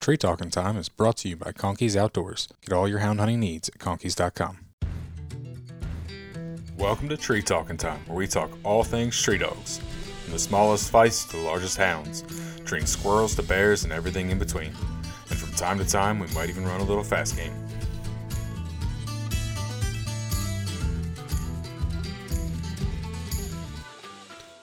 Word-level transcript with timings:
Tree 0.00 0.16
Talking 0.16 0.48
Time 0.48 0.78
is 0.78 0.88
brought 0.88 1.18
to 1.18 1.28
you 1.28 1.36
by 1.36 1.52
Conkeys 1.52 1.94
Outdoors. 1.94 2.48
Get 2.62 2.72
all 2.72 2.88
your 2.88 3.00
hound 3.00 3.20
hunting 3.20 3.38
needs 3.38 3.68
at 3.68 3.76
conkeys.com. 3.76 4.56
Welcome 6.78 7.10
to 7.10 7.18
Tree 7.18 7.42
Talking 7.42 7.76
Time, 7.76 8.00
where 8.06 8.16
we 8.16 8.26
talk 8.26 8.50
all 8.64 8.82
things 8.82 9.20
tree 9.20 9.36
dogs, 9.36 9.78
from 10.24 10.32
the 10.32 10.38
smallest 10.38 10.90
feists 10.90 11.28
to 11.30 11.36
the 11.36 11.42
largest 11.42 11.76
hounds, 11.76 12.24
treating 12.64 12.86
squirrels 12.86 13.34
to 13.34 13.42
bears 13.42 13.84
and 13.84 13.92
everything 13.92 14.30
in 14.30 14.38
between. 14.38 14.72
And 15.28 15.38
from 15.38 15.52
time 15.52 15.76
to 15.76 15.84
time, 15.84 16.18
we 16.18 16.28
might 16.28 16.48
even 16.48 16.64
run 16.64 16.80
a 16.80 16.84
little 16.84 17.04
fast 17.04 17.36
game. 17.36 17.52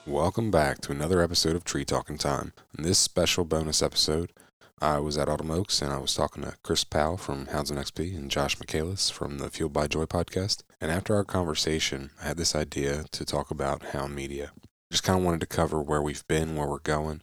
Welcome 0.04 0.50
back 0.50 0.80
to 0.80 0.90
another 0.90 1.22
episode 1.22 1.54
of 1.54 1.62
Tree 1.62 1.84
Talking 1.84 2.18
Time. 2.18 2.54
In 2.76 2.82
this 2.82 2.98
special 2.98 3.44
bonus 3.44 3.84
episode, 3.84 4.32
I 4.80 4.98
was 4.98 5.18
at 5.18 5.28
Autumn 5.28 5.50
Oaks 5.50 5.82
and 5.82 5.92
I 5.92 5.98
was 5.98 6.14
talking 6.14 6.42
to 6.42 6.54
Chris 6.62 6.84
Powell 6.84 7.16
from 7.16 7.46
Houndsman 7.46 7.78
XP 7.78 8.16
and 8.16 8.30
Josh 8.30 8.58
Michaelis 8.58 9.10
from 9.10 9.38
the 9.38 9.50
Fueled 9.50 9.72
by 9.72 9.86
Joy 9.86 10.04
podcast. 10.04 10.62
And 10.80 10.90
after 10.90 11.14
our 11.14 11.24
conversation, 11.24 12.10
I 12.22 12.28
had 12.28 12.36
this 12.36 12.54
idea 12.54 13.04
to 13.12 13.24
talk 13.24 13.50
about 13.50 13.86
Hound 13.86 14.14
Media. 14.14 14.52
Just 14.90 15.04
kind 15.04 15.18
of 15.18 15.24
wanted 15.24 15.40
to 15.40 15.46
cover 15.46 15.82
where 15.82 16.02
we've 16.02 16.26
been, 16.28 16.56
where 16.56 16.68
we're 16.68 16.78
going. 16.78 17.22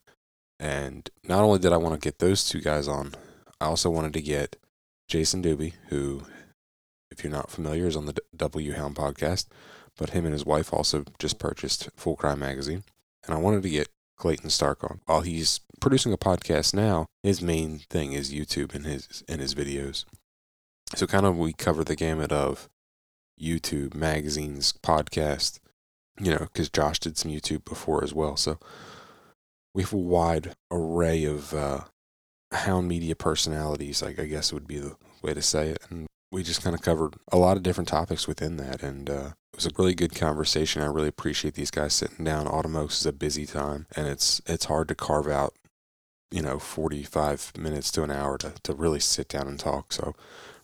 And 0.59 1.09
not 1.23 1.43
only 1.43 1.59
did 1.59 1.73
I 1.73 1.77
want 1.77 1.99
to 1.99 2.05
get 2.05 2.19
those 2.19 2.47
two 2.47 2.61
guys 2.61 2.87
on, 2.87 3.13
I 3.59 3.65
also 3.65 3.89
wanted 3.89 4.13
to 4.13 4.21
get 4.21 4.57
Jason 5.07 5.41
Doobie, 5.41 5.73
who, 5.87 6.23
if 7.11 7.23
you're 7.23 7.31
not 7.31 7.51
familiar, 7.51 7.87
is 7.87 7.95
on 7.95 8.05
the 8.05 8.15
W 8.35 8.73
Hound 8.73 8.95
podcast 8.95 9.47
but 9.97 10.11
him 10.11 10.25
and 10.25 10.33
his 10.33 10.45
wife 10.45 10.73
also 10.73 11.03
just 11.19 11.39
purchased 11.39 11.89
Full 11.95 12.15
Cry 12.15 12.35
magazine. 12.35 12.83
And 13.25 13.33
I 13.33 13.39
wanted 13.39 13.63
to 13.63 13.69
get 13.69 13.89
Clayton 14.17 14.49
Stark 14.49 14.83
on. 14.83 14.99
While 15.05 15.21
he's 15.21 15.61
producing 15.79 16.13
a 16.13 16.17
podcast 16.17 16.73
now, 16.73 17.05
his 17.23 17.41
main 17.41 17.79
thing 17.89 18.13
is 18.13 18.33
YouTube 18.33 18.73
and 18.73 18.85
his 18.85 19.23
and 19.27 19.41
his 19.41 19.55
videos. 19.55 20.05
So 20.95 21.07
kind 21.07 21.25
of 21.25 21.37
we 21.37 21.53
cover 21.53 21.83
the 21.83 21.95
gamut 21.95 22.31
of 22.31 22.69
YouTube, 23.41 23.93
magazines, 23.93 24.73
podcast, 24.83 25.59
you 26.19 26.31
know, 26.31 26.47
because 26.53 26.69
Josh 26.69 26.99
did 26.99 27.17
some 27.17 27.31
YouTube 27.31 27.65
before 27.65 28.03
as 28.03 28.13
well. 28.13 28.37
So 28.37 28.59
we 29.73 29.83
have 29.83 29.93
a 29.93 29.97
wide 29.97 30.53
array 30.71 31.25
of 31.25 31.53
uh, 31.53 31.81
hound 32.51 32.87
media 32.87 33.15
personalities, 33.15 34.01
like 34.01 34.19
I 34.19 34.25
guess 34.25 34.53
would 34.53 34.67
be 34.67 34.79
the 34.79 34.95
way 35.21 35.33
to 35.33 35.41
say 35.41 35.69
it. 35.69 35.79
And 35.89 36.07
we 36.31 36.43
just 36.43 36.63
kind 36.63 36.75
of 36.75 36.81
covered 36.81 37.15
a 37.31 37.37
lot 37.37 37.57
of 37.57 37.63
different 37.63 37.89
topics 37.89 38.27
within 38.27 38.57
that. 38.57 38.81
And 38.81 39.09
uh, 39.09 39.31
it 39.53 39.57
was 39.57 39.65
a 39.65 39.71
really 39.77 39.95
good 39.95 40.15
conversation. 40.15 40.81
I 40.81 40.87
really 40.87 41.07
appreciate 41.07 41.55
these 41.55 41.71
guys 41.71 41.93
sitting 41.93 42.25
down. 42.25 42.47
Autumn 42.47 42.75
Oaks 42.75 42.99
is 42.99 43.05
a 43.05 43.13
busy 43.13 43.45
time, 43.45 43.87
and 43.95 44.07
it's 44.07 44.41
it's 44.45 44.65
hard 44.65 44.87
to 44.89 44.95
carve 44.95 45.27
out, 45.27 45.53
you 46.31 46.41
know, 46.41 46.59
45 46.59 47.53
minutes 47.57 47.91
to 47.91 48.03
an 48.03 48.11
hour 48.11 48.37
to, 48.39 48.53
to 48.63 48.73
really 48.73 48.99
sit 48.99 49.27
down 49.29 49.47
and 49.47 49.59
talk. 49.59 49.93
So, 49.93 50.15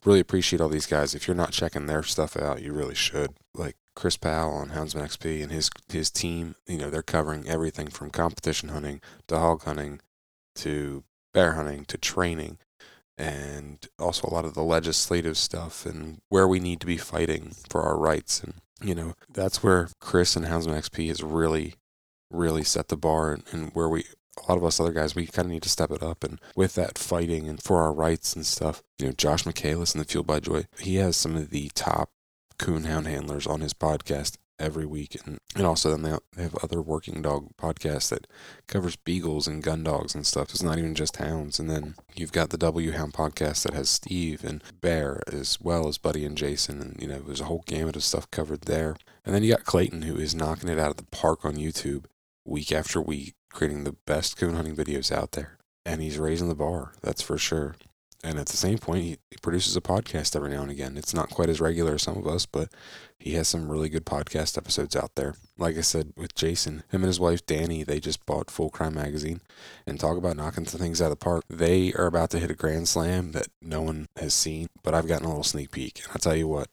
really 0.04 0.20
appreciate 0.20 0.62
all 0.62 0.70
these 0.70 0.88
guys. 0.88 1.14
If 1.14 1.28
you're 1.28 1.36
not 1.36 1.52
checking 1.52 1.86
their 1.86 2.04
stuff 2.04 2.36
out, 2.36 2.62
you 2.62 2.74
really 2.74 2.96
should. 2.96 3.34
Like 3.54 3.76
Chris 3.96 4.18
Powell 4.18 4.54
on 4.54 4.70
Houndsman 4.70 5.04
XP 5.04 5.44
and 5.44 5.52
his 5.52 5.70
his 5.90 6.10
team, 6.10 6.56
you 6.68 6.78
know, 6.78 6.90
they're 6.90 7.04
covering 7.04 7.48
everything 7.48 7.88
from 7.88 8.10
competition 8.10 8.70
hunting 8.70 9.02
to 9.28 9.38
hog 9.38 9.64
hunting 9.64 10.00
to 10.56 11.04
bear 11.34 11.54
hunting 11.54 11.86
to 11.86 11.98
training 11.98 12.58
and 13.18 13.88
also 14.00 14.28
a 14.28 14.34
lot 14.34 14.46
of 14.46 14.54
the 14.54 14.64
legislative 14.64 15.38
stuff 15.38 15.86
and 15.86 16.20
where 16.30 16.48
we 16.48 16.60
need 16.60 16.80
to 16.80 16.86
be 16.88 16.98
fighting 16.98 17.52
for 17.70 17.82
our 17.82 17.98
rights 17.98 18.42
and 18.42 18.56
you 18.84 18.96
know, 18.96 19.14
that's 19.32 19.64
where 19.64 19.90
Chris 20.00 20.36
and 20.36 20.46
Houndsman 20.46 20.78
XP 20.78 21.08
has 21.10 21.24
really, 21.24 21.76
really 22.30 22.64
set 22.64 22.88
the 22.88 22.98
bar 22.98 23.32
and, 23.34 23.44
and 23.52 23.72
where 23.74 23.88
we, 23.88 24.06
a 24.38 24.50
lot 24.50 24.58
of 24.58 24.64
us 24.64 24.80
other 24.80 24.92
guys, 24.92 25.16
we 25.16 25.28
kind 25.28 25.46
of 25.46 25.52
need 25.52 25.64
to 25.64 25.70
step 25.70 25.92
it 25.92 26.04
up. 26.04 26.24
And 26.24 26.40
with 26.56 26.76
that 26.76 26.98
fighting 26.98 27.48
and 27.50 27.62
for 27.62 27.82
our 27.82 27.94
rights 27.94 28.34
and 28.36 28.46
stuff, 28.46 28.82
you 29.00 29.08
know, 29.08 29.12
Josh 29.12 29.46
Michaelis 29.46 29.94
in 29.94 30.00
the 30.00 30.06
Fueled 30.06 30.28
by 30.28 30.40
Joy, 30.40 30.66
he 30.80 30.96
has 30.96 31.18
some 31.18 31.36
of 31.36 31.50
the 31.50 31.70
top 31.76 32.12
coon 32.58 32.86
hound 32.86 33.08
handlers 33.08 33.48
on 33.48 33.62
his 33.62 33.74
podcast 33.74 34.38
every 34.62 34.86
week. 34.86 35.18
And, 35.26 35.40
and 35.56 35.66
also 35.66 35.90
then 35.90 36.20
they 36.36 36.44
have 36.44 36.56
other 36.64 36.82
working 36.82 37.22
dog 37.22 37.50
podcasts 37.58 38.10
that 38.10 38.28
covers 38.68 38.96
beagles 38.96 39.48
and 39.48 39.64
gun 39.64 39.84
dogs 39.84 40.14
and 40.16 40.26
stuff. 40.26 40.52
It's 40.52 40.64
not 40.64 40.78
even 40.78 40.96
just 40.96 41.18
hounds. 41.18 41.60
And 41.60 41.70
then 41.70 41.96
you've 42.16 42.32
got 42.32 42.52
the 42.52 42.58
W 42.58 42.92
Hound 42.92 43.14
podcast 43.14 43.64
that 43.64 43.74
has 43.74 43.90
Steve 43.90 44.44
and 44.44 44.64
Bear 44.80 45.22
as 45.28 45.60
well 45.60 45.88
as 45.88 45.98
Buddy 45.98 46.24
and 46.26 46.38
Jason. 46.38 46.80
And, 46.80 47.02
you 47.02 47.08
know, 47.08 47.20
there's 47.20 47.42
a 47.42 47.46
whole 47.46 47.64
gamut 47.66 47.96
of 47.96 48.04
stuff 48.04 48.30
covered 48.32 48.62
there. 48.62 48.96
And 49.26 49.34
then 49.36 49.44
you 49.44 49.52
got 49.52 49.66
Clayton 49.66 50.04
who 50.04 50.16
is 50.16 50.36
knocking 50.36 50.70
it 50.70 50.80
out 50.80 50.92
of 50.92 50.98
the 50.98 51.04
park 51.04 51.44
on 51.44 51.56
YouTube 51.56 52.06
week 52.46 52.72
after 52.72 53.02
week, 53.02 53.34
creating 53.52 53.84
the 53.84 53.96
best 54.06 54.38
coon 54.38 54.56
hunting 54.56 54.76
videos 54.76 55.12
out 55.12 55.34
there. 55.34 55.58
And 55.86 56.02
he's 56.02 56.20
raising 56.20 56.50
the 56.50 56.56
bar, 56.56 56.94
that's 57.02 57.22
for 57.22 57.38
sure. 57.38 57.76
And 58.24 58.38
at 58.38 58.48
the 58.48 58.58
same 58.58 58.78
point, 58.78 59.04
he, 59.04 59.18
he 59.32 59.38
produces 59.42 59.76
a 59.76 59.82
podcast 59.82 60.36
every 60.36 60.52
now 60.52 60.62
and 60.62 60.70
again. 60.70 60.96
It's 60.96 61.14
not 61.14 61.32
quite 61.32 61.50
as 61.50 61.60
regular 61.60 61.96
as 61.96 62.04
some 62.04 62.18
of 62.18 62.28
us, 62.28 62.46
but 62.46 62.70
he 63.18 63.34
has 63.34 63.48
some 63.48 63.72
really 63.72 63.90
good 63.90 64.06
podcast 64.06 64.58
episodes 64.58 64.96
out 64.96 65.16
there. 65.16 65.34
Like 65.58 65.76
I 65.76 65.82
said 65.82 66.14
with 66.16 66.36
Jason, 66.36 66.84
him 66.92 67.02
and 67.02 67.06
his 67.06 67.20
wife 67.20 67.46
Danny, 67.46 67.84
they 67.84 68.00
just 68.00 68.24
bought 68.28 68.52
Full 68.52 68.70
Cry 68.70 68.90
magazine 68.90 69.42
and 69.88 70.00
talk 70.00 70.18
about 70.18 70.38
knocking 70.38 70.68
some 70.68 70.80
things 70.80 71.02
out 71.02 71.06
of 71.06 71.12
the 71.12 71.16
park. 71.16 71.46
They 71.50 71.94
are 71.94 72.06
about 72.06 72.30
to 72.32 72.40
hit 72.40 72.52
a 72.52 72.56
grand 72.56 72.88
slam 72.88 73.32
that 73.32 73.48
no 73.60 73.82
one 73.82 74.08
has 74.18 74.36
seen, 74.36 74.68
but 74.84 74.94
I've 74.94 75.08
gotten 75.08 75.26
a 75.26 75.30
little 75.30 75.44
sneak 75.44 75.72
peek. 75.72 76.02
And 76.04 76.10
I'll 76.10 76.20
tell 76.20 76.36
you 76.36 76.48
what, 76.48 76.70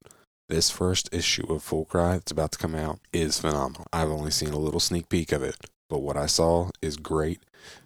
this 0.51 0.71
first 0.71 1.09
issue 1.13 1.51
of 1.51 1.63
Full 1.63 1.87
Cry 1.87 2.15
that's 2.15 2.33
about 2.33 2.53
to 2.53 2.59
come 2.59 2.75
out 2.75 3.01
is 3.13 3.41
phenomenal. 3.41 3.87
I've 3.93 4.11
only 4.11 4.31
seen 4.31 4.51
a 4.51 4.59
little 4.59 4.81
sneak 4.81 5.09
peek 5.09 5.33
of 5.33 5.43
it, 5.43 5.57
but 5.89 6.01
what 6.01 6.17
I 6.17 6.27
saw 6.27 6.71
is 6.83 6.97
great. 6.97 7.41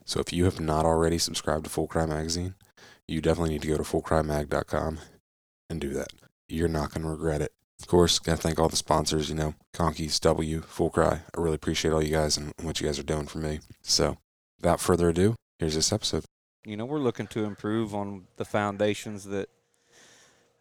So 0.04 0.20
if 0.20 0.32
you 0.32 0.44
have 0.44 0.60
not 0.60 0.84
already 0.84 1.18
subscribed 1.18 1.64
to 1.64 1.70
Full 1.70 1.86
Cry 1.86 2.06
magazine, 2.06 2.54
you 3.08 3.20
definitely 3.20 3.50
need 3.50 3.62
to 3.62 3.68
go 3.68 3.76
to 3.76 3.82
fullcrymag.com 3.82 4.98
and 5.70 5.80
do 5.80 5.90
that. 5.90 6.08
You're 6.48 6.68
not 6.68 6.92
going 6.92 7.02
to 7.04 7.10
regret 7.10 7.41
it. 7.41 7.52
Of 7.80 7.88
course, 7.88 8.18
got 8.18 8.36
to 8.36 8.42
thank 8.42 8.60
all 8.60 8.68
the 8.68 8.76
sponsors, 8.76 9.28
you 9.28 9.34
know, 9.34 9.54
Conkeys, 9.72 10.20
W, 10.20 10.60
Full 10.60 10.91
Cry. 10.91 11.20
I 11.36 11.41
really 11.41 11.56
appreciate 11.56 11.91
all 11.92 12.02
you 12.02 12.12
guys 12.12 12.36
and 12.36 12.52
what 12.62 12.80
you 12.80 12.86
guys 12.86 12.98
are 12.98 13.02
doing 13.04 13.26
for 13.26 13.38
me. 13.38 13.58
So, 13.80 14.18
without 14.58 14.80
further 14.80 15.08
ado, 15.08 15.34
here's 15.58 15.74
this 15.74 15.92
episode. 15.92 16.24
You 16.64 16.76
know, 16.76 16.84
we're 16.84 17.00
looking 17.00 17.26
to 17.28 17.44
improve 17.44 17.92
on 17.92 18.26
the 18.36 18.44
foundations 18.44 19.24
that 19.24 19.48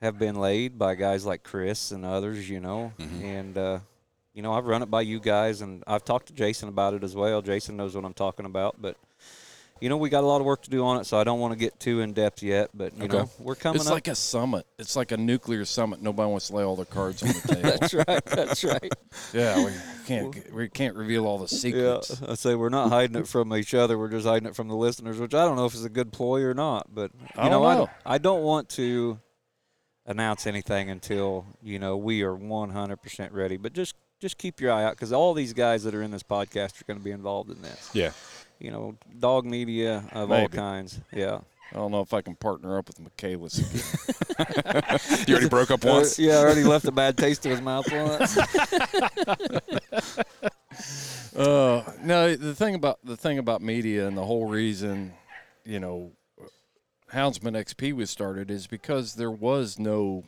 have 0.01 0.17
been 0.17 0.35
laid 0.35 0.79
by 0.79 0.95
guys 0.95 1.23
like 1.23 1.43
Chris 1.43 1.91
and 1.91 2.03
others, 2.03 2.49
you 2.49 2.59
know. 2.59 2.91
Mhm. 2.97 3.23
And, 3.23 3.57
uh, 3.57 3.79
you 4.33 4.41
know, 4.41 4.53
I've 4.53 4.65
run 4.65 4.81
it 4.81 4.89
by 4.89 5.01
you 5.01 5.19
guys, 5.19 5.61
and 5.61 5.83
I've 5.87 6.03
talked 6.05 6.27
to 6.27 6.33
Jason 6.33 6.69
about 6.69 6.93
it 6.93 7.03
as 7.03 7.15
well. 7.15 7.41
Jason 7.41 7.75
knows 7.77 7.95
what 7.95 8.05
I'm 8.05 8.13
talking 8.13 8.45
about, 8.45 8.75
but 8.81 8.97
you 9.81 9.89
know, 9.89 9.97
we 9.97 10.09
got 10.09 10.23
a 10.23 10.27
lot 10.27 10.39
of 10.39 10.45
work 10.45 10.61
to 10.61 10.69
do 10.69 10.85
on 10.85 10.99
it, 11.01 11.07
so 11.07 11.17
I 11.19 11.23
don't 11.23 11.39
want 11.39 11.53
to 11.53 11.57
get 11.57 11.79
too 11.79 12.01
in 12.01 12.13
depth 12.13 12.43
yet. 12.43 12.69
But 12.71 12.95
you 12.95 13.05
Okay. 13.05 13.17
know, 13.17 13.29
we're 13.39 13.55
coming 13.55 13.77
It's 13.77 13.87
up. 13.87 13.93
like 13.93 14.07
a 14.09 14.13
summit. 14.15 14.67
It's 14.77 14.95
like 14.95 15.11
a 15.11 15.17
nuclear 15.17 15.65
summit. 15.65 16.03
Nobody 16.03 16.29
wants 16.29 16.49
to 16.49 16.55
lay 16.55 16.63
all 16.63 16.75
their 16.75 16.85
cards 16.85 17.23
on 17.23 17.29
the 17.29 17.41
table. 17.47 17.63
that's 17.79 17.93
right. 17.95 18.25
That's 18.25 18.63
right. 18.63 18.93
yeah, 19.33 19.65
we 19.65 19.71
can't 20.05 20.53
we 20.53 20.69
can't 20.69 20.95
reveal 20.95 21.25
all 21.25 21.39
the 21.39 21.47
secrets. 21.47 22.21
Yeah, 22.21 22.31
I 22.31 22.35
say 22.35 22.53
we're 22.53 22.69
not 22.69 22.89
hiding 22.89 23.15
it 23.15 23.27
from 23.27 23.51
each 23.55 23.73
other. 23.73 23.97
We're 23.97 24.09
just 24.09 24.27
hiding 24.27 24.47
it 24.47 24.55
from 24.55 24.67
the 24.67 24.75
listeners, 24.75 25.17
which 25.19 25.33
I 25.33 25.45
don't 25.45 25.55
know 25.55 25.65
if 25.65 25.73
it's 25.73 25.83
a 25.83 25.89
good 25.89 26.13
ploy 26.13 26.43
or 26.43 26.53
not. 26.53 26.93
But 26.93 27.11
you 27.19 27.27
I 27.35 27.49
know, 27.49 27.63
don't 27.63 27.65
I 27.65 27.73
know. 27.73 27.77
don't. 27.79 27.89
I 28.05 28.17
don't 28.19 28.43
want 28.43 28.69
to 28.69 29.19
announce 30.05 30.45
anything 30.45 30.91
until 30.91 31.45
you 31.63 31.79
know 31.79 31.97
we 31.97 32.21
are 32.21 32.35
100% 32.35 33.33
ready. 33.33 33.57
But 33.57 33.73
just 33.73 33.95
just 34.21 34.37
keep 34.37 34.61
your 34.61 34.71
eye 34.71 34.85
out 34.85 34.93
because 34.93 35.11
all 35.11 35.33
these 35.33 35.51
guys 35.51 35.83
that 35.83 35.93
are 35.95 36.03
in 36.03 36.11
this 36.11 36.23
podcast 36.23 36.79
are 36.79 36.85
going 36.85 36.99
to 36.99 37.03
be 37.03 37.11
involved 37.11 37.49
in 37.49 37.61
this. 37.61 37.89
Yeah. 37.93 38.11
You 38.59 38.71
know, 38.71 38.95
dog 39.19 39.45
media 39.45 40.03
of 40.13 40.31
all 40.31 40.47
kinds. 40.47 40.99
Yeah. 41.11 41.39
I 41.73 41.77
don't 41.77 41.91
know 41.91 42.01
if 42.01 42.13
I 42.13 42.21
can 42.21 42.35
partner 42.35 42.77
up 42.77 42.87
with 42.87 42.99
Michaelis 42.99 43.57
again. 43.57 43.81
You 45.27 45.35
already 45.35 45.49
broke 45.49 45.71
up 45.71 45.85
once? 45.85 46.19
Uh, 46.19 46.23
yeah, 46.23 46.33
I 46.33 46.37
already 46.37 46.63
left 46.63 46.85
a 46.85 46.91
bad 46.91 47.17
taste 47.17 47.45
in 47.45 47.51
his 47.51 47.61
mouth 47.61 47.85
once. 47.91 48.37
Uh, 51.35 51.81
no, 52.01 52.35
the 52.35 52.53
thing 52.53 52.75
about 52.75 52.99
the 53.05 53.15
thing 53.15 53.37
about 53.37 53.61
media 53.61 54.05
and 54.05 54.17
the 54.17 54.25
whole 54.25 54.47
reason, 54.47 55.13
you 55.63 55.79
know, 55.79 56.11
Houndsman 57.13 57.53
XP 57.53 57.93
was 57.93 58.09
started 58.09 58.51
is 58.51 58.67
because 58.67 59.15
there 59.15 59.31
was 59.31 59.79
no 59.79 60.25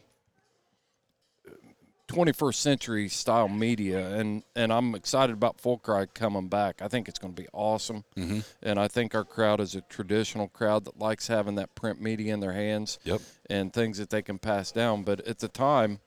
21st 2.14 2.56
century 2.56 3.10
style 3.10 3.48
media, 3.50 4.16
and 4.16 4.44
and 4.56 4.72
I'm 4.72 4.96
excited 4.96 5.34
about 5.34 5.60
Full 5.60 5.78
Cry 5.78 6.06
coming 6.06 6.48
back. 6.48 6.82
I 6.82 6.88
think 6.88 7.08
it's 7.10 7.20
going 7.20 7.34
to 7.34 7.42
be 7.42 7.48
awesome, 7.54 8.04
Mm-hmm. 8.16 8.40
and 8.62 8.80
I 8.80 8.88
think 8.88 9.16
our 9.16 9.24
crowd 9.26 9.60
is 9.60 9.76
a 9.76 9.82
traditional 9.82 10.48
crowd 10.48 10.86
that 10.86 11.00
likes 11.00 11.28
having 11.28 11.56
that 11.56 11.76
print 11.76 12.02
media 12.02 12.34
in 12.34 12.40
their 12.40 12.54
hands 12.54 13.00
Yep. 13.04 13.22
and 13.50 13.74
things 13.74 13.98
that 13.98 14.10
they 14.10 14.22
can 14.22 14.38
pass 14.40 14.72
down. 14.72 15.04
But 15.04 15.22
at 15.28 15.40
the 15.40 15.48
time 15.50 16.00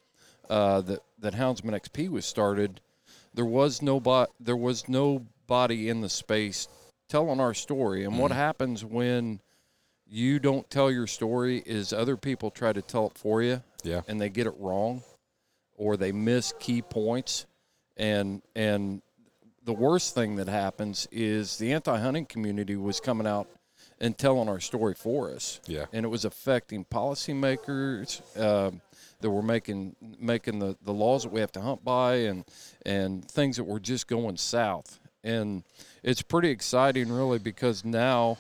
uh, 0.49 0.81
that 0.83 1.01
that 1.19 1.35
Houndsman 1.35 1.75
XP 1.81 2.09
was 2.09 2.25
started, 2.27 2.81
there 3.35 3.45
was 3.45 3.83
no 3.83 4.01
there 4.41 4.57
was 4.57 4.89
nobody 4.89 5.89
in 5.89 6.01
the 6.01 6.09
space 6.09 6.69
telling 7.09 7.41
our 7.41 7.55
story. 7.55 8.05
And 8.05 8.19
what 8.19 8.33
happens 8.33 8.85
when 8.85 9.41
you 10.09 10.39
don't 10.39 10.69
tell 10.71 10.91
your 10.91 11.07
story 11.07 11.63
is 11.67 11.93
other 11.93 12.17
people 12.17 12.51
try 12.51 12.73
to 12.73 12.83
tell 12.83 13.07
it 13.09 13.19
for 13.19 13.43
you, 13.43 13.63
Yeah. 13.83 14.03
and 14.07 14.21
they 14.21 14.29
get 14.29 14.47
it 14.47 14.55
wrong, 14.59 15.03
or 15.77 15.97
they 15.97 16.13
miss 16.13 16.53
key 16.59 16.83
points, 16.83 17.47
and 17.97 18.43
and 18.55 19.03
the 19.65 19.73
worst 19.73 20.15
thing 20.15 20.37
that 20.37 20.49
happens 20.49 21.09
is 21.11 21.59
the 21.59 21.73
anti-hunting 21.73 22.27
community 22.27 22.77
was 22.77 23.01
coming 23.01 23.27
out 23.27 23.49
and 24.01 24.17
telling 24.17 24.49
our 24.49 24.61
story 24.61 24.95
for 24.95 25.31
us. 25.31 25.61
Yeah. 25.67 25.87
And 25.93 26.05
it 26.05 26.09
was 26.09 26.25
affecting 26.25 26.85
policymakers 26.85 28.21
um, 28.41 28.81
that 29.21 29.31
were 29.31 29.43
making 29.43 29.97
making 30.21 30.59
the, 30.59 30.77
the 30.83 30.93
laws 30.93 31.25
that 31.25 31.33
we 31.33 31.41
have 31.41 31.53
to 31.53 31.61
hunt 31.61 31.85
by 31.85 32.15
and 32.17 32.45
and 32.85 33.29
things 33.29 33.57
that 33.57 33.65
were 33.65 33.81
just 33.81 34.07
going 34.07 34.37
south. 34.37 35.01
And 35.25 35.65
it's 36.05 36.23
pretty 36.23 36.51
exciting, 36.51 37.11
really, 37.11 37.41
because 37.41 37.85
now, 37.85 38.39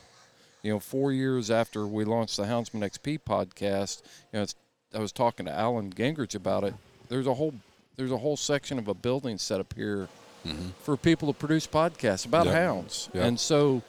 you 0.62 0.72
know, 0.72 0.78
four 0.78 1.12
years 1.12 1.50
after 1.50 1.84
we 1.84 2.04
launched 2.04 2.36
the 2.36 2.44
Houndsman 2.44 2.84
XP 2.88 3.18
podcast, 3.28 4.02
you 4.32 4.38
know, 4.38 4.42
it's, 4.42 4.54
I 4.94 5.00
was 5.00 5.10
talking 5.10 5.46
to 5.46 5.52
Alan 5.52 5.92
Gingrich 5.92 6.36
about 6.36 6.62
it. 6.62 6.74
There's 7.08 7.26
a 7.26 7.34
whole 7.34 7.54
there's 7.96 8.12
a 8.12 8.18
whole 8.18 8.36
section 8.36 8.78
of 8.78 8.88
a 8.88 8.94
building 8.94 9.38
set 9.38 9.58
up 9.60 9.72
here 9.74 10.08
for 10.82 10.96
people 10.96 11.32
to 11.32 11.38
produce 11.38 11.66
podcasts 11.66 12.24
about 12.26 12.46
Yeah. 12.46 12.52
hounds, 12.52 13.08
Yeah. 13.12 13.24
and 13.26 13.38
so 13.40 13.82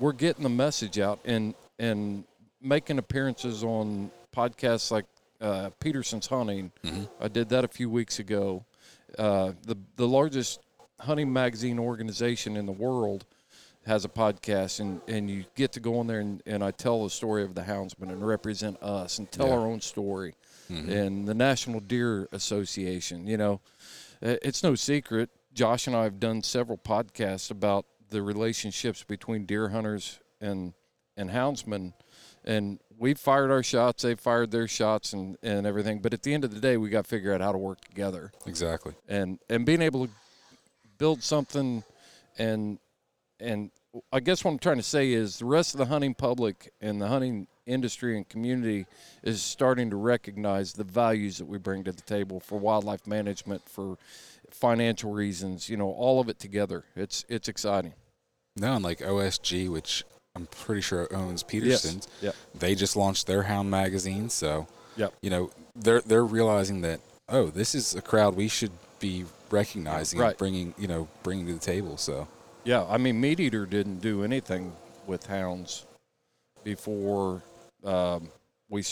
we're 0.00 0.12
getting 0.12 0.42
the 0.42 0.48
message 0.50 0.98
out 0.98 1.20
and 1.24 1.54
and 1.78 2.24
making 2.60 2.98
appearances 2.98 3.62
on 3.64 4.10
podcasts 4.36 4.90
like 4.90 5.04
uh, 5.40 5.70
Peterson's 5.80 6.26
Hunting. 6.26 6.72
I 7.20 7.28
did 7.28 7.48
that 7.50 7.64
a 7.64 7.68
few 7.68 7.88
weeks 7.88 8.18
ago. 8.18 8.64
Uh, 9.16 9.52
the 9.62 9.76
the 9.96 10.06
largest 10.08 10.60
hunting 11.00 11.32
magazine 11.32 11.78
organization 11.78 12.56
in 12.56 12.66
the 12.66 12.72
world 12.72 13.24
has 13.86 14.04
a 14.04 14.08
podcast, 14.08 14.80
and, 14.80 15.00
and 15.08 15.30
you 15.30 15.44
get 15.54 15.72
to 15.72 15.80
go 15.80 15.98
on 16.00 16.06
there 16.08 16.18
and, 16.20 16.42
and 16.44 16.62
I 16.62 16.72
tell 16.72 17.04
the 17.04 17.08
story 17.10 17.42
of 17.44 17.54
the 17.54 17.62
houndsman 17.62 18.10
and 18.10 18.26
represent 18.26 18.82
us 18.82 19.18
and 19.18 19.30
tell 19.30 19.46
Yeah. 19.46 19.54
our 19.54 19.60
own 19.66 19.80
story. 19.80 20.34
And 20.68 21.26
the 21.26 21.34
National 21.34 21.80
Deer 21.80 22.28
Association, 22.32 23.26
you 23.26 23.36
know, 23.36 23.60
uh, 24.22 24.36
it's 24.42 24.62
no 24.62 24.74
secret. 24.74 25.30
Josh 25.54 25.86
and 25.86 25.96
I 25.96 26.04
have 26.04 26.20
done 26.20 26.42
several 26.42 26.76
podcasts 26.78 27.50
about 27.50 27.86
the 28.10 28.22
relationships 28.22 29.02
between 29.02 29.46
deer 29.46 29.70
hunters 29.70 30.20
and 30.40 30.74
and 31.16 31.30
houndsmen, 31.30 31.94
and 32.44 32.78
we've 32.96 33.18
fired 33.18 33.50
our 33.50 33.62
shots, 33.62 34.04
they 34.04 34.14
fired 34.14 34.50
their 34.50 34.68
shots, 34.68 35.12
and 35.12 35.36
and 35.42 35.66
everything. 35.66 35.98
But 36.00 36.14
at 36.14 36.22
the 36.22 36.32
end 36.32 36.44
of 36.44 36.54
the 36.54 36.60
day, 36.60 36.76
we 36.76 36.90
got 36.90 37.04
to 37.04 37.08
figure 37.08 37.32
out 37.32 37.40
how 37.40 37.52
to 37.52 37.58
work 37.58 37.80
together, 37.80 38.30
Exactly. 38.46 38.94
and 39.08 39.38
and 39.48 39.66
being 39.66 39.82
able 39.82 40.06
to 40.06 40.12
build 40.98 41.22
something, 41.22 41.82
and 42.38 42.78
and 43.40 43.70
I 44.12 44.20
guess 44.20 44.44
what 44.44 44.52
I'm 44.52 44.58
trying 44.58 44.76
to 44.76 44.82
say 44.82 45.12
is 45.12 45.38
the 45.38 45.44
rest 45.46 45.74
of 45.74 45.78
the 45.78 45.86
hunting 45.86 46.14
public 46.14 46.72
and 46.80 47.00
the 47.00 47.08
hunting 47.08 47.48
industry 47.72 48.16
and 48.16 48.28
community 48.28 48.86
is 49.22 49.42
starting 49.42 49.90
to 49.90 49.96
recognize 49.96 50.72
the 50.72 50.84
values 50.84 51.38
that 51.38 51.44
we 51.46 51.58
bring 51.58 51.84
to 51.84 51.92
the 51.92 52.02
table 52.02 52.40
for 52.40 52.58
wildlife 52.58 53.06
management, 53.06 53.68
for 53.68 53.98
financial 54.50 55.12
reasons, 55.12 55.68
you 55.68 55.76
know, 55.76 55.90
all 55.90 56.20
of 56.20 56.28
it 56.28 56.38
together. 56.38 56.84
It's 56.96 57.24
it's 57.28 57.48
exciting. 57.48 57.92
No, 58.56 58.74
and 58.74 58.84
like 58.84 58.98
OSG, 59.00 59.68
which 59.68 60.04
I'm 60.34 60.46
pretty 60.46 60.80
sure 60.80 61.12
owns 61.14 61.42
Peterson's, 61.42 62.08
Yep. 62.22 62.34
they 62.54 62.74
just 62.74 62.96
launched 62.96 63.26
their 63.26 63.42
Hound 63.44 63.70
magazine. 63.70 64.30
So, 64.30 64.66
Yep. 64.96 65.14
you 65.22 65.30
know, 65.30 65.50
they're 65.76 66.00
they're 66.00 66.24
realizing 66.24 66.80
that 66.80 67.00
oh, 67.28 67.50
this 67.50 67.74
is 67.74 67.94
a 67.94 68.00
crowd 68.00 68.34
we 68.34 68.48
should 68.48 68.72
be 69.00 69.24
recognizing, 69.50 70.18
Right. 70.18 70.36
bringing 70.38 70.74
you 70.78 70.88
know, 70.88 71.08
bringing 71.22 71.46
to 71.48 71.52
the 71.54 71.58
table. 71.60 71.96
So, 71.98 72.26
Yeah, 72.64 72.84
I 72.88 72.96
mean, 72.98 73.20
Meat 73.20 73.38
Eater 73.40 73.66
didn't 73.66 74.00
do 74.00 74.24
anything 74.24 74.72
with 75.06 75.26
hounds 75.26 75.84
before 76.64 77.42
um, 77.84 78.30
we 78.68 78.82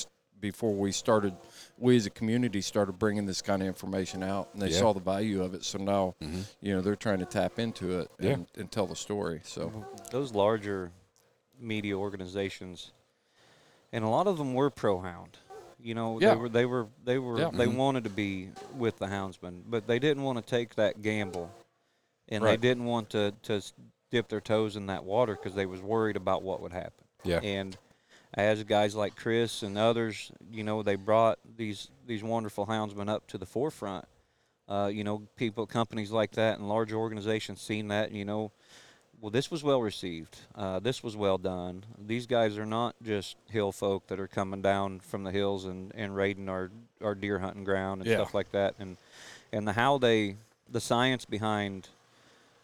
before 0.41 0.75
we 0.75 0.93
started. 0.93 1.35
We 1.79 1.97
as 1.97 2.05
a 2.07 2.11
community 2.11 2.61
started 2.61 2.99
bringing 2.99 3.25
this 3.27 3.41
kind 3.43 3.63
of 3.63 3.69
information 3.69 4.23
out, 4.23 4.51
and 4.53 4.61
they 4.63 4.69
Yeah. 4.69 4.79
saw 4.79 4.93
the 4.93 5.01
value 5.01 5.43
of 5.43 5.55
it. 5.55 5.65
So 5.65 5.79
now, 5.79 6.15
Mhm. 6.21 6.45
you 6.61 6.75
know, 6.75 6.81
they're 6.83 6.95
trying 6.97 7.19
to 7.21 7.25
tap 7.25 7.59
into 7.59 7.99
it 8.01 8.11
Yeah. 8.19 8.33
and, 8.33 8.47
and 8.55 8.71
tell 8.71 8.87
the 8.87 8.97
story. 8.97 9.41
So 9.45 9.85
those 10.11 10.33
larger 10.33 10.93
media 11.59 11.97
organizations, 11.97 12.93
and 13.93 14.05
a 14.05 14.09
lot 14.09 14.27
of 14.27 14.37
them 14.39 14.53
were 14.55 14.69
pro 14.71 15.01
hound. 15.01 15.39
You 15.81 15.95
know, 15.95 16.21
Yeah. 16.21 16.31
they 16.31 16.37
were 16.37 16.49
they 16.51 16.67
were 16.67 16.87
they 17.05 17.19
were 17.19 17.39
Yeah. 17.39 17.51
they 17.51 17.67
Mhm. 17.67 17.77
wanted 17.77 18.05
to 18.05 18.11
be 18.11 18.51
with 18.77 18.99
the 18.99 19.07
houndsman, 19.07 19.63
but 19.67 19.87
they 19.87 19.99
didn't 19.99 20.23
want 20.23 20.39
to 20.39 20.45
take 20.45 20.75
that 20.75 21.01
gamble, 21.03 21.51
and 22.29 22.45
Right. 22.45 22.61
they 22.61 22.69
didn't 22.69 22.85
want 22.85 23.09
to 23.11 23.33
to 23.45 23.63
dip 24.11 24.29
their 24.29 24.41
toes 24.41 24.77
in 24.77 24.87
that 24.87 25.05
water 25.05 25.35
because 25.35 25.55
they 25.55 25.67
was 25.67 25.81
worried 25.81 26.17
about 26.17 26.43
what 26.43 26.61
would 26.61 26.73
happen. 26.73 27.05
yeah, 27.25 27.41
And 27.43 27.77
as 28.37 28.63
guys 28.65 28.95
like 28.95 29.17
Chris 29.17 29.63
and 29.63 29.79
others, 29.79 30.31
you 30.51 30.63
know, 30.63 30.83
they 30.83 30.97
brought 30.97 31.39
these 31.57 31.89
these 32.07 32.23
wonderful 32.23 32.67
houndsmen 32.67 33.09
up 33.09 33.27
to 33.29 33.39
the 33.39 33.47
forefront. 33.47 34.05
Uh, 34.69 34.91
you 34.93 35.05
know, 35.05 35.23
people, 35.37 35.65
companies 35.67 36.11
like 36.11 36.33
that, 36.33 36.59
and 36.59 36.69
large 36.69 36.93
organizations 36.93 37.61
seen 37.61 37.89
that. 37.89 38.11
You 38.13 38.25
know, 38.25 38.51
well, 39.21 39.31
this 39.31 39.51
was 39.51 39.63
well 39.63 39.81
received. 39.81 40.37
Uh, 40.55 40.81
this 40.81 41.03
was 41.03 41.17
well 41.17 41.39
done. 41.39 41.85
These 42.05 42.27
guys 42.27 42.59
are 42.59 42.67
not 42.67 42.95
just 43.03 43.37
hill 43.49 43.73
folk 43.73 44.09
that 44.09 44.19
are 44.21 44.27
coming 44.27 44.63
down 44.63 45.01
from 45.01 45.23
the 45.25 45.31
hills 45.31 45.65
and, 45.67 45.93
and 45.95 46.15
raiding 46.17 46.49
our, 46.49 46.71
our 47.01 47.15
deer 47.15 47.39
hunting 47.39 47.65
ground 47.65 48.01
and 48.03 48.11
Yeah. 48.11 48.17
stuff 48.17 48.35
like 48.35 48.51
that. 48.53 48.75
And 48.79 48.97
and 49.53 49.67
the 49.67 49.73
how 49.73 49.99
they 49.99 50.37
the 50.69 50.81
science 50.81 51.25
behind 51.25 51.89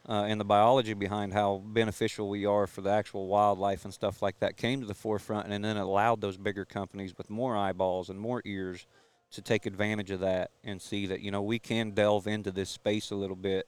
uh, 0.09 0.25
and 0.27 0.41
the 0.41 0.45
biology 0.45 0.95
behind 0.95 1.33
how 1.33 1.63
beneficial 1.65 2.29
we 2.29 2.45
are 2.45 2.67
for 2.67 2.81
the 2.81 2.91
actual 2.91 3.29
wildlife 3.29 3.85
and 3.85 3.95
stuff 3.95 4.21
like 4.23 4.39
that 4.41 4.57
came 4.57 4.81
to 4.81 4.87
the 4.87 4.95
forefront, 4.95 5.47
and 5.47 5.65
then 5.65 5.77
it 5.77 5.81
allowed 5.81 6.21
those 6.21 6.37
bigger 6.37 6.65
companies 6.65 7.17
with 7.17 7.31
more 7.31 7.57
eyeballs 7.57 8.11
and 8.11 8.19
more 8.19 8.43
ears 8.45 8.87
to 9.31 9.41
take 9.41 9.65
advantage 9.65 10.11
of 10.11 10.21
that 10.21 10.51
and 10.65 10.83
see 10.83 11.07
that 11.07 11.21
you 11.21 11.31
know 11.31 11.41
we 11.43 11.59
can 11.59 11.93
delve 11.93 12.27
into 12.27 12.51
this 12.51 12.69
space 12.69 13.11
a 13.11 13.15
little 13.15 13.37
bit 13.37 13.67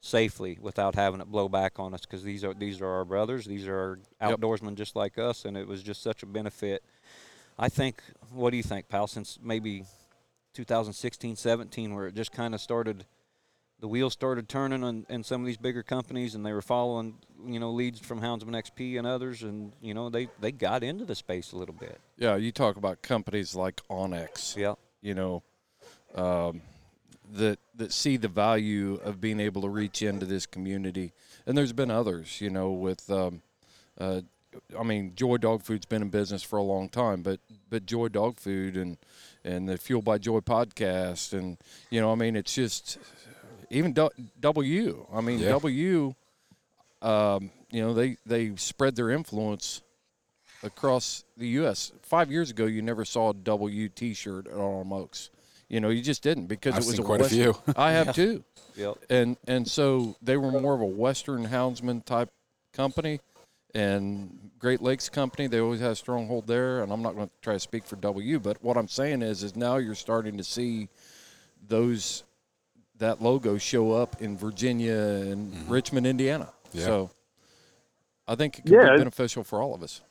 safely 0.00 0.58
without 0.60 0.94
having 0.94 1.20
it 1.20 1.26
blow 1.26 1.48
back 1.48 1.78
on 1.78 1.92
us 1.94 2.02
because 2.02 2.22
these 2.22 2.44
are 2.44 2.54
these 2.54 2.80
are 2.80 2.86
our 2.88 3.04
brothers, 3.04 3.44
these 3.46 3.66
are 3.66 3.76
our 4.20 4.28
Yep. 4.28 4.40
outdoorsmen 4.40 4.74
just 4.74 4.96
like 4.96 5.16
us, 5.18 5.44
and 5.44 5.56
it 5.56 5.66
was 5.66 5.82
just 5.82 6.02
such 6.02 6.22
a 6.22 6.26
benefit. 6.26 6.82
I 7.58 7.68
think. 7.68 8.02
What 8.32 8.50
do 8.50 8.56
you 8.56 8.62
think, 8.62 8.88
pal? 8.88 9.06
Since 9.08 9.38
maybe 9.42 9.84
2016, 10.54 11.36
17, 11.36 11.94
where 11.94 12.06
it 12.06 12.14
just 12.14 12.30
kind 12.32 12.54
of 12.54 12.60
started 12.60 13.04
the 13.80 13.88
wheels 13.88 14.12
started 14.12 14.48
turning 14.48 14.82
on 14.82 15.06
in 15.08 15.22
some 15.22 15.40
of 15.40 15.46
these 15.46 15.56
bigger 15.56 15.82
companies 15.82 16.34
and 16.34 16.44
they 16.44 16.52
were 16.52 16.62
following 16.62 17.14
you 17.46 17.60
know 17.60 17.70
leads 17.70 18.00
from 18.00 18.20
houndsman 18.20 18.60
xp 18.62 18.98
and 18.98 19.06
others 19.06 19.42
and 19.42 19.72
you 19.80 19.94
know 19.94 20.10
they 20.10 20.28
they 20.40 20.50
got 20.50 20.82
into 20.82 21.04
the 21.04 21.14
space 21.14 21.52
a 21.52 21.56
little 21.56 21.74
bit 21.74 22.00
yeah, 22.16 22.34
you 22.34 22.50
talk 22.50 22.76
about 22.76 23.00
companies 23.02 23.54
like 23.54 23.80
onX. 23.88 24.56
yeah 24.56 24.74
you 25.00 25.14
know, 25.14 25.42
um, 26.14 26.62
that 27.32 27.58
that 27.74 27.92
see 27.92 28.16
the 28.16 28.28
value 28.28 28.94
of 29.04 29.20
being 29.20 29.40
able 29.40 29.62
to 29.62 29.68
reach 29.68 30.02
into 30.02 30.26
this 30.26 30.46
community. 30.46 31.12
And 31.46 31.56
there's 31.56 31.72
been 31.72 31.90
others, 31.90 32.40
you 32.40 32.50
know, 32.50 32.70
with, 32.70 33.10
um, 33.10 33.42
uh, 33.98 34.22
I 34.78 34.82
mean, 34.82 35.12
Joy 35.14 35.36
Dog 35.36 35.62
Food's 35.62 35.86
been 35.86 36.02
in 36.02 36.08
business 36.08 36.42
for 36.42 36.58
a 36.58 36.62
long 36.62 36.88
time, 36.88 37.22
but 37.22 37.40
but 37.70 37.86
Joy 37.86 38.08
Dog 38.08 38.38
Food 38.38 38.76
and 38.76 38.96
and 39.44 39.68
the 39.68 39.76
Fuel 39.76 40.02
by 40.02 40.18
Joy 40.18 40.40
podcast, 40.40 41.32
and 41.32 41.58
you 41.90 42.00
know, 42.00 42.10
I 42.12 42.14
mean, 42.14 42.34
it's 42.34 42.54
just 42.54 42.98
even 43.70 43.92
du- 43.92 44.10
W. 44.40 45.06
I 45.12 45.20
mean, 45.20 45.38
Yeah. 45.38 45.50
W. 45.50 46.14
Um, 47.00 47.50
you 47.70 47.80
know, 47.80 47.94
they 47.94 48.16
they 48.26 48.56
spread 48.56 48.96
their 48.96 49.10
influence 49.10 49.82
across 50.62 51.24
the 51.36 51.46
U.S. 51.48 51.92
Five 52.02 52.30
years 52.30 52.50
ago, 52.50 52.66
you 52.66 52.82
never 52.82 53.04
saw 53.04 53.30
a 53.30 53.34
W 53.34 53.88
T-shirt 53.88 54.46
at 54.48 54.54
Autumn 54.54 54.92
Oaks. 54.92 55.30
You 55.68 55.80
know, 55.80 55.90
you 55.90 56.02
just 56.02 56.22
didn't 56.22 56.46
because 56.46 56.74
I've 56.74 56.82
it 56.82 56.86
was 56.86 56.96
seen 56.96 57.04
a 57.04 57.06
quite 57.06 57.20
a 57.20 57.28
few. 57.28 57.54
I 57.76 57.92
have 57.92 58.14
too, 58.14 58.42
yep 58.74 58.96
and 59.10 59.36
and 59.46 59.68
so 59.68 60.16
they 60.22 60.36
were 60.36 60.50
more 60.50 60.74
of 60.74 60.80
a 60.80 60.86
Western 60.86 61.46
houndsman 61.46 62.04
type 62.04 62.30
company, 62.72 63.20
and 63.74 64.50
Great 64.58 64.80
Lakes 64.80 65.08
company. 65.08 65.46
They 65.46 65.60
always 65.60 65.80
had 65.80 65.92
a 65.92 65.96
stronghold 65.96 66.46
there, 66.46 66.82
and 66.82 66.90
I'm 66.90 67.02
not 67.02 67.14
going 67.14 67.28
to 67.28 67.34
try 67.42 67.52
to 67.52 67.60
speak 67.60 67.86
for 67.86 67.96
W, 67.96 68.38
but 68.40 68.62
what 68.64 68.76
I'm 68.76 68.88
saying 68.88 69.22
is, 69.22 69.42
is 69.42 69.54
now 69.56 69.76
you're 69.76 69.94
starting 69.94 70.38
to 70.38 70.44
see 70.44 70.88
those 71.68 72.24
that 72.98 73.22
logo 73.22 73.58
show 73.58 73.92
up 73.92 74.20
in 74.20 74.36
Virginia 74.36 74.92
and 74.96 75.52
mm-hmm. 75.52 75.72
Richmond, 75.72 76.06
Indiana. 76.06 76.48
Yeah. 76.72 76.84
So 76.84 77.10
I 78.26 78.34
think 78.34 78.58
it 78.58 78.64
can 78.66 78.74
Yeah, 78.74 78.92
be 78.92 78.98
beneficial 78.98 79.44
for 79.44 79.62
all 79.62 79.74
of 79.74 79.82
us. 79.82 80.02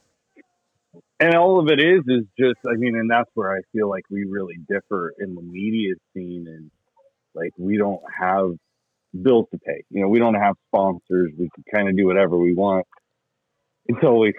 and 1.19 1.35
all 1.35 1.59
of 1.59 1.67
it 1.69 1.79
is 1.79 2.01
is 2.07 2.25
just 2.39 2.59
i 2.67 2.75
mean 2.75 2.95
and 2.95 3.09
that's 3.09 3.29
where 3.33 3.51
i 3.51 3.59
feel 3.73 3.89
like 3.89 4.03
we 4.09 4.23
really 4.25 4.57
differ 4.69 5.13
in 5.19 5.33
the 5.35 5.41
media 5.41 5.93
scene 6.13 6.45
and 6.47 6.69
like 7.33 7.51
we 7.57 7.75
don't 7.77 8.01
have 8.19 8.51
bills 9.23 9.45
to 9.51 9.57
pay 9.57 9.83
you 9.89 10.01
know 10.01 10.07
we 10.07 10.19
don't 10.19 10.35
have 10.35 10.55
sponsors 10.67 11.31
we 11.39 11.49
can 11.55 11.63
kind 11.73 11.89
of 11.89 11.97
do 11.97 12.05
whatever 12.05 12.37
we 12.37 12.53
want 12.53 12.85
until 13.87 14.19
we 14.23 14.33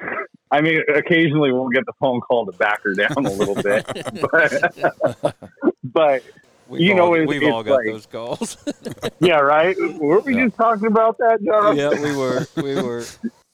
i 0.52 0.60
mean 0.60 0.78
occasionally 0.94 1.52
we'll 1.52 1.68
get 1.68 1.84
the 1.86 1.92
phone 2.00 2.20
call 2.20 2.46
to 2.46 2.52
back 2.52 2.82
her 2.84 2.94
down 2.94 3.26
a 3.26 3.30
little 3.32 3.56
bit 3.56 3.84
but 4.32 5.34
but 5.82 6.22
we've 6.68 6.80
You 6.80 6.92
all, 6.92 6.96
know, 6.98 7.14
it's- 7.14 7.28
we've 7.28 7.52
all 7.52 7.62
got 7.62 7.76
like- 7.76 7.86
those 7.86 8.06
calls 8.06 8.56
yeah 9.20 9.38
right 9.40 9.76
were 9.98 10.20
we 10.20 10.34
Yeah. 10.36 10.46
just 10.46 10.56
talking 10.56 10.86
about 10.86 11.18
that 11.18 11.38
john 11.44 11.76
yeah 11.76 11.90
we 11.90 12.16
were 12.16 12.46
we 12.56 12.74
were 12.82 13.04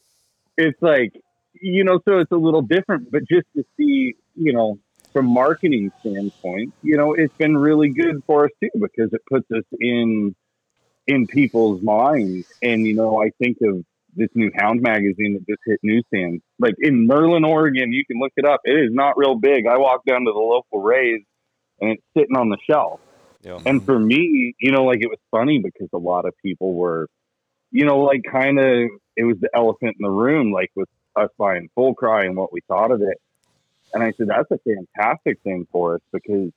it's 0.57 0.81
like 0.83 1.13
you 1.61 1.85
know 1.85 2.01
so 2.07 2.19
it's 2.19 2.33
a 2.33 2.37
little 2.37 2.63
different 2.63 3.11
but 3.11 3.23
just 3.29 3.47
to 3.57 3.65
see 3.77 4.15
you 4.35 4.53
know 4.53 4.79
from 5.13 5.27
marketing 5.27 5.93
standpoint 6.01 6.73
you 6.83 6.97
know 6.97 7.15
it's 7.15 7.35
been 7.37 7.57
really 7.57 7.91
good 7.91 8.23
for 8.27 8.47
us 8.47 8.51
too 8.63 8.71
because 8.75 9.13
it 9.13 9.21
puts 9.31 9.49
us 9.53 9.65
in 9.81 10.35
in 11.07 11.27
people's 11.27 11.83
minds 11.83 12.47
and 12.63 12.87
you 12.87 12.95
know 12.95 13.23
i 13.23 13.31
think 13.39 13.59
of 13.63 13.85
this 14.17 14.29
new 14.35 14.49
Hound 14.57 14.81
magazine 14.81 15.33
that 15.35 15.45
just 15.45 15.61
hit 15.67 15.81
newsstands. 15.83 16.41
Like 16.61 16.77
in 16.79 17.09
Merlin, 17.09 17.45
Oregon, 17.45 17.93
you 17.93 18.05
can 18.05 18.21
look 18.21 18.31
it 18.37 18.45
up. 18.45 18.61
It 18.63 18.71
is 18.79 18.93
not 18.93 19.15
real 19.17 19.35
big. 19.35 19.67
I 19.67 19.77
walked 19.77 20.07
down 20.07 20.21
to 20.25 20.31
the 20.33 20.39
local 20.39 20.81
Rays 20.81 21.23
and 21.81 21.91
it's 21.91 22.03
sitting 22.17 22.37
on 22.37 22.49
the 22.49 22.57
shelf. 22.65 23.01
Yeah. 23.45 23.59
And 23.65 23.85
for 23.85 23.99
me, 23.99 24.55
you 24.59 24.73
know, 24.73 24.85
like 24.85 25.01
it 25.01 25.09
was 25.09 25.19
funny 25.31 25.59
because 25.59 25.89
a 25.93 25.99
lot 25.99 26.25
of 26.25 26.35
people 26.43 26.75
were, 26.75 27.09
you 27.71 27.85
know, 27.85 28.01
like 28.01 28.23
kind 28.31 28.59
of 28.59 28.89
it 29.17 29.25
was 29.25 29.37
the 29.41 29.51
elephant 29.55 29.97
in 29.99 30.03
the 30.03 30.11
room, 30.11 30.53
like 30.53 30.71
with 30.75 30.89
us 31.17 31.31
buying 31.39 31.69
Full 31.75 31.95
Cry 31.95 32.25
and 32.25 32.37
what 32.37 32.53
we 32.53 32.61
thought 32.67 32.91
of 32.91 33.03
it. 33.03 33.19
And 33.93 34.03
I 34.03 34.13
said, 34.13 34.29
that's 34.29 34.51
a 34.51 34.59
fantastic 34.59 35.41
thing 35.43 35.69
for 35.71 35.97
us 35.97 36.01
because 36.13 36.51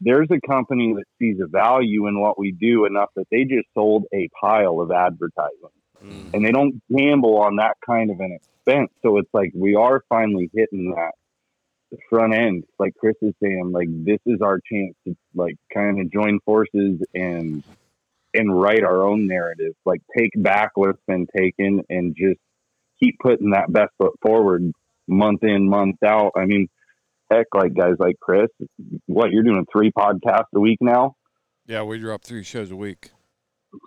there's 0.00 0.28
a 0.30 0.40
company 0.46 0.94
that 0.94 1.04
sees 1.18 1.38
a 1.40 1.46
value 1.46 2.06
in 2.06 2.18
what 2.20 2.38
we 2.38 2.52
do 2.52 2.86
enough 2.86 3.10
that 3.16 3.26
they 3.30 3.44
just 3.44 3.66
sold 3.74 4.04
a 4.14 4.28
pile 4.40 4.80
of 4.80 4.90
advertising 4.90 5.70
Mm. 6.04 6.34
and 6.34 6.44
they 6.44 6.52
don't 6.52 6.80
gamble 6.90 7.38
on 7.38 7.56
that 7.56 7.76
kind 7.84 8.10
of 8.10 8.20
an 8.20 8.32
expense. 8.32 8.90
So 9.02 9.18
it's 9.18 9.28
like 9.32 9.52
we 9.54 9.74
are 9.74 10.02
finally 10.08 10.50
hitting 10.54 10.92
that 10.92 11.12
front 12.08 12.34
end. 12.34 12.64
Like 12.78 12.94
Chris 12.98 13.16
is 13.22 13.34
saying, 13.42 13.70
like 13.72 13.88
this 13.90 14.20
is 14.26 14.40
our 14.42 14.60
chance 14.70 14.94
to 15.06 15.16
like 15.34 15.56
kind 15.72 16.00
of 16.00 16.12
join 16.12 16.40
forces 16.44 17.00
and 17.14 17.62
and 18.32 18.60
write 18.60 18.84
our 18.84 19.02
own 19.02 19.26
narrative. 19.26 19.74
Like 19.84 20.02
take 20.16 20.30
back 20.36 20.72
what's 20.74 21.00
been 21.06 21.26
taken 21.36 21.82
and 21.88 22.14
just 22.16 22.40
keep 23.02 23.18
putting 23.18 23.50
that 23.50 23.72
best 23.72 23.90
foot 23.98 24.12
forward 24.22 24.72
month 25.08 25.42
in, 25.42 25.68
month 25.68 25.96
out. 26.04 26.32
I 26.36 26.44
mean, 26.44 26.68
heck, 27.30 27.46
like 27.54 27.74
guys 27.74 27.94
like 27.98 28.18
Chris, 28.20 28.48
what 29.06 29.30
you're 29.30 29.42
doing 29.42 29.66
three 29.72 29.90
podcasts 29.90 30.52
a 30.54 30.60
week 30.60 30.78
now. 30.80 31.14
Yeah, 31.66 31.82
we 31.82 31.98
drop 31.98 32.22
three 32.22 32.42
shows 32.42 32.70
a 32.70 32.76
week. 32.76 33.10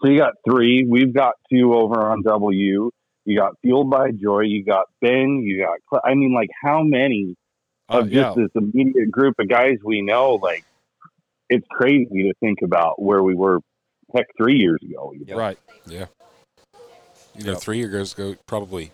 So 0.02 0.10
you 0.10 0.18
got 0.18 0.34
three. 0.50 0.86
We've 0.88 1.14
got 1.14 1.34
two 1.52 1.74
over 1.74 2.10
on 2.10 2.22
W. 2.24 2.92
You 3.26 3.40
got 3.40 3.54
Fueled 3.62 3.90
by 3.90 4.12
Joy. 4.12 4.42
You 4.42 4.64
got 4.64 4.86
Ben. 5.02 5.42
You 5.44 5.66
got. 5.66 6.02
I 6.04 6.14
mean, 6.14 6.34
like 6.34 6.50
how 6.64 6.84
many 6.84 7.36
of 7.94 8.12
yeah, 8.12 8.22
just 8.24 8.36
this 8.38 8.50
immediate 8.56 9.12
group 9.12 9.36
of 9.40 9.48
guys 9.50 9.78
we 9.84 10.02
know? 10.02 10.36
Like 10.36 10.66
it's 11.50 11.66
crazy 11.70 12.24
to 12.24 12.34
think 12.40 12.60
about 12.64 13.02
where 13.02 13.22
we 13.24 13.36
were, 13.36 13.60
heck, 14.16 14.26
three 14.38 14.58
years 14.58 14.80
ago. 14.84 15.14
Yeah. 15.26 15.36
right. 15.36 15.58
Yeah. 15.86 16.06
You 17.36 17.46
know, 17.46 17.52
Yep. 17.54 17.62
three 17.62 17.78
years 17.80 18.14
ago, 18.14 18.36
probably 18.48 18.92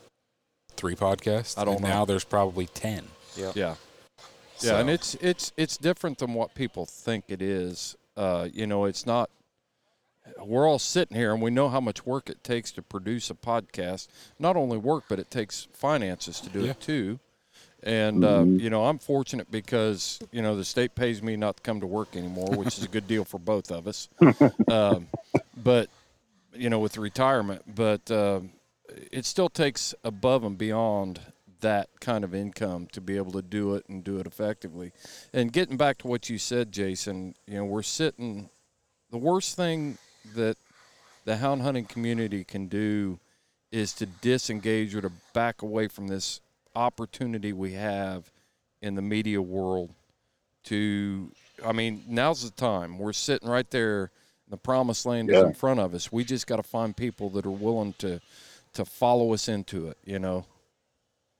three 0.76 0.96
podcasts. 0.96 1.58
I 1.58 1.66
don't 1.66 1.76
and 1.76 1.84
know. 1.84 1.90
Now 1.90 2.06
there's 2.06 2.24
probably 2.24 2.68
10. 2.68 3.06
Yeah. 3.36 3.52
Yeah. 3.56 3.76
So- 4.58 4.74
Yeah, 4.74 4.80
and 4.80 4.90
it's 4.90 5.16
it's 5.16 5.54
it's 5.58 5.78
different 5.78 6.18
than 6.20 6.34
what 6.34 6.54
people 6.54 6.86
think 6.86 7.26
it 7.30 7.42
is. 7.42 7.96
Uh, 8.18 8.50
you 8.52 8.68
know, 8.68 8.86
it's 8.86 9.06
not. 9.06 9.30
We're 10.46 10.68
all 10.68 10.80
sitting 10.80 11.16
here, 11.18 11.34
and 11.34 11.42
we 11.42 11.50
know 11.50 11.70
how 11.70 11.80
much 11.82 12.06
work 12.06 12.30
it 12.30 12.44
takes 12.44 12.72
to 12.74 12.82
produce 12.82 13.30
a 13.30 13.34
podcast. 13.34 14.08
Not 14.38 14.56
only 14.58 14.78
work, 14.78 15.06
but 15.10 15.18
it 15.18 15.32
takes 15.32 15.68
finances 15.74 16.40
to 16.42 16.50
do 16.50 16.62
Yeah. 16.66 16.72
it 16.72 16.82
too. 16.82 17.20
And 17.84 18.26
uh, 18.26 18.44
you 18.44 18.70
know, 18.70 18.86
I'm 18.86 19.00
fortunate 19.00 19.50
because 19.50 20.20
you 20.32 20.42
know 20.42 20.56
the 20.56 20.66
state 20.66 20.96
pays 20.96 21.24
me 21.24 21.38
not 21.38 21.58
to 21.58 21.64
come 21.64 21.80
to 21.80 21.88
work 21.88 22.16
anymore, 22.16 22.50
which 22.56 22.78
is 22.78 22.84
a 22.84 22.90
good 22.90 23.08
deal 23.08 23.24
for 23.24 23.40
both 23.40 23.72
of 23.72 23.88
us. 23.88 24.10
um, 24.70 25.08
but 25.64 25.90
you 26.54 26.70
know, 26.70 26.80
with 26.80 26.98
retirement, 26.98 27.64
but 27.76 28.10
um 28.12 28.52
it 29.12 29.26
still 29.26 29.50
takes 29.50 29.94
above 30.04 30.44
and 30.44 30.58
beyond 30.58 31.20
that 31.62 31.90
kind 32.00 32.24
of 32.24 32.34
income 32.34 32.88
to 32.92 33.02
be 33.02 33.18
able 33.18 33.32
to 33.34 33.42
do 33.42 33.76
it 33.76 33.88
and 33.90 34.04
do 34.04 34.18
it 34.20 34.26
effectively. 34.26 34.92
And 35.34 35.52
getting 35.52 35.78
back 35.78 35.98
to 36.00 36.08
what 36.08 36.30
you 36.30 36.38
said, 36.38 36.72
Jason, 36.72 37.36
you 37.46 37.56
know, 37.58 37.66
we're 37.66 37.82
sitting. 37.82 38.50
The 39.12 39.18
worst 39.18 39.58
thing 39.58 39.98
that 40.36 40.58
the 41.26 41.38
hound 41.38 41.62
hunting 41.62 41.86
community 41.86 42.44
can 42.44 42.68
do 42.68 43.20
is 43.72 43.94
to 43.94 44.06
disengage 44.06 44.96
or 44.96 45.02
to 45.02 45.12
back 45.34 45.62
away 45.62 45.88
from 45.88 46.08
this 46.08 46.42
opportunity 46.76 47.54
we 47.54 47.74
have 47.74 48.32
in 48.82 48.96
the 48.96 49.02
media 49.02 49.42
world 49.42 49.94
to 50.66 51.32
I 51.66 51.74
mean, 51.74 52.04
now's 52.08 52.44
the 52.44 52.52
time. 52.52 52.98
We're 52.98 53.14
sitting 53.14 53.50
right 53.50 53.70
there. 53.70 54.12
The 54.50 54.58
promised 54.58 55.06
land 55.06 55.30
is 55.30 55.44
in 55.44 55.54
front 55.54 55.80
of 55.80 55.94
us. 55.94 56.12
We 56.12 56.24
just 56.24 56.48
got 56.48 56.56
to 56.56 56.64
find 56.64 56.96
people 56.96 57.30
that 57.32 57.46
are 57.46 57.52
willing 57.52 57.94
to 58.00 58.20
to 58.74 58.86
follow 58.86 59.34
us 59.34 59.48
into 59.48 59.88
it, 59.88 59.98
you 60.06 60.20
know. 60.20 60.46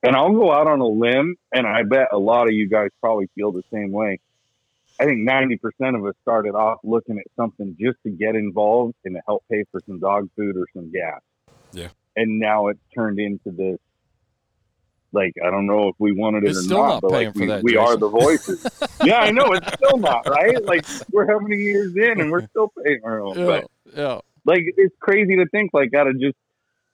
And 0.04 0.16
I'll 0.16 0.34
go 0.34 0.52
out 0.52 0.68
on 0.68 0.80
a 0.80 0.88
limb, 0.88 1.36
and 1.54 1.68
I 1.68 1.84
bet 1.84 2.10
a 2.12 2.18
lot 2.18 2.48
of 2.48 2.54
you 2.54 2.70
guys 2.70 2.90
probably 3.02 3.30
feel 3.36 3.52
the 3.52 3.64
same 3.72 3.92
way. 3.92 4.20
I 5.00 5.06
think 5.06 5.28
90% 5.28 5.60
of 5.98 6.06
us 6.06 6.16
started 6.22 6.56
off 6.56 6.80
looking 6.84 7.18
at 7.18 7.26
something 7.36 7.76
just 7.80 7.98
to 8.04 8.10
get 8.10 8.36
involved 8.36 8.96
and 9.06 9.16
to 9.16 9.22
help 9.26 9.44
pay 9.50 9.64
for 9.72 9.80
some 9.86 10.00
dog 10.00 10.30
food 10.36 10.58
or 10.58 10.68
some 10.74 10.92
gas. 10.92 11.22
Yeah. 11.72 11.90
And 12.16 12.40
now 12.40 12.68
it's 12.68 12.80
turned 12.94 13.20
into 13.20 13.52
this, 13.52 13.80
like, 15.12 15.34
I 15.46 15.50
don't 15.50 15.66
know 15.66 15.90
if 15.90 15.96
we 16.00 16.12
wanted 16.12 16.44
it 16.44 16.50
It's 16.50 16.60
or 16.60 16.62
still 16.64 16.78
not, 16.78 16.88
not 16.88 17.02
but 17.02 17.12
like, 17.12 17.34
for 17.34 17.40
we, 17.40 17.48
that, 17.48 17.64
we 17.64 17.78
are 17.78 17.98
the 17.98 18.10
voices. 18.10 18.66
yeah, 19.04 19.20
I 19.20 19.32
know. 19.32 19.52
It's 19.54 19.74
still 19.74 19.98
not, 19.98 20.28
right? 20.28 20.64
Like, 20.64 20.86
we're 21.12 21.28
how 21.28 21.40
many 21.40 21.62
years 21.62 21.96
in 21.96 22.22
and 22.22 22.32
we're 22.32 22.48
still 22.48 22.72
paying 22.84 23.02
our 23.04 23.22
own. 23.22 23.36
But 23.36 23.68
yeah. 23.96 24.20
like 24.46 24.64
it's 24.78 24.96
crazy 25.00 25.36
to 25.38 25.46
think 25.48 25.72
like 25.74 25.94
out 25.94 26.08
of 26.08 26.20
just 26.20 26.38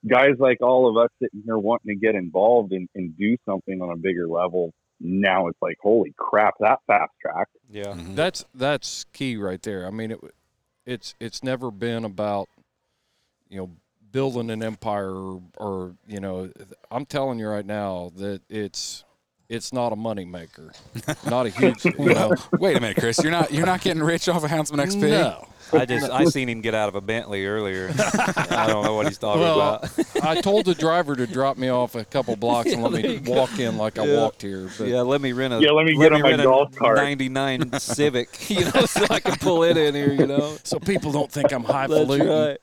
guys 0.07 0.35
like 0.39 0.61
all 0.61 0.89
of 0.89 1.03
us 1.03 1.09
sitting 1.21 1.41
here 1.45 1.57
wanting 1.57 1.95
to 1.95 1.99
get 1.99 2.15
involved 2.15 2.71
and, 2.71 2.87
and 2.95 3.17
do 3.17 3.35
something 3.45 3.81
on 3.81 3.89
a 3.89 3.97
bigger 3.97 4.27
level 4.27 4.71
now 4.99 5.47
it's 5.47 5.57
like 5.61 5.77
holy 5.81 6.13
crap 6.17 6.53
that 6.59 6.79
fast 6.87 7.11
track 7.21 7.47
Yeah. 7.69 7.93
Mhm. 7.93 8.15
That's 8.15 8.45
that's 8.53 9.05
key 9.13 9.35
right 9.37 9.61
there. 9.61 9.85
I 9.85 9.89
mean, 9.89 10.11
it, 10.11 10.19
it's 10.85 11.15
it's 11.19 11.43
never 11.43 11.71
been 11.71 12.05
about 12.05 12.47
you 13.49 13.57
know 13.57 13.69
building 14.15 14.49
an 14.49 14.63
empire 14.63 15.11
or, 15.13 15.41
or 15.57 15.95
you 16.07 16.21
know 16.21 16.49
I'm 16.89 17.05
telling 17.05 17.37
you 17.37 17.49
right 17.49 17.65
now 17.65 18.13
that 18.15 18.41
it's 18.49 19.03
it's 19.49 19.73
not 19.73 19.91
a 19.91 19.95
money 19.97 20.23
maker, 20.25 20.71
not 21.29 21.45
a 21.47 21.49
huge 21.49 21.83
you 21.83 21.91
know. 22.13 22.33
Wait 22.59 22.77
a 22.77 22.79
minute, 22.79 22.95
Chris. 22.97 23.21
You're 23.21 23.31
not 23.33 23.51
you're 23.51 23.65
not 23.65 23.81
getting 23.81 24.01
rich 24.01 24.29
off 24.29 24.43
of 24.45 24.49
Houndsman 24.49 24.79
XP. 24.83 25.01
No, 25.09 25.47
I 25.73 25.85
just 25.85 26.09
I 26.09 26.23
seen 26.25 26.47
him 26.47 26.61
get 26.61 26.73
out 26.73 26.87
of 26.87 26.95
a 26.95 27.01
Bentley 27.01 27.45
earlier. 27.45 27.91
I 27.99 28.65
don't 28.67 28.85
know 28.85 28.93
what 28.95 29.05
he's 29.07 29.17
talking 29.17 29.41
Well, 29.41 29.59
about. 29.83 30.23
I 30.23 30.39
told 30.41 30.65
the 30.65 30.73
driver 30.73 31.15
to 31.17 31.27
drop 31.27 31.57
me 31.57 31.67
off 31.67 31.93
a 31.95 32.05
couple 32.05 32.35
blocks 32.37 32.71
and 32.71 32.81
let 32.81 32.93
me 32.93 33.17
walk 33.25 33.59
in 33.59 33.77
like 33.77 33.99
I 33.99 34.15
walked 34.15 34.41
here. 34.41 34.69
But 34.79 34.87
yeah, 34.87 35.01
let 35.01 35.19
me 35.21 35.33
rent 35.33 35.53
a 35.53 35.59
Yeah, 35.59 35.71
let 35.71 35.85
me 35.85 35.95
get 35.95 36.13
on 36.13 36.21
my 36.21 36.29
rent 36.29 36.41
a 36.41 36.45
golf 36.45 36.73
cart. 36.73 36.95
'99 36.97 37.77
Civic, 37.79 38.49
you 38.49 38.63
know, 38.63 38.85
so 38.85 39.05
I 39.09 39.19
can 39.19 39.35
pull 39.35 39.61
it 39.63 39.75
in 39.77 39.93
here, 39.93 40.13
you 40.13 40.25
know. 40.25 40.57
so 40.63 40.79
people 40.79 41.11
don't 41.11 41.31
think 41.31 41.51
I'm 41.51 41.61
That's 41.63 41.73
highfalutin. 41.73 42.27
right. 42.29 42.57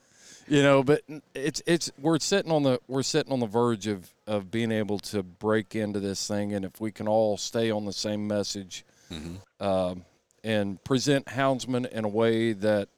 You 0.47 0.61
know 0.61 0.83
but 0.83 1.01
it's 1.33 1.61
it's 1.65 1.91
we're 1.99 2.19
sitting 2.19 2.51
on 2.51 2.63
the 2.63 2.79
we're 2.87 3.03
sitting 3.03 3.31
on 3.31 3.39
the 3.39 3.47
verge 3.47 3.87
of 3.87 4.13
of 4.27 4.49
being 4.51 4.71
able 4.71 4.99
to 4.99 5.23
break 5.23 5.75
into 5.75 5.99
this 5.99 6.27
thing 6.27 6.53
and 6.53 6.65
if 6.65 6.79
we 6.81 6.91
can 6.91 7.07
all 7.07 7.37
stay 7.37 7.69
on 7.71 7.85
the 7.85 7.93
same 7.93 8.27
message 8.27 8.83
Mhm. 9.11 9.37
um, 9.59 10.05
and 10.43 10.83
present 10.83 11.25
houndsman 11.27 11.89
in 11.91 12.03
a 12.05 12.09
way 12.09 12.53
that 12.53 12.89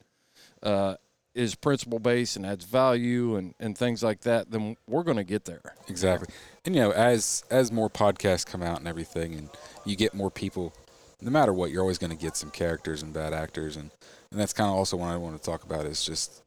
uh, 0.62 0.94
is 1.34 1.54
principle 1.54 1.98
based 1.98 2.36
and 2.36 2.46
adds 2.46 2.64
value 2.64 3.36
and, 3.36 3.54
and 3.60 3.76
things 3.76 4.02
like 4.02 4.22
that 4.22 4.50
then 4.50 4.76
we're 4.88 5.02
going 5.02 5.18
to 5.18 5.24
get 5.24 5.44
there 5.44 5.74
Exactly. 5.88 6.28
And 6.64 6.74
you 6.74 6.80
know, 6.80 6.90
as 6.92 7.44
as 7.50 7.70
more 7.70 7.88
podcasts 7.90 8.44
come 8.46 8.62
out 8.62 8.78
and 8.80 8.88
everything, 8.88 9.34
and 9.34 9.48
you 9.84 9.94
get 9.94 10.14
more 10.14 10.32
people, 10.32 10.72
no 11.20 11.30
matter 11.30 11.52
what, 11.52 11.70
you're 11.70 11.80
always 11.82 11.98
going 11.98 12.10
to 12.10 12.16
get 12.16 12.36
some 12.36 12.50
characters 12.50 13.02
and 13.04 13.12
bad 13.12 13.32
actors, 13.32 13.76
and 13.76 13.92
and 14.32 14.40
that's 14.40 14.52
kind 14.52 14.68
of 14.68 14.74
also 14.74 14.96
what 14.96 15.06
I 15.10 15.16
want 15.16 15.36
to 15.40 15.42
talk 15.48 15.62
about 15.62 15.86
is 15.86 16.04
just 16.04 16.42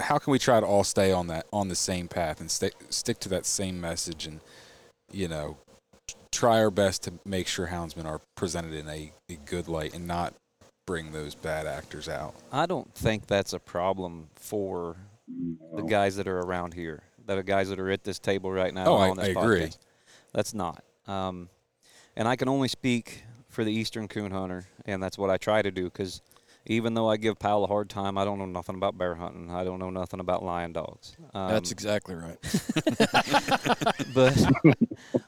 how 0.00 0.18
can 0.18 0.30
we 0.32 0.38
try 0.38 0.58
to 0.60 0.66
all 0.66 0.84
stay 0.84 1.12
on 1.12 1.26
that 1.28 1.46
on 1.52 1.68
the 1.68 1.74
same 1.76 2.08
path 2.08 2.40
and 2.40 2.50
stick 2.50 2.74
stick 2.90 3.18
to 3.20 3.28
that 3.30 3.46
same 3.46 3.80
message, 3.80 4.26
and 4.26 4.40
you 5.12 5.28
know, 5.28 5.56
try 6.32 6.58
our 6.58 6.70
best 6.70 7.02
to 7.04 7.12
make 7.24 7.46
sure 7.46 7.68
houndsmen 7.68 8.04
are 8.06 8.20
presented 8.36 8.74
in 8.74 8.88
a, 8.88 9.12
a 9.30 9.36
good 9.46 9.68
light 9.68 9.94
and 9.94 10.06
not 10.06 10.34
bring 10.86 11.12
those 11.12 11.34
bad 11.34 11.66
actors 11.66 12.08
out. 12.08 12.34
I 12.52 12.66
don't 12.66 12.92
think 12.94 13.26
that's 13.26 13.52
a 13.52 13.58
problem 13.60 14.28
for 14.34 14.96
the 15.74 15.82
guys 15.82 16.16
that 16.16 16.26
are 16.28 16.40
around 16.40 16.74
here, 16.74 17.02
that 17.26 17.38
are 17.38 17.42
guys 17.42 17.68
that 17.70 17.78
are 17.80 17.90
at 17.90 18.04
this 18.04 18.18
table 18.18 18.50
right 18.52 18.74
now 18.74 18.86
Oh, 18.86 18.96
I- 18.96 19.08
on 19.10 19.16
this 19.16 19.34
I 19.36 19.40
agree. 19.40 19.60
podcast. 19.62 19.78
That's 20.32 20.52
not. 20.52 20.82
Um, 21.06 21.48
and 22.16 22.26
I 22.28 22.36
can 22.36 22.48
only 22.48 22.68
speak 22.68 23.22
for 23.48 23.62
the 23.64 23.72
Eastern 23.72 24.08
coon 24.08 24.32
hunter, 24.32 24.66
and 24.84 25.00
that's 25.02 25.16
what 25.16 25.30
I 25.30 25.36
try 25.36 25.62
to 25.62 25.70
do. 25.70 25.84
Because 25.84 26.20
even 26.66 26.94
though 26.94 27.08
I 27.08 27.16
give 27.16 27.38
Powell 27.38 27.64
a 27.64 27.66
hard 27.66 27.90
time, 27.90 28.16
I 28.16 28.24
don't 28.24 28.38
know 28.38 28.46
nothing 28.46 28.74
about 28.74 28.96
bear 28.96 29.14
hunting. 29.14 29.50
I 29.50 29.64
don't 29.64 29.78
know 29.78 29.90
nothing 29.90 30.20
about 30.20 30.44
lion 30.44 30.72
dogs. 30.72 31.16
Um, 31.34 31.48
that's 31.50 31.70
exactly 31.70 32.14
right 32.14 32.38
but 34.14 34.52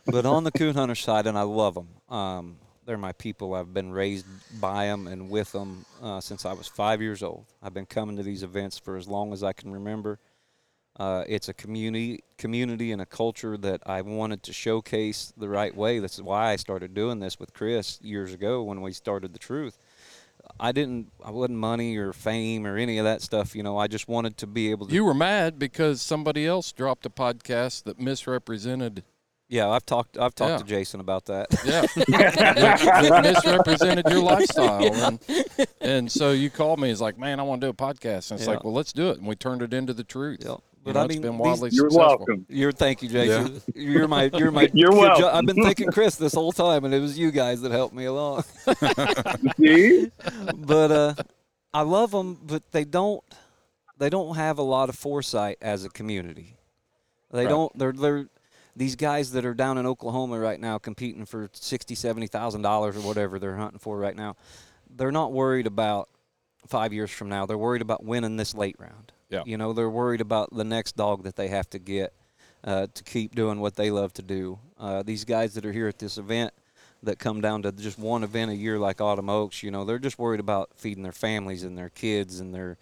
but 0.07 0.27
on 0.27 0.45
the 0.45 0.53
coon 0.53 0.75
hunter 0.75 0.95
side, 0.95 1.27
and 1.27 1.37
I 1.37 1.43
love 1.43 1.75
them. 1.75 1.89
Um, 2.09 2.57
they're 2.87 2.97
my 2.97 3.13
people. 3.13 3.55
I've 3.55 3.75
been 3.75 3.93
raised 3.93 4.27
by 4.61 4.87
them 4.87 5.09
and 5.09 5.29
with 5.29 5.53
them 5.53 5.85
uh, 6.01 6.21
since 6.21 6.47
I 6.47 6.53
was 6.53 6.69
five 6.69 7.03
years 7.03 7.23
old. 7.23 7.47
I've 7.63 7.75
been 7.75 7.87
coming 7.87 8.17
to 8.17 8.23
these 8.23 8.43
events 8.43 8.79
for 8.79 8.97
as 8.97 9.09
long 9.09 9.33
as 9.33 9.43
I 9.43 9.53
can 9.53 9.73
remember. 9.73 10.21
Uh, 10.99 11.25
it's 11.29 11.49
a 11.51 11.55
community, 11.55 12.21
community, 12.39 12.93
and 12.93 13.03
a 13.03 13.07
culture 13.07 13.59
that 13.59 13.83
I 13.85 14.01
wanted 14.01 14.43
to 14.45 14.53
showcase 14.53 15.33
the 15.37 15.49
right 15.49 15.77
way. 15.77 15.99
That's 15.99 16.23
why 16.23 16.53
I 16.53 16.57
started 16.57 16.95
doing 16.95 17.19
this 17.19 17.39
with 17.39 17.53
Chris 17.53 18.01
years 18.01 18.33
ago 18.33 18.63
when 18.63 18.81
we 18.81 18.93
started 18.93 19.35
the 19.35 19.39
Truth. 19.39 19.79
I 20.59 20.73
didn't. 20.73 21.13
I 21.25 21.31
wasn't 21.31 21.59
money 21.59 21.97
or 21.97 22.13
fame 22.13 22.67
or 22.67 22.77
any 22.77 22.99
of 22.99 23.05
that 23.05 23.23
stuff. 23.23 23.55
You 23.55 23.63
know, 23.63 23.77
I 23.77 23.87
just 23.87 24.09
wanted 24.09 24.37
to 24.39 24.47
be 24.47 24.71
able 24.71 24.87
to. 24.87 24.95
You 24.95 25.05
were 25.05 25.15
mad 25.15 25.59
because 25.59 26.01
somebody 26.03 26.47
else 26.47 26.73
dropped 26.73 27.05
a 27.07 27.11
podcast 27.11 27.85
that 27.85 27.99
misrepresented. 28.01 29.05
yeah, 29.49 29.69
I've 29.69 29.85
talked. 29.87 30.17
I've 30.19 30.35
talked 30.35 30.51
Yeah. 30.51 30.59
to 30.59 30.65
Jason 30.65 31.01
about 31.01 31.27
that. 31.27 31.47
Yeah, 31.65 31.83
that, 32.09 32.81
that 32.81 33.23
misrepresented 33.23 34.07
your 34.09 34.21
lifestyle, 34.21 34.85
and, 35.07 35.19
and 35.81 36.11
so 36.13 36.33
you 36.33 36.51
called 36.51 36.81
me. 36.81 36.91
It's 36.91 37.01
like, 37.01 37.19
man, 37.19 37.39
I 37.41 37.43
want 37.45 37.61
to 37.61 37.67
do 37.67 37.71
a 37.71 37.75
podcast, 37.75 38.31
and 38.31 38.39
it's 38.41 38.47
Yeah. 38.49 38.55
like, 38.55 38.65
well, 38.65 38.73
let's 38.75 38.93
do 38.93 39.11
it, 39.11 39.19
and 39.19 39.27
we 39.27 39.37
turned 39.37 39.63
it 39.63 39.73
into 39.75 39.93
the 39.93 40.05
truth. 40.05 40.41
Yep. 40.45 40.61
You 40.87 40.93
But 40.93 40.95
know, 40.95 41.01
I 41.01 41.05
it's 41.07 41.15
mean, 41.15 41.23
been 41.23 41.33
these- 41.33 41.41
wildly 41.41 41.71
You're 41.73 41.91
successful. 41.91 42.17
welcome. 42.19 42.47
You're 42.49 42.71
thank 42.73 43.03
you, 43.03 43.09
Jason. 43.09 43.61
You're 43.75 44.07
my 44.07 44.31
you're 44.33 44.53
my 44.53 44.71
You're 44.73 44.93
welcome. 44.93 45.21
jo- 45.23 45.29
I've 45.31 45.45
been 45.45 45.61
thinking 45.63 45.91
Chris 45.93 46.15
this 46.15 46.33
whole 46.33 46.53
time, 46.53 46.85
and 46.85 46.95
it 46.95 47.01
was 47.01 47.19
you 47.19 47.33
guys 47.33 47.61
that 47.63 47.73
helped 47.73 47.93
me 47.95 48.05
along. 48.05 48.45
See? 49.59 50.11
but 50.57 50.91
uh, 50.93 51.15
I 51.75 51.83
love 51.83 52.11
them, 52.13 52.39
but 52.47 52.71
they 52.73 52.85
don't 52.85 53.23
they 53.99 54.11
don't 54.11 54.37
have 54.37 54.59
a 54.59 54.63
lot 54.63 54.89
of 54.89 54.95
foresight 54.97 55.59
as 55.61 55.85
a 55.85 55.89
community. 55.89 56.57
They 57.33 57.45
Right. 57.45 57.49
don't. 57.51 57.77
They're 57.79 57.93
they're 57.93 58.27
these 58.77 58.95
guys 58.95 59.33
that 59.33 59.45
are 59.45 59.55
down 59.55 59.79
in 59.79 59.87
Oklahoma 59.87 60.39
right 60.39 60.61
now 60.61 60.79
competing 60.79 61.25
for 61.25 61.51
sixty, 61.53 61.95
seventy 61.95 62.27
thousand 62.29 62.63
dollars 62.63 62.97
or 62.97 63.01
whatever 63.01 63.39
they're 63.39 63.57
hunting 63.57 63.79
for 63.81 63.99
right 63.99 64.15
now. 64.15 64.37
They're 64.89 65.11
not 65.13 65.33
worried 65.33 65.67
about 65.67 66.09
five 66.69 66.93
years 66.93 67.11
from 67.11 67.29
now. 67.29 67.45
They're 67.47 67.59
worried 67.59 67.83
about 67.83 68.05
winning 68.05 68.37
this 68.37 68.55
late 68.55 68.77
round. 68.79 69.13
Yeah. 69.29 69.43
You 69.45 69.57
know, 69.57 69.73
they're 69.73 69.91
worried 69.91 70.21
about 70.21 70.55
the 70.55 70.65
next 70.65 70.97
dog 70.97 71.25
that 71.25 71.37
they 71.37 71.49
have 71.49 71.69
to 71.71 71.79
get 71.79 72.13
uh, 72.65 72.87
to 72.95 73.05
keep 73.05 73.35
doing 73.35 73.61
what 73.61 73.77
they 73.77 73.91
love 73.91 74.13
to 74.15 74.23
do. 74.23 74.59
Uh, 74.79 75.03
these 75.03 75.25
guys 75.25 75.55
that 75.55 75.65
are 75.67 75.73
here 75.73 75.89
at 75.89 75.99
this 75.99 76.19
event 76.19 76.53
that 77.03 77.19
come 77.19 77.41
down 77.41 77.63
to 77.63 77.73
just 77.73 77.99
one 77.99 78.25
event 78.25 78.51
a 78.51 78.55
year 78.55 78.79
like 78.79 79.01
Autumn 79.01 79.29
Oaks, 79.29 79.63
you 79.63 79.71
know, 79.71 79.85
they're 79.85 79.99
just 79.99 80.19
worried 80.19 80.41
about 80.41 80.71
feeding 80.77 81.03
their 81.03 81.13
families 81.13 81.63
and 81.63 81.77
their 81.77 81.91
kids 81.91 82.41
and 82.41 82.55
their 82.55 82.79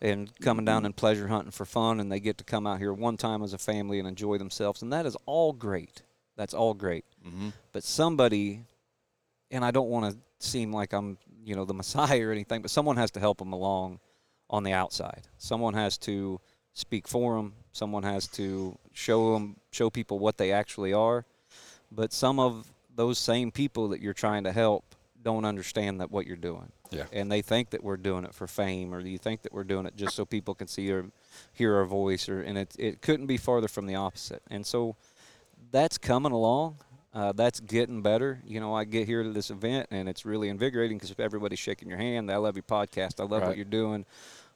and 0.00 0.30
coming 0.40 0.64
down 0.66 0.84
and 0.84 0.94
pleasure 0.94 1.28
hunting 1.28 1.50
for 1.50 1.64
fun 1.64 2.00
and 2.00 2.12
they 2.12 2.20
get 2.20 2.36
to 2.36 2.44
come 2.44 2.66
out 2.66 2.78
here 2.78 2.92
one 2.92 3.16
time 3.16 3.42
as 3.42 3.54
a 3.54 3.58
family 3.58 3.98
and 3.98 4.06
enjoy 4.06 4.36
themselves 4.36 4.82
and 4.82 4.92
that 4.92 5.06
is 5.06 5.16
all 5.24 5.52
great. 5.54 6.02
That's 6.36 6.52
all 6.52 6.74
great. 6.74 7.06
Mhm. 7.26 7.52
But 7.72 7.82
somebody 7.82 8.64
and 9.50 9.64
I 9.64 9.70
don't 9.70 9.88
want 9.88 10.12
to 10.12 10.18
seem 10.46 10.72
like 10.72 10.92
I'm, 10.92 11.16
you 11.44 11.54
know, 11.56 11.64
the 11.64 11.74
messiah 11.82 12.28
or 12.28 12.32
anything, 12.32 12.60
but 12.62 12.70
someone 12.70 12.96
has 12.98 13.10
to 13.12 13.20
help 13.20 13.38
them 13.38 13.52
along 13.54 14.00
on 14.48 14.62
the 14.62 14.72
outside. 14.72 15.28
Someone 15.38 15.74
has 15.74 15.98
to 15.98 16.40
speak 16.72 17.08
for 17.08 17.36
them. 17.36 17.54
Someone 17.72 18.02
has 18.02 18.26
to 18.28 18.78
show 18.92 19.34
them, 19.34 19.56
show 19.70 19.90
people 19.90 20.18
what 20.18 20.38
they 20.38 20.52
actually 20.52 20.92
are. 20.92 21.24
But 21.90 22.12
some 22.12 22.38
of 22.38 22.70
those 22.94 23.18
same 23.18 23.50
people 23.50 23.88
that 23.88 24.00
you're 24.00 24.14
trying 24.14 24.44
to 24.44 24.52
help 24.52 24.94
don't 25.22 25.44
understand 25.44 26.00
that 26.00 26.10
what 26.10 26.26
you're 26.26 26.36
doing. 26.36 26.70
Yeah. 26.90 27.04
And 27.12 27.30
they 27.30 27.42
think 27.42 27.70
that 27.70 27.82
we're 27.82 27.96
doing 27.96 28.24
it 28.24 28.32
for 28.32 28.46
fame, 28.46 28.94
or 28.94 29.00
you 29.00 29.18
think 29.18 29.42
that 29.42 29.52
we're 29.52 29.64
doing 29.64 29.86
it 29.86 29.96
just 29.96 30.14
so 30.14 30.24
people 30.24 30.54
can 30.54 30.68
see 30.68 30.90
or 30.92 31.06
hear 31.52 31.74
our 31.74 31.84
voice, 31.84 32.28
or 32.28 32.40
and 32.42 32.56
it 32.56 32.74
it 32.78 33.02
couldn't 33.02 33.26
be 33.26 33.36
farther 33.36 33.68
from 33.68 33.86
the 33.86 33.96
opposite. 33.96 34.42
And 34.50 34.64
so 34.64 34.96
that's 35.72 35.98
coming 35.98 36.32
along. 36.32 36.76
Uh, 37.16 37.32
that's 37.32 37.60
getting 37.60 38.02
better. 38.02 38.42
You 38.46 38.60
know, 38.60 38.74
I 38.74 38.84
get 38.84 39.06
here 39.06 39.22
to 39.22 39.30
this 39.30 39.48
event 39.48 39.86
and 39.90 40.06
it's 40.06 40.26
really 40.26 40.50
invigorating 40.50 40.98
because 40.98 41.14
everybody's 41.18 41.58
shaking 41.58 41.88
your 41.88 41.96
hand. 41.96 42.30
I 42.30 42.36
love 42.36 42.56
your 42.56 42.62
podcast. 42.62 43.20
I 43.20 43.22
love 43.22 43.40
Right. 43.40 43.48
what 43.48 43.56
you're 43.56 43.64
doing. 43.64 44.04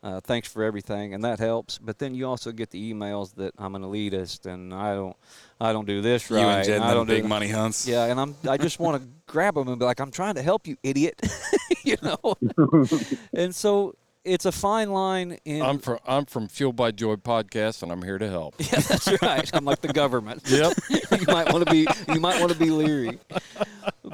Uh, 0.03 0.19
thanks 0.21 0.49
for 0.49 0.63
everything, 0.63 1.13
and 1.13 1.23
that 1.25 1.39
helps. 1.39 1.77
But 1.79 1.99
then 1.99 2.15
you 2.15 2.27
also 2.27 2.53
get 2.53 2.71
the 2.71 2.93
emails 2.93 3.35
that 3.35 3.53
I'm 3.59 3.75
an 3.75 3.83
elitist 3.83 4.47
and 4.47 4.73
I 4.73 4.95
don't, 4.95 5.17
I 5.61 5.73
don't 5.75 5.87
do 5.87 6.01
this 6.01 6.31
right. 6.31 6.41
you 6.41 6.47
and 6.47 6.65
Jed 6.67 6.77
and 6.77 6.85
I 6.85 6.95
don't 6.95 7.07
do 7.07 7.15
big 7.15 7.23
that." 7.25 7.29
money 7.29 7.49
hunts. 7.49 7.87
Yeah, 7.87 8.05
and 8.07 8.19
I'm 8.21 8.35
I 8.49 8.57
just 8.59 8.79
want 8.79 9.03
to 9.03 9.09
grab 9.27 9.55
them 9.55 9.69
and 9.69 9.79
be 9.79 9.85
like, 9.85 10.01
I'm 10.01 10.11
trying 10.11 10.35
to 10.37 10.43
help 10.43 10.67
you, 10.67 10.77
idiot. 10.83 11.21
you 11.83 11.97
know. 12.03 12.35
and 13.35 13.55
so 13.55 13.95
it's 14.25 14.45
a 14.45 14.53
fine 14.53 14.91
line 14.91 15.39
in. 15.45 15.63
I'm 15.63 15.79
from 15.79 15.99
I'm 16.07 16.27
from 16.27 16.49
Fueled 16.49 16.77
by 16.77 16.91
Joy 16.91 17.17
podcast, 17.17 17.83
and 17.83 17.91
I'm 17.91 18.03
here 18.03 18.19
to 18.19 18.29
help. 18.29 18.55
yeah, 18.59 18.81
that's 18.81 19.23
right. 19.23 19.49
I'm 19.53 19.65
like 19.65 19.81
the 19.81 19.93
government. 19.93 20.43
Yep. 20.51 20.73
you 21.21 21.27
might 21.29 21.53
want 21.53 21.65
to 21.67 21.71
be 21.71 21.87
you 22.13 22.21
might 22.21 22.41
want 22.41 22.53
to 22.53 22.59
be 22.59 22.71
leery. 22.71 23.19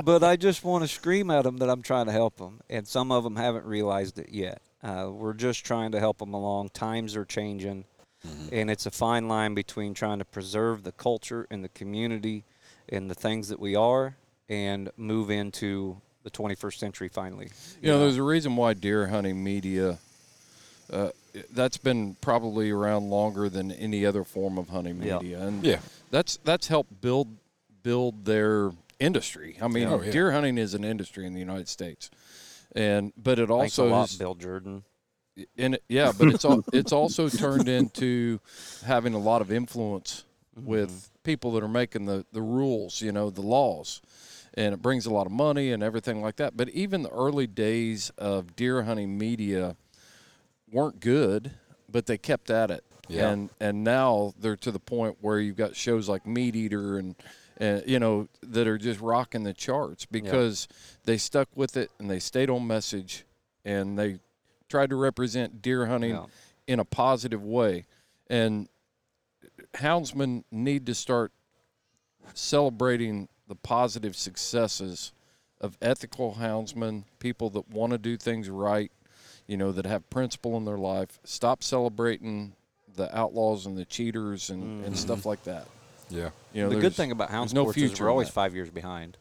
But 0.04 0.22
I 0.22 0.36
just 0.36 0.64
want 0.64 0.84
to 0.84 0.88
scream 0.88 1.30
at 1.30 1.42
them 1.42 1.56
that 1.58 1.70
I'm 1.70 1.82
trying 1.82 2.06
to 2.06 2.12
help 2.12 2.36
them, 2.36 2.60
and 2.68 2.86
some 2.86 3.10
of 3.10 3.24
them 3.24 3.36
haven't 3.36 3.64
realized 3.64 4.18
it 4.18 4.28
yet. 4.30 4.60
Uh, 4.82 5.10
we're 5.10 5.32
just 5.32 5.64
trying 5.64 5.92
to 5.92 6.00
help 6.00 6.18
them 6.18 6.34
along. 6.34 6.68
Times 6.70 7.16
are 7.16 7.24
changing, 7.24 7.84
and 8.52 8.70
it's 8.70 8.86
a 8.86 8.90
fine 8.90 9.28
line 9.28 9.54
between 9.54 9.94
trying 9.94 10.18
to 10.18 10.24
preserve 10.24 10.82
the 10.82 10.92
culture 10.92 11.46
and 11.50 11.64
the 11.64 11.68
community 11.70 12.44
and 12.88 13.10
the 13.10 13.14
things 13.14 13.48
that 13.48 13.58
we 13.58 13.74
are, 13.74 14.16
and 14.48 14.90
move 14.96 15.30
into 15.30 16.00
the 16.26 16.30
21st 16.30 16.78
century 16.78 17.08
finally. 17.08 17.50
You 17.80 17.92
know, 17.92 18.00
there's 18.00 18.16
a 18.16 18.22
reason 18.22 18.56
why 18.56 18.74
deer 18.74 19.06
hunting 19.06 19.42
media. 19.42 19.98
Uh, 20.92 21.10
that's 21.50 21.76
been 21.76 22.14
probably 22.20 22.70
around 22.70 23.10
longer 23.10 23.48
than 23.48 23.72
any 23.72 24.06
other 24.06 24.24
form 24.24 24.56
of 24.58 24.68
hunting 24.68 25.02
Yeah. 25.02 25.18
media, 25.18 25.40
and 25.46 25.64
Yeah. 25.64 25.80
that's 26.10 26.38
that's 26.44 26.68
helped 26.68 27.00
build 27.00 27.28
build 27.82 28.24
their 28.24 28.72
industry. 28.98 29.58
I 29.60 29.68
mean, 29.68 29.88
Oh, 29.88 30.00
yeah. 30.00 30.10
deer 30.12 30.32
hunting 30.32 30.58
is 30.58 30.74
an 30.74 30.84
industry 30.84 31.26
in 31.26 31.34
the 31.34 31.40
United 31.40 31.68
States, 31.68 32.10
and 32.74 33.12
but 33.16 33.38
it 33.38 33.48
Thanks 33.48 33.78
a 33.78 33.82
also 33.82 33.88
lot, 33.88 34.08
has- 34.10 34.16
Bill 34.18 34.34
Jordan. 34.34 34.84
and 35.58 35.74
it, 35.74 35.82
yeah, 35.88 36.12
but 36.16 36.28
it's 36.28 36.44
al- 36.44 36.64
it's 36.72 36.92
also 36.92 37.28
turned 37.28 37.68
into 37.68 38.40
having 38.84 39.12
a 39.12 39.18
lot 39.18 39.42
of 39.42 39.52
influence 39.52 40.24
with 40.56 41.10
people 41.24 41.52
that 41.52 41.62
are 41.62 41.68
making 41.68 42.06
the 42.06 42.24
the 42.32 42.40
rules, 42.42 43.02
you 43.02 43.12
know, 43.12 43.28
the 43.28 43.42
laws, 43.42 44.00
and 44.54 44.72
it 44.72 44.80
brings 44.80 45.04
a 45.04 45.10
lot 45.12 45.26
of 45.26 45.32
money 45.32 45.72
and 45.72 45.82
everything 45.82 46.22
like 46.22 46.36
that. 46.36 46.56
But 46.56 46.68
even 46.70 47.02
the 47.02 47.10
early 47.10 47.46
days 47.46 48.10
of 48.16 48.56
deer 48.56 48.84
hunting 48.84 49.18
media 49.18 49.76
weren't 50.70 51.00
good, 51.00 51.52
but 51.90 52.06
they 52.06 52.18
kept 52.18 52.50
at 52.50 52.70
it. 52.70 52.84
Yeah. 53.08 53.30
And 53.30 53.50
and 53.60 53.84
now 53.84 54.34
they're 54.38 54.56
to 54.56 54.70
the 54.72 54.80
point 54.80 55.18
where 55.20 55.38
you've 55.38 55.56
got 55.56 55.76
shows 55.76 56.08
like 56.08 56.26
Meat 56.26 56.56
Eater 56.56 56.98
and 56.98 57.14
and 57.56 57.84
you 57.86 57.98
know 58.00 58.28
that 58.42 58.66
are 58.66 58.78
just 58.78 59.00
rocking 59.00 59.44
the 59.44 59.54
charts 59.54 60.04
because 60.06 60.66
they 61.04 61.16
stuck 61.16 61.48
with 61.54 61.76
it 61.76 61.90
and 62.00 62.10
they 62.10 62.18
stayed 62.18 62.50
on 62.50 62.66
message 62.66 63.24
and 63.64 63.96
they 63.98 64.18
tried 64.68 64.90
to 64.90 64.96
represent 64.96 65.62
deer 65.62 65.86
hunting 65.86 66.10
Yeah. 66.10 66.26
in 66.66 66.80
a 66.80 66.84
positive 66.84 67.44
way. 67.44 67.86
And 68.28 68.68
houndsmen 69.74 70.42
need 70.50 70.84
to 70.86 70.94
start 70.94 71.30
celebrating 72.34 73.28
the 73.48 73.54
positive 73.54 74.16
successes 74.16 75.12
of 75.60 75.78
ethical 75.80 76.36
houndsmen, 76.40 77.04
people 77.18 77.50
that 77.50 77.70
want 77.70 77.92
to 77.92 77.98
do 77.98 78.16
things 78.16 78.50
right, 78.50 78.90
you 79.46 79.56
know, 79.56 79.72
that 79.72 79.86
have 79.86 80.08
principle 80.10 80.56
in 80.56 80.64
their 80.64 80.78
life. 80.78 81.18
Stop 81.24 81.62
celebrating 81.62 82.52
the 82.96 83.16
outlaws 83.16 83.66
and 83.66 83.76
the 83.76 83.84
cheaters 83.84 84.50
and, 84.50 84.62
and 84.62 84.84
mm-hmm. 84.84 84.94
stuff 84.94 85.26
like 85.26 85.44
that. 85.44 85.66
Yeah. 86.08 86.30
You 86.52 86.62
know, 86.62 86.68
the 86.70 86.80
good 86.80 86.94
thing 86.94 87.10
about 87.10 87.30
hound 87.30 87.48
there's 87.50 87.54
no 87.54 87.68
is 87.68 87.74
future 87.74 88.04
we're 88.04 88.10
always 88.10 88.28
that. 88.28 88.34
five 88.34 88.54
years 88.54 88.70
behind. 88.70 89.16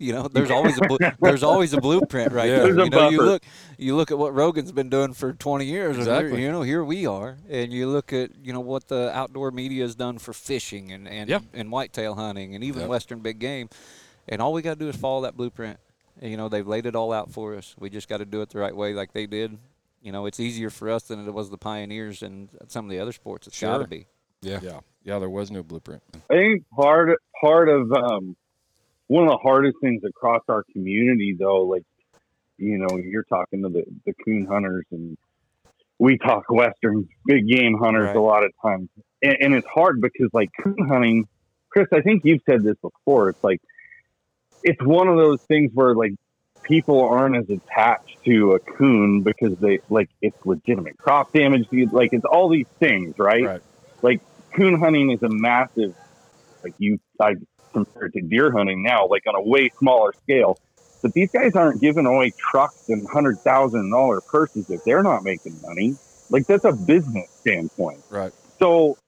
You 0.00 0.12
know, 0.12 0.28
there's 0.28 0.50
always 0.52 0.78
a 0.78 0.82
blu- 0.82 0.98
there's 1.20 1.42
always 1.42 1.72
a 1.72 1.80
blueprint 1.80 2.32
right 2.32 2.48
Yeah. 2.48 2.58
there. 2.58 2.74
There's 2.74 2.78
a 2.78 2.84
You 2.84 2.90
know, 2.90 3.10
you 3.10 3.22
look 3.22 3.42
you 3.78 3.96
look 3.96 4.10
at 4.12 4.18
what 4.18 4.32
Rogan's 4.32 4.70
been 4.70 4.88
doing 4.88 5.12
for 5.12 5.32
20 5.32 5.64
years. 5.64 5.96
and 5.96 6.06
here- 6.06 6.14
Exactly. 6.14 6.42
you 6.42 6.52
know, 6.52 6.62
here 6.62 6.84
we 6.84 7.04
are, 7.06 7.36
and 7.50 7.72
you 7.72 7.88
look 7.88 8.12
at 8.12 8.30
you 8.42 8.52
know 8.52 8.60
what 8.60 8.86
the 8.86 9.10
outdoor 9.12 9.50
media 9.50 9.82
has 9.82 9.96
done 9.96 10.18
for 10.18 10.32
fishing 10.32 10.92
and 10.92 11.08
and, 11.08 11.28
Yeah. 11.28 11.40
and 11.52 11.72
whitetail 11.72 12.14
hunting 12.14 12.54
and 12.54 12.62
even 12.62 12.82
Yep. 12.82 12.88
western 12.90 13.18
big 13.20 13.40
game, 13.40 13.68
and 14.28 14.40
all 14.40 14.52
we 14.52 14.62
got 14.62 14.74
to 14.74 14.84
do 14.84 14.88
is 14.88 14.94
follow 14.96 15.22
that 15.22 15.36
blueprint. 15.36 15.80
And, 16.20 16.30
you 16.30 16.36
know, 16.36 16.48
they've 16.48 16.66
laid 16.66 16.86
it 16.86 16.94
all 16.96 17.12
out 17.12 17.30
for 17.32 17.54
us. 17.54 17.74
We 17.78 17.90
just 17.90 18.08
got 18.08 18.18
to 18.18 18.24
do 18.24 18.40
it 18.42 18.50
the 18.50 18.58
right 18.58 18.74
way, 18.74 18.92
like 18.94 19.12
they 19.12 19.26
did. 19.26 19.58
You 20.02 20.12
know, 20.12 20.26
it's 20.26 20.40
easier 20.40 20.70
for 20.70 20.90
us 20.90 21.04
than 21.04 21.26
it 21.26 21.32
was 21.32 21.50
the 21.50 21.58
pioneers 21.58 22.22
and 22.22 22.48
some 22.68 22.84
of 22.84 22.90
the 22.90 22.98
other 23.00 23.12
sports. 23.12 23.46
It's 23.46 23.60
got 23.60 23.78
to 23.78 23.86
be. 23.88 24.06
Yeah. 24.42 24.60
Yeah. 24.62 24.80
Yeah, 25.04 25.18
there 25.18 25.30
was 25.30 25.50
no 25.50 25.62
blueprint. 25.62 26.02
I 26.30 26.34
think 26.34 26.64
part 26.70 27.18
part 27.40 27.68
of 27.70 27.90
um, 27.92 28.36
one 29.06 29.24
of 29.24 29.30
the 29.30 29.38
hardest 29.38 29.76
things 29.80 30.02
across 30.04 30.42
our 30.48 30.64
community, 30.72 31.34
though, 31.38 31.62
like 31.62 31.84
you 32.58 32.76
know, 32.78 32.98
you're 32.98 33.22
talking 33.24 33.62
to 33.62 33.68
the 33.70 33.84
the 34.04 34.12
coon 34.24 34.44
hunters, 34.44 34.84
and 34.90 35.16
we 35.98 36.18
talk 36.18 36.44
western 36.50 37.08
big 37.26 37.48
game 37.48 37.78
hunters 37.78 38.06
Right. 38.08 38.16
a 38.16 38.20
lot 38.20 38.44
of 38.44 38.52
times, 38.60 38.90
and, 39.22 39.36
and 39.40 39.54
it's 39.54 39.66
hard 39.66 40.00
because 40.02 40.28
like 40.34 40.50
coon 40.62 40.76
hunting, 40.88 41.26
Chris, 41.70 41.86
I 41.92 42.02
think 42.02 42.22
you've 42.24 42.42
said 42.44 42.62
this 42.62 42.76
before. 42.82 43.30
It's 43.30 43.42
like 43.42 43.62
it's 44.62 44.82
one 44.82 45.08
of 45.08 45.16
those 45.16 45.40
things 45.42 45.70
where 45.74 45.94
like 45.94 46.14
people 46.62 47.00
aren't 47.02 47.36
as 47.36 47.48
attached 47.48 48.18
to 48.24 48.52
a 48.52 48.58
coon 48.58 49.22
because 49.22 49.56
they 49.58 49.80
like 49.88 50.10
it's 50.20 50.36
legitimate 50.44 50.98
crop 50.98 51.32
damage. 51.32 51.66
Like 51.92 52.12
it's 52.12 52.24
all 52.24 52.48
these 52.48 52.66
things, 52.78 53.18
right? 53.18 53.44
Right. 53.44 53.62
Like 54.02 54.20
coon 54.54 54.78
hunting 54.78 55.10
is 55.10 55.22
a 55.22 55.28
massive, 55.28 55.94
like 56.62 56.74
you, 56.78 56.98
I 57.20 57.34
compared 57.72 58.12
to 58.14 58.20
deer 58.20 58.50
hunting 58.50 58.82
now, 58.82 59.06
like 59.06 59.26
on 59.26 59.34
a 59.34 59.42
way 59.42 59.70
smaller 59.78 60.12
scale. 60.24 60.58
But 61.00 61.12
these 61.12 61.30
guys 61.30 61.52
aren't 61.54 61.80
giving 61.80 62.06
away 62.06 62.32
trucks 62.36 62.88
and 62.88 63.06
hundred 63.08 63.38
thousand 63.40 63.90
dollar 63.90 64.20
purses 64.20 64.68
if 64.68 64.82
they're 64.84 65.02
not 65.02 65.22
making 65.22 65.60
money. 65.62 65.96
Like 66.30 66.46
that's 66.46 66.64
a 66.64 66.72
business 66.72 67.30
standpoint. 67.40 68.02
Right. 68.10 68.32
So, 68.58 68.98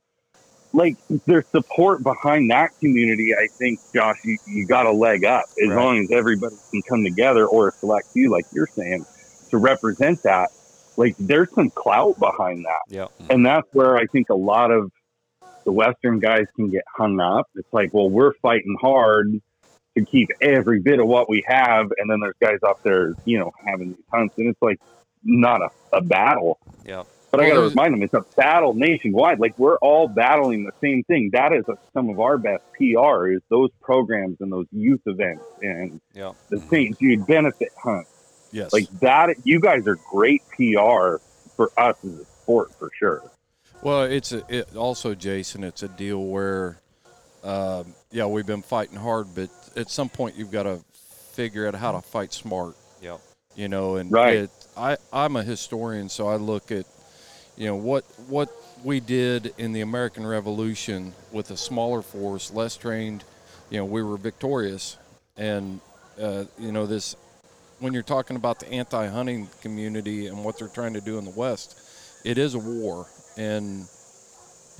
like 0.72 0.96
there's 1.26 1.46
support 1.48 2.02
behind 2.02 2.50
that 2.50 2.70
community. 2.78 3.34
I 3.34 3.48
think, 3.48 3.80
Josh, 3.94 4.18
you, 4.24 4.38
you 4.46 4.66
got 4.66 4.86
a 4.86 4.92
leg 4.92 5.24
up 5.24 5.44
as 5.62 5.68
Right. 5.68 5.76
long 5.76 5.98
as 5.98 6.10
everybody 6.10 6.54
can 6.70 6.82
come 6.82 7.02
together 7.04 7.46
or 7.46 7.72
select 7.78 8.08
you, 8.14 8.30
like 8.30 8.46
you're 8.52 8.68
saying. 8.68 9.04
to 9.50 9.56
represent 9.58 10.22
that, 10.22 10.50
like 10.96 11.16
there's 11.18 11.50
some 11.54 11.70
clout 11.70 12.16
behind 12.20 12.64
that. 12.64 12.82
Yeah. 12.88 13.08
And 13.28 13.44
that's 13.44 13.66
where 13.72 13.96
I 13.96 14.06
think 14.06 14.30
a 14.30 14.34
lot 14.34 14.70
of 14.70 14.92
the 15.64 15.72
Western 15.72 16.20
guys 16.20 16.46
can 16.54 16.70
get 16.70 16.84
hung 16.96 17.18
up. 17.18 17.48
It's 17.56 17.72
like, 17.72 17.92
well, 17.92 18.08
we're 18.08 18.32
fighting 18.34 18.76
hard 18.80 19.40
to 19.98 20.04
keep 20.04 20.28
every 20.40 20.78
bit 20.80 21.00
of 21.00 21.08
what 21.08 21.28
we 21.28 21.44
have. 21.48 21.90
And 21.98 22.08
then 22.08 22.20
there's 22.20 22.36
guys 22.40 22.58
out 22.64 22.82
there, 22.84 23.14
you 23.24 23.40
know, 23.40 23.50
having 23.66 23.88
these 23.94 24.04
hunts. 24.12 24.36
And 24.38 24.46
it's 24.48 24.62
like 24.62 24.78
not 25.24 25.60
a, 25.62 25.70
a 25.96 26.00
battle. 26.00 26.60
Yeah. 26.86 27.02
But 27.30 27.40
I 27.40 27.44
got 27.48 27.54
to 27.54 27.60
there's- 27.60 27.70
remind 27.72 27.94
them 27.94 28.02
it's 28.02 28.14
a 28.14 28.24
battle 28.36 28.74
nationwide. 28.74 29.38
Like 29.38 29.58
we're 29.58 29.76
all 29.78 30.08
battling 30.08 30.64
the 30.64 30.72
same 30.80 31.04
thing. 31.04 31.30
That 31.32 31.52
is 31.52 31.64
some 31.92 32.08
of 32.10 32.18
our 32.20 32.38
best 32.38 32.64
PR 32.76 33.28
is 33.28 33.40
those 33.48 33.70
programs 33.80 34.40
and 34.40 34.50
those 34.50 34.66
youth 34.72 35.02
events 35.06 35.44
and 35.62 36.00
Yeah. 36.14 36.32
the 36.48 36.58
St. 36.58 36.98
Jude 36.98 37.26
benefit 37.26 37.68
hunt. 37.82 38.06
Yes. 38.52 38.72
Like 38.72 38.88
that, 39.00 39.36
you 39.44 39.60
guys 39.60 39.86
are 39.86 39.96
great 40.10 40.42
PR 40.48 41.18
for 41.56 41.70
us 41.76 41.96
as 42.04 42.18
a 42.20 42.24
sport 42.24 42.74
for 42.74 42.90
sure. 42.98 43.22
Well, 43.82 44.02
it's 44.02 44.32
a, 44.32 44.42
it 44.48 44.74
also, 44.76 45.14
Jason. 45.14 45.62
It's 45.62 45.82
a 45.84 45.88
deal 45.88 46.22
where, 46.24 46.78
um, 47.44 47.94
yeah, 48.10 48.26
we've 48.26 48.44
been 48.46 48.62
fighting 48.62 48.96
hard, 48.96 49.28
but 49.36 49.50
at 49.76 49.88
some 49.88 50.08
point 50.08 50.34
you've 50.36 50.50
got 50.50 50.64
to 50.64 50.80
figure 51.32 51.66
out 51.68 51.74
how 51.76 51.92
to 51.92 52.00
fight 52.02 52.32
smart. 52.32 52.74
Yeah. 53.00 53.18
You 53.54 53.68
know, 53.68 53.96
and 53.96 54.10
Right. 54.10 54.34
it, 54.34 54.50
I 54.76 54.96
I'm 55.12 55.36
a 55.36 55.42
historian, 55.44 56.08
so 56.08 56.26
I 56.28 56.36
look 56.36 56.70
at, 56.72 56.86
you 57.60 57.66
know, 57.66 57.76
what 57.76 58.06
what 58.28 58.48
we 58.82 59.00
did 59.00 59.52
in 59.58 59.74
the 59.74 59.82
American 59.82 60.26
Revolution 60.26 61.12
with 61.30 61.50
a 61.50 61.58
smaller 61.58 62.00
force, 62.00 62.50
less 62.50 62.74
trained. 62.74 63.22
You 63.68 63.76
know, 63.76 63.84
we 63.84 64.02
were 64.02 64.16
victorious, 64.16 64.96
and 65.36 65.78
uh, 66.18 66.44
you 66.58 66.72
know 66.72 66.86
this. 66.86 67.16
When 67.78 67.92
you're 67.92 68.02
talking 68.02 68.36
about 68.36 68.60
the 68.60 68.72
anti-hunting 68.72 69.48
community 69.60 70.26
and 70.26 70.42
what 70.42 70.58
they're 70.58 70.68
trying 70.68 70.94
to 70.94 71.02
do 71.02 71.18
in 71.18 71.26
the 71.26 71.32
West, 71.32 71.78
it 72.24 72.38
is 72.38 72.54
a 72.54 72.58
war, 72.58 73.06
and 73.36 73.86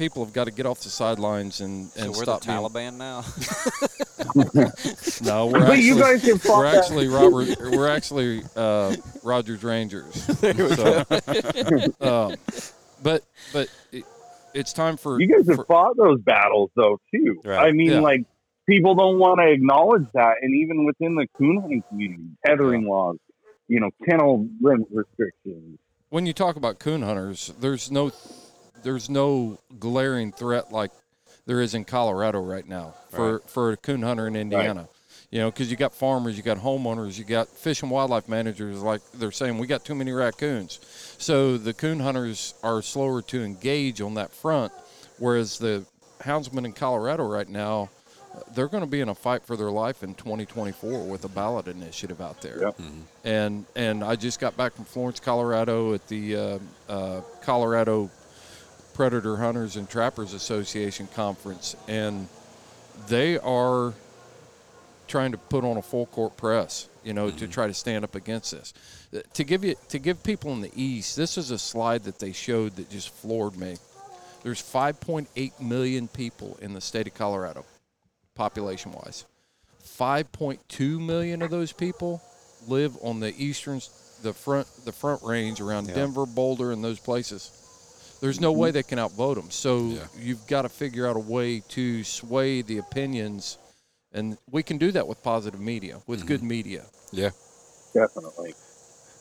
people 0.00 0.24
have 0.24 0.32
got 0.32 0.44
to 0.44 0.50
get 0.50 0.64
off 0.64 0.80
the 0.80 0.88
sidelines 0.88 1.60
and, 1.60 1.88
So 1.90 2.00
and 2.00 2.08
we're 2.12 2.22
stop 2.22 2.40
the 2.40 2.46
being- 2.46 2.58
Taliban 2.58 2.96
now. 2.96 3.22
No, 5.22 5.46
we're 5.46 5.52
But 5.60 5.62
actually, 5.62 5.82
you 5.82 5.98
guys 6.00 6.22
have 6.22 6.44
we're 6.44 6.62
that- 6.64 6.76
actually 6.84 7.08
Robert. 7.08 7.58
We're 7.70 7.88
actually 7.88 8.42
uh, 8.56 8.96
Rogers 9.22 9.62
Rangers. 9.62 10.14
So, 10.80 11.04
um, 12.00 12.36
but 13.02 13.22
but 13.52 13.68
it, 13.92 14.04
it's 14.54 14.72
time 14.72 14.96
for 14.96 15.20
You 15.20 15.28
guys 15.28 15.46
have 15.48 15.56
for- 15.56 15.64
fought 15.66 15.96
those 15.98 16.20
battles 16.22 16.70
though 16.74 16.98
too. 17.14 17.40
Right. 17.44 17.68
I 17.68 17.72
mean, 17.72 17.90
Yeah. 17.92 18.00
like 18.00 18.24
people 18.66 18.94
don't 18.94 19.18
want 19.18 19.40
to 19.40 19.50
acknowledge 19.50 20.06
that, 20.14 20.36
and 20.40 20.54
even 20.54 20.84
within 20.86 21.14
the 21.16 21.26
coon 21.36 21.60
hunting 21.60 21.82
community, 21.90 22.24
tethering 22.46 22.86
laws, 22.88 23.16
you 23.68 23.80
know, 23.80 23.90
kennel 24.08 24.48
limit 24.62 24.88
restrictions. 24.90 25.78
when 26.08 26.24
you 26.26 26.32
talk 26.32 26.56
about 26.56 26.78
coon 26.78 27.02
hunters, 27.02 27.52
there's 27.60 27.90
no 27.90 28.10
there's 28.82 29.08
no 29.10 29.58
glaring 29.78 30.32
threat 30.32 30.72
like 30.72 30.90
there 31.46 31.60
is 31.60 31.74
in 31.74 31.84
Colorado 31.84 32.40
right 32.40 32.66
now 32.66 32.94
for 33.10 33.32
Right. 33.38 33.50
for 33.50 33.72
a 33.72 33.76
coon 33.76 34.02
hunter 34.02 34.26
in 34.26 34.36
Indiana. 34.36 34.88
You 35.30 35.38
know, 35.38 35.50
because 35.50 35.70
you 35.70 35.76
got 35.76 35.94
farmers, 35.94 36.36
you 36.36 36.42
got 36.42 36.58
homeowners, 36.58 37.16
you 37.16 37.24
got 37.24 37.46
fish 37.48 37.82
and 37.82 37.90
wildlife 37.90 38.28
managers. 38.28 38.82
Like 38.82 39.00
they're 39.14 39.30
saying, 39.30 39.58
we 39.58 39.68
got 39.68 39.84
too 39.84 39.94
many 39.94 40.10
raccoons. 40.10 40.80
So 41.18 41.56
the 41.56 41.72
coon 41.72 42.00
hunters 42.00 42.54
are 42.64 42.82
slower 42.82 43.22
to 43.22 43.44
engage 43.44 44.00
on 44.00 44.14
that 44.14 44.32
front, 44.32 44.72
whereas 45.18 45.56
the 45.58 45.84
houndsmen 46.22 46.64
in 46.64 46.72
Colorado 46.72 47.24
right 47.28 47.48
now, 47.48 47.90
they're 48.54 48.66
going 48.66 48.82
to 48.82 48.90
be 48.90 49.00
in 49.00 49.08
a 49.08 49.14
fight 49.14 49.44
for 49.44 49.56
their 49.56 49.70
life 49.70 50.02
in 50.02 50.14
2024 50.14 51.04
with 51.04 51.24
a 51.24 51.28
ballot 51.28 51.68
initiative 51.68 52.20
out 52.20 52.40
there 52.42 52.60
Yep. 52.62 52.80
and 53.24 53.66
and 53.76 54.02
I 54.04 54.16
just 54.16 54.38
got 54.40 54.56
back 54.56 54.72
from 54.74 54.84
Florence, 54.84 55.20
Colorado, 55.20 55.94
at 55.94 56.06
the 56.08 56.36
uh, 56.36 56.58
uh, 56.88 57.20
Colorado 57.42 58.10
Predator 59.00 59.38
Hunters 59.38 59.76
and 59.76 59.88
Trappers 59.88 60.34
Association 60.34 61.08
conference, 61.14 61.74
and 61.88 62.28
they 63.08 63.38
are 63.38 63.94
trying 65.08 65.32
to 65.32 65.38
put 65.38 65.64
on 65.64 65.78
a 65.78 65.82
full 65.82 66.04
court 66.04 66.36
press, 66.36 66.86
you 67.02 67.14
know, 67.14 67.30
to 67.30 67.48
try 67.48 67.66
to 67.66 67.72
stand 67.72 68.04
up 68.04 68.14
against 68.14 68.50
this. 68.50 68.74
Uh, 69.16 69.20
To 69.32 69.42
give 69.44 69.64
you 69.64 69.74
to 69.88 69.98
give 69.98 70.22
people 70.22 70.52
in 70.52 70.60
the 70.60 70.70
East, 70.76 71.16
this 71.16 71.38
is 71.38 71.50
a 71.50 71.56
slide 71.58 72.04
that 72.04 72.18
they 72.18 72.32
showed 72.32 72.76
that 72.76 72.90
just 72.90 73.08
floored 73.08 73.56
me. 73.56 73.78
There's 74.42 74.60
5.8 74.60 75.58
million 75.62 76.06
people 76.06 76.58
in 76.60 76.74
the 76.74 76.82
state 76.82 77.06
of 77.06 77.14
Colorado, 77.14 77.64
population 78.34 78.92
wise. 78.92 79.24
5.2 79.82 81.00
million 81.00 81.40
of 81.40 81.50
those 81.50 81.72
people 81.72 82.20
live 82.68 82.98
on 83.00 83.18
the 83.20 83.34
eastern, 83.42 83.80
the 84.22 84.34
front, 84.34 84.66
the 84.84 84.92
front 84.92 85.22
range 85.22 85.62
around 85.62 85.88
Yeah. 85.88 85.94
Denver, 85.94 86.26
Boulder, 86.26 86.70
and 86.70 86.84
those 86.84 87.00
places. 87.00 87.50
There's 88.20 88.40
no 88.40 88.52
way 88.52 88.68
mm-hmm. 88.68 88.74
they 88.74 88.83
can 88.83 88.98
outvote 88.98 89.37
them. 89.37 89.50
So 89.50 89.88
Yeah. 89.88 90.06
you've 90.18 90.46
got 90.46 90.62
to 90.62 90.68
figure 90.68 91.06
out 91.06 91.16
a 91.16 91.20
way 91.20 91.61
to 91.70 92.04
sway 92.04 92.62
the 92.62 92.78
opinions, 92.78 93.59
and 94.12 94.37
we 94.50 94.62
can 94.62 94.78
do 94.78 94.92
that 94.92 95.06
with 95.09 95.22
positive 95.22 95.61
media, 95.61 96.00
with 96.06 96.26
good 96.26 96.40
mm-hmm. 96.40 96.48
media. 96.48 96.85
Yeah. 97.12 97.30
Definitely. 97.94 98.54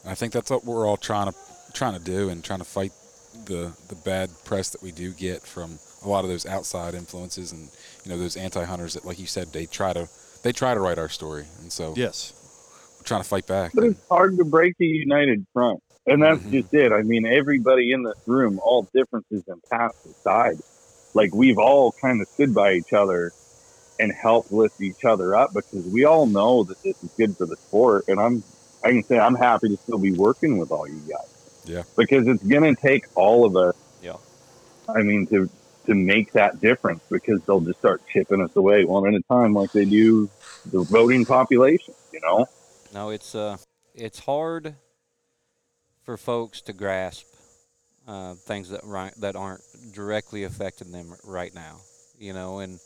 I 0.06 0.16
think 0.16 0.34
that's 0.34 0.50
what 0.50 0.66
we're 0.66 0.86
all 0.88 0.98
trying 0.98 1.32
to 1.32 1.38
trying 1.74 1.94
to 1.94 2.04
do 2.04 2.30
and 2.30 2.44
trying 2.44 2.60
to 2.60 2.66
fight 2.66 2.92
the 3.46 3.72
the 3.90 3.96
bad 4.06 4.30
press 4.44 4.70
that 4.72 4.82
we 4.82 4.92
do 4.92 5.12
get 5.14 5.42
from 5.42 5.78
a 6.04 6.10
lot 6.10 6.24
of 6.24 6.30
those 6.30 6.46
outside 6.46 6.94
influences 6.96 7.52
and 7.52 7.70
you 8.04 8.12
know 8.12 8.18
those 8.18 8.36
anti-hunters 8.38 8.94
that 8.94 9.06
like 9.06 9.20
you 9.20 9.28
said 9.28 9.52
they 9.54 9.66
try 9.66 9.94
to 9.94 10.08
they 10.44 10.52
try 10.52 10.74
to 10.74 10.80
write 10.80 10.98
our 10.98 11.10
story 11.10 11.46
and 11.62 11.72
so 11.72 11.94
Yes. 11.96 12.34
we're 12.98 13.04
trying 13.04 13.22
to 13.22 13.28
fight 13.28 13.46
back. 13.48 13.72
But 13.74 13.84
it's 13.84 14.02
hard 14.10 14.38
to 14.38 14.46
break 14.46 14.76
the 14.80 14.88
united 14.88 15.46
front. 15.54 15.82
And 16.10 16.24
that's 16.24 16.42
Mhm. 16.42 16.52
just 16.52 16.74
it. 16.74 16.92
I 16.92 17.04
mean, 17.04 17.26
everybody 17.26 17.92
in 17.92 18.04
this 18.04 18.18
room, 18.26 18.60
all 18.64 18.88
differences 18.94 19.44
and 19.48 19.62
paths 19.70 20.06
aside, 20.06 20.60
like 21.14 21.34
we've 21.34 21.58
all 21.58 21.92
kind 21.92 22.22
of 22.22 22.28
stood 22.30 22.54
by 22.54 22.74
each 22.74 22.94
other 22.94 23.32
and 24.00 24.12
helped 24.12 24.52
lift 24.52 24.82
each 24.82 25.04
other 25.06 25.36
up 25.36 25.54
because 25.54 25.86
we 25.86 26.06
all 26.06 26.26
know 26.26 26.64
that 26.64 26.82
this 26.84 26.96
is 27.04 27.10
good 27.18 27.38
for 27.38 27.46
the 27.46 27.58
sport. 27.58 28.06
And 28.08 28.20
I'm, 28.20 28.44
I 28.84 28.90
can 28.90 29.04
say 29.04 29.20
I'm 29.20 29.36
happy 29.36 29.70
to 29.70 29.78
still 29.78 29.98
be 29.98 30.12
working 30.12 30.58
with 30.58 30.72
all 30.72 30.88
you 30.88 31.02
guys. 31.08 31.28
Yeah. 31.66 31.84
Because 31.98 32.28
it's 32.28 32.44
going 32.44 32.76
to 32.76 32.82
take 32.82 33.06
all 33.16 33.46
of 33.46 33.56
us. 33.56 33.76
Yeah. 34.02 34.16
I 34.88 35.02
mean, 35.02 35.28
to, 35.28 35.50
to 35.86 35.96
make 35.96 36.32
that 36.34 36.62
difference 36.62 37.02
because 37.10 37.42
they'll 37.44 37.60
just 37.60 37.80
start 37.80 38.02
chipping 38.12 38.42
us 38.42 38.56
away 38.56 38.86
one 38.86 39.08
at 39.08 39.14
a 39.14 39.22
time 39.24 39.54
like 39.54 39.72
they 39.74 39.86
do 39.86 40.30
the 40.72 40.84
voting 40.84 41.26
population, 41.26 41.94
you 42.14 42.22
know? 42.22 42.48
No, 42.94 43.10
it's 43.10 43.36
uh, 43.36 43.58
it's 43.94 44.20
hard 44.20 44.76
for 46.10 46.18
folks 46.18 46.60
to 46.60 46.74
grasp 46.74 47.28
uh, 48.08 48.34
things 48.34 48.70
that 48.70 48.82
right 48.84 49.14
that 49.20 49.36
aren't 49.36 49.62
directly 49.94 50.44
affecting 50.44 50.92
them 50.92 51.14
right 51.24 51.54
now. 51.54 51.76
You 52.18 52.34
know, 52.34 52.58
and 52.58 52.80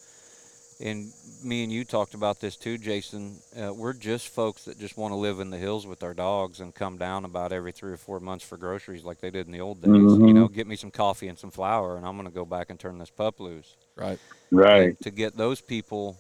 and 0.82 1.10
me 1.42 1.64
and 1.64 1.72
you 1.72 1.86
talked 1.86 2.16
about 2.16 2.42
this 2.42 2.58
too, 2.58 2.78
Jason. 2.78 3.38
Uh, 3.58 3.74
we're 3.74 3.94
just 3.94 4.28
folks 4.28 4.66
that 4.66 4.78
just 4.78 4.98
want 4.98 5.14
to 5.14 5.16
live 5.16 5.40
in 5.40 5.52
the 5.52 5.58
hills 5.58 5.88
with 5.88 6.04
our 6.04 6.14
dogs 6.14 6.60
and 6.60 6.76
come 6.76 6.98
down 6.98 7.24
about 7.24 7.54
every 7.54 7.72
three 7.72 7.94
or 7.94 7.98
four 7.98 8.20
months 8.20 8.44
for 8.44 8.58
groceries, 8.58 9.06
like 9.06 9.22
they 9.22 9.32
did 9.32 9.46
in 9.46 9.54
the 9.54 9.62
old 9.62 9.82
days. 9.82 9.92
You 9.94 10.02
Mhm. 10.02 10.34
know, 10.34 10.48
get 10.50 10.68
me 10.68 10.76
some 10.76 10.92
coffee 10.92 11.30
and 11.30 11.40
some 11.40 11.52
flour, 11.52 11.96
and 11.96 12.06
I'm 12.06 12.18
gonna 12.18 12.30
go 12.30 12.44
back 12.44 12.70
and 12.72 12.78
turn 12.78 12.98
this 12.98 13.10
pup 13.10 13.40
loose 13.40 13.78
Right. 13.96 14.20
Right. 14.52 14.88
and 14.90 15.00
to 15.00 15.12
get 15.12 15.38
those 15.38 15.62
people 15.62 16.18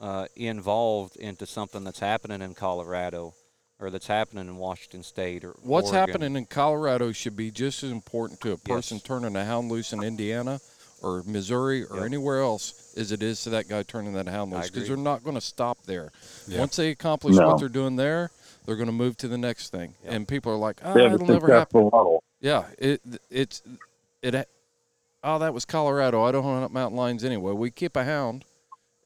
uh, 0.00 0.26
involved 0.34 1.14
into 1.14 1.46
something 1.46 1.84
that's 1.84 2.00
happening 2.00 2.42
in 2.42 2.54
Colorado 2.54 3.34
or 3.80 3.90
that's 3.90 4.06
happening 4.06 4.46
in 4.46 4.56
Washington 4.56 5.02
State 5.02 5.44
or 5.44 5.54
What's 5.62 5.88
Oregon. 5.88 6.08
happening 6.08 6.36
in 6.36 6.46
Colorado 6.46 7.12
should 7.12 7.36
be 7.36 7.50
just 7.50 7.82
as 7.82 7.90
important 7.90 8.40
to 8.42 8.52
a 8.52 8.56
person 8.56 8.96
Yes. 8.98 9.04
turning 9.04 9.34
a 9.36 9.44
hound 9.44 9.70
loose 9.70 9.92
in 9.92 10.02
Indiana 10.02 10.60
or 11.02 11.22
Missouri 11.24 11.84
or 11.84 11.96
Yep. 11.96 12.04
anywhere 12.04 12.40
else 12.40 12.92
as 12.96 13.10
it 13.10 13.22
is 13.22 13.42
to 13.44 13.50
that 13.50 13.68
guy 13.68 13.82
turning 13.82 14.12
that 14.14 14.28
hound 14.28 14.52
loose 14.52 14.68
because 14.70 14.86
they're 14.86 14.96
not 14.96 15.24
going 15.24 15.34
to 15.36 15.40
stop 15.40 15.78
there. 15.86 16.12
Yeah. 16.46 16.58
Once 16.58 16.76
they 16.76 16.90
accomplish 16.90 17.36
No. 17.36 17.48
what 17.48 17.58
they're 17.60 17.68
doing 17.70 17.96
there, 17.96 18.30
they're 18.66 18.76
going 18.76 18.86
to 18.86 18.92
move 18.92 19.16
to 19.18 19.28
the 19.28 19.38
next 19.38 19.70
thing. 19.70 19.94
Yep. 20.04 20.12
And 20.12 20.28
people 20.28 20.52
are 20.52 20.56
like, 20.58 20.80
oh, 20.84 20.92
They 20.92 21.06
it'll 21.06 21.26
never 21.26 21.52
happen. 21.52 21.84
model. 21.90 22.22
Yeah, 22.40 22.64
it 22.78 23.00
it's 23.30 23.62
it. 24.22 24.46
Oh, 25.22 25.38
that 25.38 25.52
was 25.54 25.64
Colorado. 25.66 26.22
I 26.22 26.32
don't 26.32 26.42
hunt 26.44 26.64
up 26.64 26.70
mountain 26.70 26.96
lions 26.96 27.24
anyway. 27.24 27.52
We 27.52 27.70
keep 27.70 27.96
a 27.96 28.04
hound, 28.04 28.44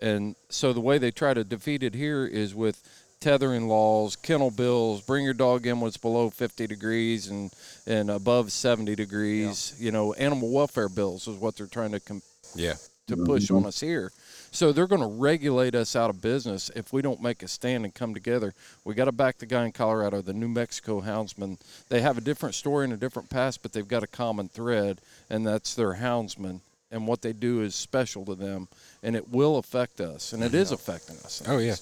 and 0.00 0.36
so 0.48 0.72
the 0.72 0.80
way 0.80 0.98
they 0.98 1.10
try 1.10 1.34
to 1.34 1.42
defeat 1.44 1.82
it 1.82 1.94
here 1.94 2.24
is 2.26 2.54
with 2.54 2.82
tethering 3.24 3.68
laws, 3.68 4.16
kennel 4.16 4.50
bills. 4.50 5.00
Bring 5.00 5.24
your 5.24 5.32
dog 5.32 5.66
in 5.66 5.80
when 5.80 5.88
it's 5.88 5.96
below 5.96 6.28
50 6.28 6.66
degrees 6.66 7.28
and 7.28 7.50
and 7.86 8.10
above 8.10 8.52
70 8.52 8.94
degrees. 8.94 9.74
You 9.78 9.92
know, 9.92 10.12
animal 10.12 10.50
welfare 10.52 10.90
bills 10.90 11.26
is 11.26 11.38
what 11.38 11.56
they're 11.56 11.66
trying 11.66 11.92
to 11.92 12.00
com- 12.00 12.22
Yeah. 12.54 12.74
to 13.08 13.16
push 13.16 13.50
on 13.50 13.64
us 13.64 13.80
here. 13.80 14.12
So 14.50 14.72
they're 14.72 14.86
going 14.86 15.00
to 15.00 15.06
regulate 15.08 15.74
us 15.74 15.96
out 15.96 16.10
of 16.10 16.20
business 16.20 16.70
if 16.76 16.92
we 16.92 17.00
don't 17.02 17.20
make 17.20 17.42
a 17.42 17.48
stand 17.48 17.84
and 17.84 17.94
come 17.94 18.12
together. 18.14 18.52
We 18.84 18.94
got 18.94 19.06
to 19.06 19.12
back 19.12 19.38
the 19.38 19.46
guy 19.46 19.64
in 19.64 19.72
Colorado, 19.72 20.20
the 20.20 20.32
New 20.34 20.48
Mexico 20.48 21.00
houndsman. 21.00 21.58
They 21.88 22.02
have 22.02 22.18
a 22.18 22.20
different 22.20 22.54
story 22.54 22.84
and 22.84 22.92
a 22.92 22.96
different 22.98 23.30
past, 23.30 23.62
but 23.62 23.72
they've 23.72 23.88
got 23.88 24.02
a 24.04 24.06
common 24.06 24.48
thread, 24.48 25.00
and 25.28 25.46
that's 25.46 25.74
their 25.74 25.94
houndsman. 25.94 26.60
And 26.92 27.08
what 27.08 27.22
they 27.22 27.32
do 27.32 27.62
is 27.62 27.74
special 27.74 28.24
to 28.26 28.34
them, 28.36 28.68
and 29.02 29.16
it 29.16 29.28
will 29.30 29.56
affect 29.56 30.00
us, 30.00 30.32
and 30.32 30.44
it 30.44 30.54
is 30.54 30.70
affecting 30.70 31.16
us. 31.24 31.42
Oh 31.48 31.58
yeah. 31.58 31.74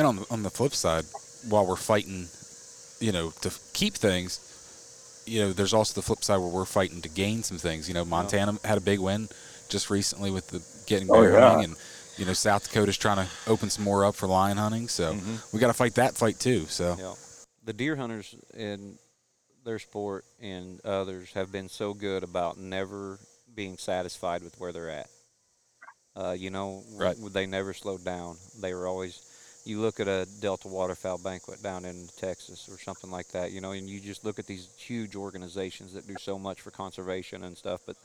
And 0.00 0.06
on 0.06 0.16
the, 0.16 0.26
on 0.30 0.42
the 0.42 0.48
flip 0.48 0.72
side, 0.72 1.04
while 1.50 1.66
we're 1.66 1.76
fighting 1.76 2.26
you 3.00 3.12
know, 3.12 3.32
to 3.42 3.50
keep 3.74 3.92
things, 3.94 5.22
you 5.26 5.40
know, 5.40 5.52
there's 5.52 5.74
also 5.74 5.92
the 5.94 6.02
flip 6.02 6.24
side 6.24 6.38
where 6.38 6.48
we're 6.48 6.64
fighting 6.64 7.02
to 7.02 7.08
gain 7.10 7.42
some 7.42 7.58
things. 7.58 7.86
You 7.86 7.92
know, 7.92 8.04
Montana 8.06 8.58
had 8.64 8.78
a 8.78 8.80
big 8.80 8.98
win 8.98 9.28
just 9.68 9.90
recently 9.90 10.30
with 10.30 10.48
the 10.48 10.62
getting 10.86 11.08
Oh, 11.10 11.20
yeah. 11.22 11.38
hunting, 11.38 11.64
and 11.64 11.76
you 12.16 12.24
know, 12.24 12.32
South 12.32 12.64
Dakota's 12.66 12.96
trying 12.96 13.18
to 13.26 13.30
open 13.46 13.68
some 13.68 13.84
more 13.84 14.06
up 14.06 14.14
for 14.14 14.26
lion 14.26 14.56
hunting. 14.56 14.88
So 14.88 15.14
we 15.52 15.60
got 15.60 15.66
to 15.66 15.74
fight 15.74 15.94
that 15.96 16.16
fight 16.16 16.38
too. 16.40 16.64
So 16.64 16.96
Yeah. 16.98 17.12
The 17.64 17.74
deer 17.74 17.94
hunters 17.94 18.34
in 18.54 18.96
their 19.66 19.78
sport 19.78 20.24
and 20.40 20.80
others 20.82 21.30
have 21.34 21.52
been 21.52 21.68
so 21.68 21.92
good 21.92 22.22
about 22.22 22.58
never 22.58 23.18
being 23.54 23.76
satisfied 23.76 24.42
with 24.42 24.58
where 24.58 24.72
they're 24.72 24.88
at. 24.90 25.08
Uh, 26.16 26.32
you 26.32 26.48
know, 26.50 26.82
Right. 26.92 27.16
they 27.32 27.44
never 27.44 27.74
slowed 27.74 28.02
down. 28.02 28.38
They 28.62 28.72
were 28.72 28.86
always. 28.86 29.20
You 29.64 29.80
look 29.80 30.00
at 30.00 30.08
a 30.08 30.26
Delta 30.40 30.68
Waterfowl 30.68 31.18
banquet 31.18 31.62
down 31.62 31.84
in 31.84 32.08
Texas 32.16 32.68
or 32.68 32.78
something 32.78 33.10
like 33.10 33.28
that, 33.28 33.52
you 33.52 33.60
know, 33.60 33.72
and 33.72 33.88
you 33.88 34.00
just 34.00 34.24
look 34.24 34.38
at 34.38 34.46
these 34.46 34.68
huge 34.76 35.14
organizations 35.14 35.92
that 35.92 36.06
do 36.06 36.14
so 36.18 36.38
much 36.38 36.60
for 36.60 36.70
conservation 36.70 37.44
and 37.44 37.56
stuff, 37.56 37.82
but 37.86 37.96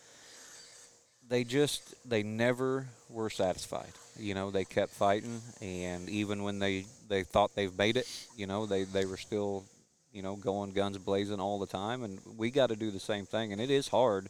they 1.29 1.43
just 1.43 1.95
they 2.07 2.23
never 2.23 2.87
were 3.09 3.29
satisfied. 3.29 3.91
You 4.17 4.33
know, 4.33 4.51
they 4.51 4.65
kept 4.65 4.91
fighting, 4.91 5.41
and 5.61 6.09
even 6.09 6.43
when 6.43 6.59
they 6.59 6.85
they 7.07 7.23
thought 7.23 7.55
they've 7.55 7.75
made 7.77 7.97
it, 7.97 8.07
you 8.35 8.47
know, 8.47 8.65
they 8.65 8.83
they 8.83 9.05
were 9.05 9.17
still, 9.17 9.63
you 10.11 10.21
know, 10.21 10.35
going 10.35 10.71
guns 10.71 10.97
blazing 10.97 11.39
all 11.39 11.59
the 11.59 11.65
time. 11.65 12.03
And 12.03 12.19
we 12.37 12.51
got 12.51 12.67
to 12.67 12.75
do 12.75 12.91
the 12.91 12.99
same 12.99 13.25
thing, 13.25 13.51
and 13.51 13.61
it 13.61 13.71
is 13.71 13.87
hard, 13.87 14.29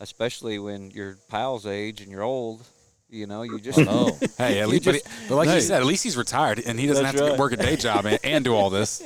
especially 0.00 0.58
when 0.58 0.90
you're 0.90 1.16
pals 1.28 1.66
age 1.66 2.00
and 2.00 2.10
you're 2.10 2.22
old. 2.22 2.64
You 3.10 3.26
know, 3.26 3.42
you 3.42 3.60
just 3.60 3.78
Oh, 3.78 4.16
hey, 4.38 4.60
at 4.60 4.66
You 4.66 4.72
least, 4.72 4.84
but, 4.84 4.92
just- 4.94 5.06
but 5.28 5.36
like 5.36 5.48
Hey. 5.48 5.56
you 5.56 5.60
said, 5.60 5.80
at 5.80 5.86
least 5.86 6.02
he's 6.02 6.16
retired 6.16 6.60
and 6.64 6.78
he 6.80 6.86
doesn't 6.86 7.04
That's 7.04 7.18
have 7.18 7.26
to 7.26 7.30
right. 7.32 7.38
work 7.38 7.52
a 7.52 7.56
day 7.56 7.76
job 7.76 8.06
and, 8.06 8.18
and 8.24 8.44
do 8.44 8.54
all 8.54 8.70
this. 8.70 9.02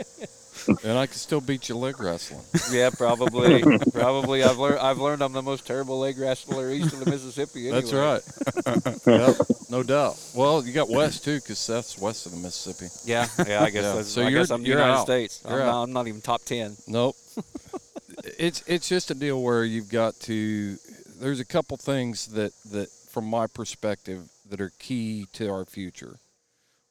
and 0.85 0.99
I 0.99 1.07
can 1.07 1.17
still 1.17 1.41
beat 1.41 1.69
you 1.69 1.77
leg 1.77 2.01
wrestling. 2.01 2.43
yeah, 2.71 2.91
probably, 2.91 3.63
probably. 3.93 4.43
I've 4.43 4.59
learned 4.59 4.79
I've 4.79 4.99
learned 4.99 5.23
I'm 5.23 5.33
the 5.33 5.43
most 5.43 5.67
terrible 5.67 5.99
leg 5.99 6.19
wrestler 6.19 6.71
east 6.71 6.93
of 6.95 7.01
the 7.01 7.11
Mississippi. 7.11 7.69
Anyway. 7.69 7.81
That's 7.81 7.93
right. 9.07 9.07
yep, 9.07 9.37
no 9.71 9.83
doubt. 9.83 10.19
Well, 10.35 10.65
you 10.65 10.73
got 10.73 10.89
west 10.89 11.25
too, 11.25 11.37
because 11.37 11.59
Seth's 11.59 11.99
west 11.99 12.25
of 12.27 12.33
the 12.33 12.39
Mississippi. 12.39 12.91
Yeah, 13.05 13.27
yeah. 13.47 13.63
I 13.63 13.71
guess. 13.71 13.83
Yeah. 13.85 13.95
That's, 13.95 14.09
So 14.09 14.23
I 14.23 14.29
you're- 14.29 14.41
guess 14.43 14.51
I'm 14.51 14.65
you're 14.65 14.77
United 14.79 14.95
out. 15.01 15.03
States. 15.05 15.43
You're 15.49 15.63
I'm, 15.63 15.69
out. 15.69 15.73
not, 15.73 15.83
I'm 15.85 15.93
not 15.93 16.07
even 16.09 16.21
top 16.23 16.43
ten. 16.45 16.77
Nope. 16.87 17.17
it's 18.39 18.63
it's 18.67 18.89
just 18.89 19.11
a 19.11 19.15
deal 19.15 19.43
where 19.43 19.65
you've 19.65 19.91
got 19.91 20.19
to. 20.21 20.77
There's 21.21 21.41
a 21.41 21.45
couple 21.45 21.77
things 21.77 22.27
that 22.29 22.53
that 22.73 22.89
from 23.19 23.27
my 23.27 23.49
perspective 23.49 24.29
that 24.49 24.61
are 24.61 24.71
key 24.79 25.27
to 25.33 25.51
our 25.51 25.65
future. 25.65 26.21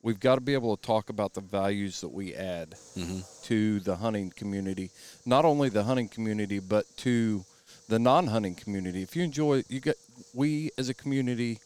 We've 0.03 0.19
got 0.19 0.35
to 0.35 0.41
be 0.41 0.55
able 0.55 0.75
to 0.75 0.85
talk 0.85 1.07
about 1.07 1.33
the 1.33 1.39
values 1.39 2.01
that 2.01 2.09
we 2.09 2.35
add 2.35 2.71
mm-hmm. 2.97 3.19
to 3.43 3.79
the 3.79 3.95
hunting 3.95 4.33
community, 4.35 4.91
not 5.25 5.45
only 5.45 5.69
the 5.69 5.83
hunting 5.83 6.09
community 6.09 6.59
but 6.59 6.85
to 6.97 7.45
the 7.87 7.97
non-hunting 7.97 8.55
community. 8.55 9.01
If 9.03 9.15
you 9.15 9.23
enjoy, 9.23 9.63
you 9.69 9.79
get 9.79 9.95
we 10.33 10.69
as 10.77 10.89
a 10.89 10.93
community. 10.93 11.59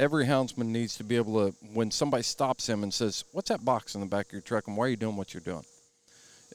Every 0.00 0.24
houndsman 0.24 0.66
needs 0.66 0.96
to 0.96 1.04
be 1.04 1.14
able 1.14 1.50
to, 1.50 1.56
when 1.72 1.92
somebody 1.92 2.24
stops 2.24 2.68
him 2.68 2.82
and 2.82 2.92
says, 2.92 3.22
"What's 3.30 3.50
that 3.50 3.64
box 3.64 3.94
in 3.94 4.00
the 4.00 4.08
back 4.08 4.26
of 4.26 4.32
your 4.32 4.40
truck, 4.40 4.66
and 4.66 4.76
why 4.76 4.86
are 4.86 4.88
you 4.88 4.96
doing 4.96 5.14
what 5.14 5.32
you're 5.32 5.40
doing?" 5.42 5.64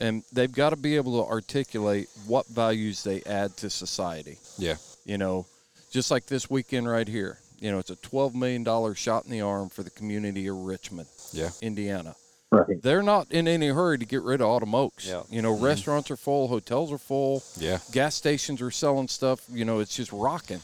and 0.02 0.24
they've 0.34 0.52
got 0.52 0.72
to 0.72 0.76
be 0.76 0.98
able 0.98 1.24
to 1.24 1.32
articulate 1.32 2.10
what 2.28 2.46
values 2.48 3.04
they 3.04 3.22
add 3.24 3.56
to 3.56 3.70
society. 3.70 4.38
Yeah. 4.58 4.76
You 5.06 5.18
know, 5.18 5.46
just 5.94 6.10
like 6.10 6.26
this 6.26 6.50
weekend 6.50 6.90
right 6.90 7.08
here. 7.08 7.38
You 7.64 7.72
know, 7.72 7.80
it's 7.80 7.90
a 7.90 7.96
$12 7.96 8.36
million 8.36 8.94
shot 8.94 9.24
in 9.24 9.32
the 9.32 9.40
arm 9.40 9.70
for 9.70 9.84
the 9.84 9.90
community 9.90 10.48
of 10.48 10.58
Richmond, 10.58 11.08
Yeah. 11.32 11.52
Indiana. 11.62 12.14
Right. 12.52 12.82
They're 12.82 13.02
not 13.02 13.32
in 13.32 13.48
any 13.48 13.70
hurry 13.70 13.98
to 14.00 14.06
get 14.06 14.22
rid 14.22 14.42
of 14.42 14.48
Autumn 14.48 14.76
Oaks. 14.76 15.08
Yeah. 15.08 15.24
You 15.30 15.42
know, 15.42 15.56
mm-hmm. 15.56 15.64
restaurants 15.64 16.12
are 16.12 16.18
full, 16.18 16.50
hotels 16.50 16.92
are 16.92 16.98
full, 16.98 17.42
Yeah. 17.58 17.80
gas 17.94 18.16
stations 18.16 18.62
are 18.62 18.70
selling 18.70 19.08
stuff. 19.08 19.46
You 19.50 19.64
know, 19.64 19.80
it's 19.80 19.96
just 19.96 20.12
rocking. 20.12 20.60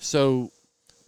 So 0.00 0.50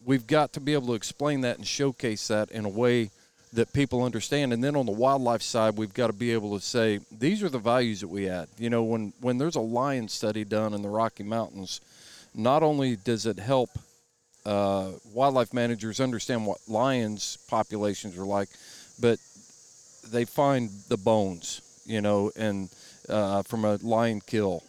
we've 0.04 0.28
got 0.28 0.52
to 0.52 0.60
be 0.60 0.74
able 0.74 0.86
to 0.86 0.94
explain 0.94 1.40
that 1.40 1.58
and 1.58 1.66
showcase 1.66 2.28
that 2.28 2.52
in 2.52 2.64
a 2.64 2.68
way 2.68 3.10
that 3.52 3.72
people 3.72 4.04
understand. 4.04 4.52
And 4.52 4.62
then 4.62 4.76
on 4.76 4.86
the 4.86 4.92
wildlife 4.92 5.42
side, 5.42 5.76
we've 5.76 5.92
got 5.92 6.06
to 6.06 6.12
be 6.12 6.32
able 6.32 6.56
to 6.56 6.64
say 6.64 7.00
these 7.10 7.42
are 7.42 7.48
the 7.48 7.58
values 7.58 8.00
that 8.00 8.08
we 8.08 8.28
add. 8.28 8.46
You 8.58 8.70
know, 8.70 8.84
when 8.84 9.12
when 9.20 9.38
there's 9.38 9.56
a 9.56 9.60
lion 9.60 10.06
study 10.06 10.44
done 10.44 10.72
in 10.72 10.82
the 10.82 10.88
Rocky 10.88 11.24
Mountains, 11.24 11.80
not 12.32 12.62
only 12.62 12.94
does 12.94 13.26
it 13.26 13.40
help 13.40 13.70
uh, 14.44 14.90
wildlife 15.12 15.52
managers 15.52 16.00
understand 16.00 16.46
what 16.46 16.58
lions 16.68 17.38
populations 17.48 18.18
are 18.18 18.24
like, 18.24 18.48
but 19.00 19.18
they 20.10 20.24
find 20.24 20.70
the 20.88 20.96
bones, 20.96 21.60
you 21.86 22.00
know, 22.00 22.30
and 22.36 22.68
uh, 23.08 23.42
from 23.42 23.64
a 23.64 23.76
lion 23.76 24.20
kill 24.26 24.62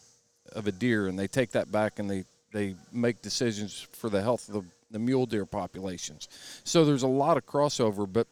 of 0.54 0.68
a 0.68 0.72
deer, 0.72 1.08
and 1.08 1.18
they 1.18 1.28
take 1.28 1.52
that 1.52 1.72
back 1.72 2.00
and 2.00 2.10
they 2.10 2.26
they 2.52 2.76
make 2.92 3.22
decisions 3.24 3.88
for 3.94 4.10
the 4.10 4.22
health 4.22 4.48
of 4.48 4.54
the, 4.54 4.64
the 4.92 5.00
mule 5.00 5.26
deer 5.26 5.46
populations. 5.46 6.28
So 6.64 6.86
there's 6.86 7.02
a 7.02 7.08
lot 7.08 7.36
of 7.38 7.46
crossover, 7.46 8.12
but 8.12 8.28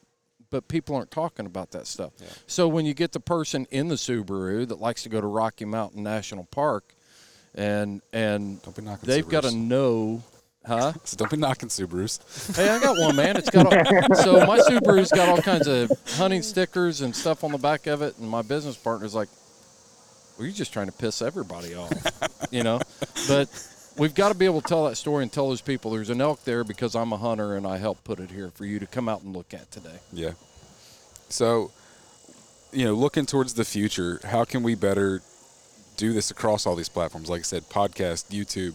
but 0.50 0.68
people 0.68 0.94
aren't 0.94 1.10
talking 1.10 1.46
about 1.46 1.72
that 1.72 1.86
stuff. 1.86 2.12
So 2.46 2.68
when 2.68 2.86
you 2.86 2.94
get 2.94 3.12
the 3.12 3.20
person 3.20 3.66
in 3.70 3.88
the 3.88 3.94
Subaru 3.96 4.68
that 4.68 4.80
likes 4.80 5.02
to 5.02 5.08
go 5.08 5.20
to 5.20 5.26
Rocky 5.26 5.64
Mountain 5.64 6.02
National 6.02 6.44
Park, 6.44 6.94
and 7.54 8.00
and 8.12 8.62
Don't 8.62 8.76
be 8.76 8.82
knocking 8.82 9.08
they've 9.08 9.28
got 9.28 9.44
to 9.44 9.54
know, 9.54 10.22
huh? 10.66 10.92
So 11.04 11.16
don't 11.16 11.30
be 11.30 11.36
knocking 11.36 11.68
Subarus. 11.68 12.56
Hey, 12.56 12.68
I 12.68 12.80
got 12.80 12.98
one, 12.98 13.16
man. 13.16 13.36
It's 13.36 13.50
got 13.50 13.66
all, 13.66 14.14
so 14.16 14.46
my 14.46 14.58
Subaru's 14.60 15.10
got 15.10 15.28
all 15.28 15.42
kinds 15.42 15.66
of 15.66 15.90
hunting 16.16 16.42
stickers 16.42 17.00
and 17.00 17.14
stuff 17.14 17.44
on 17.44 17.52
the 17.52 17.58
back 17.58 17.86
of 17.86 18.02
it, 18.02 18.16
and 18.18 18.28
my 18.28 18.42
business 18.42 18.76
partner's 18.76 19.14
like, 19.14 19.28
"Well, 20.38 20.46
you're 20.46 20.54
just 20.54 20.72
trying 20.72 20.86
to 20.86 20.92
piss 20.92 21.22
everybody 21.22 21.74
off," 21.74 21.92
you 22.50 22.62
know. 22.62 22.80
But 23.28 23.48
we've 23.98 24.14
got 24.14 24.30
to 24.30 24.34
be 24.34 24.44
able 24.44 24.60
to 24.60 24.68
tell 24.68 24.86
that 24.88 24.96
story 24.96 25.22
and 25.22 25.32
tell 25.32 25.48
those 25.48 25.60
people 25.60 25.90
there's 25.90 26.10
an 26.10 26.20
elk 26.20 26.44
there 26.44 26.64
because 26.64 26.94
I'm 26.94 27.12
a 27.12 27.16
hunter 27.16 27.56
and 27.56 27.66
I 27.66 27.78
helped 27.78 28.04
put 28.04 28.20
it 28.20 28.30
here 28.30 28.50
for 28.50 28.64
you 28.64 28.78
to 28.78 28.86
come 28.86 29.08
out 29.08 29.22
and 29.22 29.34
look 29.34 29.52
at 29.54 29.70
today. 29.70 29.98
Yeah. 30.12 30.32
So, 31.28 31.70
you 32.72 32.84
know, 32.84 32.94
looking 32.94 33.26
towards 33.26 33.54
the 33.54 33.64
future, 33.64 34.20
how 34.24 34.44
can 34.44 34.62
we 34.62 34.74
better 34.74 35.22
do 35.96 36.12
this 36.12 36.30
across 36.30 36.66
all 36.66 36.74
these 36.74 36.88
platforms? 36.88 37.30
Like 37.30 37.40
I 37.40 37.44
said, 37.44 37.62
podcast, 37.64 38.30
YouTube, 38.30 38.74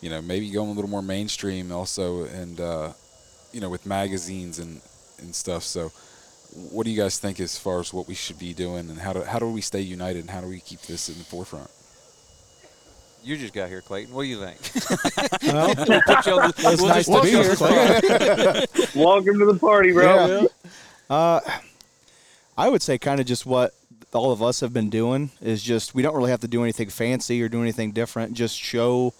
you 0.00 0.10
know, 0.10 0.20
maybe 0.22 0.50
going 0.50 0.70
a 0.70 0.72
little 0.72 0.90
more 0.90 1.02
mainstream 1.02 1.70
also, 1.72 2.24
and, 2.24 2.60
uh, 2.60 2.92
you 3.52 3.60
know, 3.60 3.68
with 3.68 3.84
magazines 3.86 4.58
and, 4.58 4.80
and 5.18 5.34
stuff. 5.34 5.62
So, 5.62 5.90
what 6.72 6.84
do 6.84 6.90
you 6.90 7.00
guys 7.00 7.18
think 7.18 7.38
as 7.40 7.56
far 7.58 7.80
as 7.80 7.92
what 7.92 8.08
we 8.08 8.14
should 8.14 8.38
be 8.38 8.52
doing 8.54 8.88
and 8.90 8.98
how 8.98 9.12
do, 9.12 9.22
how 9.22 9.38
do 9.38 9.46
we 9.48 9.60
stay 9.60 9.80
united 9.80 10.20
and 10.20 10.30
how 10.30 10.40
do 10.40 10.48
we 10.48 10.60
keep 10.60 10.80
this 10.82 11.08
in 11.08 11.16
the 11.18 11.24
forefront? 11.24 11.70
You 13.22 13.36
just 13.36 13.52
got 13.52 13.68
here, 13.68 13.82
Clayton. 13.82 14.14
What 14.14 14.22
do 14.22 14.28
you 14.28 14.40
think? 14.40 14.56
Well, 15.52 15.74
Put 15.74 16.26
you 16.26 16.40
on 16.40 16.50
the- 16.50 16.54
it's 16.58 16.80
we'll 16.80 16.88
nice 16.88 17.04
to 17.06 17.12
be 17.12 17.18
put 17.20 17.30
you 17.30 17.38
on 17.38 17.44
here, 17.44 17.50
the 17.50 17.56
Clay. 17.56 18.66
spot. 18.86 18.94
Welcome 18.96 19.38
to 19.40 19.44
the 19.52 19.58
party, 19.58 19.92
bro. 19.92 20.26
Yeah. 20.42 20.46
Uh, 21.14 21.40
I 22.56 22.68
would 22.68 22.82
say 22.82 22.98
kind 22.98 23.20
of 23.20 23.26
just 23.26 23.44
what 23.46 23.72
all 24.12 24.32
of 24.32 24.42
us 24.42 24.60
have 24.60 24.72
been 24.72 24.90
doing 24.90 25.30
is 25.40 25.62
just 25.62 25.94
we 25.94 26.02
don't 26.02 26.14
really 26.16 26.30
have 26.30 26.40
to 26.40 26.48
do 26.48 26.62
anything 26.62 26.88
fancy 26.88 27.42
or 27.42 27.48
do 27.48 27.60
anything 27.62 27.92
different. 27.92 28.32
Just 28.34 28.56
show 28.58 29.12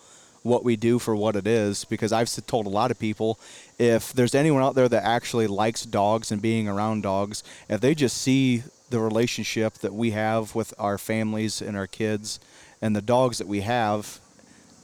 what 0.42 0.64
we 0.64 0.76
do 0.76 0.98
for 0.98 1.14
what 1.14 1.36
it 1.36 1.46
is. 1.46 1.84
Because 1.84 2.12
I've 2.12 2.30
told 2.46 2.66
a 2.66 2.70
lot 2.70 2.90
of 2.90 2.98
people 2.98 3.38
if 3.78 4.12
there's 4.12 4.34
anyone 4.34 4.62
out 4.62 4.74
there 4.74 4.88
that 4.88 5.04
actually 5.04 5.46
likes 5.46 5.84
dogs 5.84 6.30
and 6.32 6.40
being 6.42 6.68
around 6.68 7.02
dogs, 7.02 7.42
if 7.68 7.80
they 7.80 7.94
just 7.94 8.16
see 8.16 8.62
the 8.90 8.98
relationship 9.00 9.74
that 9.74 9.94
we 9.94 10.10
have 10.10 10.54
with 10.54 10.74
our 10.78 10.98
families 10.98 11.62
and 11.62 11.76
our 11.76 11.86
kids 11.86 12.40
and 12.82 12.96
the 12.96 13.02
dogs 13.02 13.38
that 13.38 13.46
we 13.46 13.60
have 13.60 14.18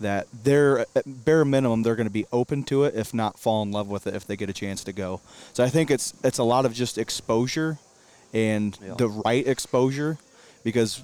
that 0.00 0.26
they're 0.44 0.80
at 0.94 1.24
bare 1.24 1.44
minimum 1.44 1.82
they're 1.82 1.96
going 1.96 2.06
to 2.06 2.12
be 2.12 2.26
open 2.30 2.62
to 2.62 2.84
it 2.84 2.94
if 2.94 3.14
not 3.14 3.38
fall 3.38 3.62
in 3.62 3.72
love 3.72 3.88
with 3.88 4.06
it 4.06 4.14
if 4.14 4.26
they 4.26 4.36
get 4.36 4.50
a 4.50 4.52
chance 4.52 4.84
to 4.84 4.92
go 4.92 5.20
so 5.54 5.64
i 5.64 5.68
think 5.70 5.90
it's 5.90 6.12
it's 6.22 6.36
a 6.38 6.44
lot 6.44 6.66
of 6.66 6.74
just 6.74 6.98
exposure 6.98 7.78
and 8.34 8.78
Yeah. 8.86 8.94
the 8.98 9.08
right 9.08 9.44
exposure 9.46 10.18
because 10.62 11.02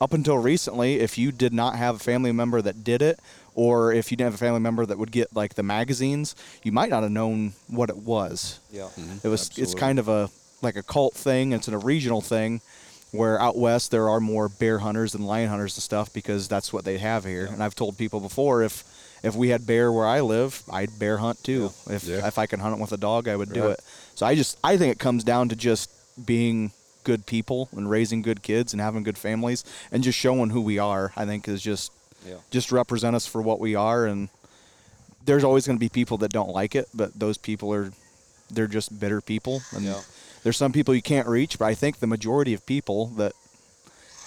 up 0.00 0.14
until 0.14 0.38
recently 0.38 1.00
if 1.00 1.18
you 1.18 1.30
did 1.30 1.52
not 1.52 1.76
have 1.76 1.96
a 1.96 1.98
family 1.98 2.32
member 2.32 2.62
that 2.62 2.82
did 2.82 3.02
it 3.02 3.20
or 3.54 3.92
if 3.92 4.10
you 4.10 4.16
didn't 4.16 4.32
have 4.32 4.34
a 4.34 4.44
family 4.44 4.60
member 4.60 4.84
that 4.86 4.98
would 4.98 5.10
get 5.12 5.34
like 5.34 5.54
the 5.54 5.62
magazines 5.62 6.34
you 6.62 6.72
might 6.72 6.90
not 6.90 7.02
have 7.02 7.12
known 7.12 7.52
what 7.68 7.88
it 7.90 7.96
was 7.96 8.60
Yeah. 8.70 8.88
Mm-hmm. 8.98 9.26
it 9.26 9.30
was 9.30 9.50
it's 9.58 9.74
kind 9.74 9.98
of 9.98 10.08
a 10.08 10.30
like 10.62 10.76
a 10.76 10.82
cult 10.82 11.14
thing. 11.14 11.52
It's 11.52 11.68
a 11.68 11.78
regional 11.78 12.20
thing 12.20 12.60
where 13.12 13.40
out 13.40 13.56
west 13.56 13.90
there 13.90 14.08
are 14.10 14.20
more 14.20 14.48
bear 14.48 14.78
hunters 14.80 15.12
than 15.12 15.22
lion 15.22 15.48
hunters 15.48 15.74
and 15.76 15.82
stuff 15.82 16.12
because 16.12 16.48
that's 16.48 16.70
what 16.72 16.84
they 16.84 16.98
have 16.98 17.24
here. 17.24 17.46
And 17.46 17.62
I've 17.62 17.74
told 17.74 17.96
people 17.96 18.20
before 18.20 18.62
if 18.62 18.84
if 19.22 19.34
we 19.34 19.48
had 19.48 19.66
bear 19.66 19.90
where 19.92 20.06
I 20.06 20.20
live, 20.20 20.62
I'd 20.70 20.98
bear 20.98 21.16
hunt 21.18 21.42
too. 21.42 21.72
If 21.88 22.04
Yeah. 22.04 22.26
if 22.26 22.38
I 22.38 22.46
can 22.46 22.60
hunt 22.60 22.76
it 22.76 22.80
with 22.80 22.92
a 22.92 22.96
dog, 22.98 23.26
I 23.26 23.36
would 23.36 23.52
do 23.52 23.68
it. 23.68 23.80
So 24.14 24.26
I 24.26 24.34
just 24.34 24.58
I 24.62 24.76
think 24.76 24.92
it 24.92 24.98
comes 24.98 25.24
down 25.24 25.48
to 25.48 25.56
just 25.56 25.90
being 26.26 26.72
good 27.04 27.24
people 27.24 27.70
and 27.72 27.88
raising 27.88 28.20
good 28.20 28.42
kids 28.42 28.74
and 28.74 28.82
having 28.82 29.02
good 29.02 29.16
families 29.16 29.64
and 29.90 30.02
just 30.04 30.18
showing 30.18 30.50
who 30.50 30.60
we 30.60 30.78
are. 30.78 31.12
I 31.16 31.24
think 31.24 31.48
is 31.48 31.62
just 31.62 31.90
Yeah. 32.26 32.34
just 32.50 32.70
represent 32.72 33.16
us 33.16 33.26
for 33.26 33.40
what 33.42 33.60
we 33.60 33.74
are 33.74 34.06
and 34.06 34.28
there's 35.24 35.44
always 35.44 35.66
going 35.66 35.76
to 35.76 35.80
be 35.80 35.88
people 35.88 36.18
that 36.18 36.32
don't 36.32 36.50
like 36.50 36.74
it, 36.74 36.88
but 36.94 37.18
those 37.18 37.38
people 37.38 37.72
are 37.72 37.92
they're 38.50 38.66
just 38.66 38.98
bitter 38.98 39.20
people 39.20 39.62
and 39.72 39.84
Yeah. 39.84 40.00
there's 40.42 40.56
some 40.56 40.72
people 40.72 40.94
you 40.94 41.02
can't 41.02 41.28
reach, 41.28 41.58
but 41.58 41.66
I 41.66 41.74
think 41.74 41.98
the 42.00 42.06
majority 42.06 42.52
of 42.54 42.64
people 42.66 43.06
that 43.16 43.32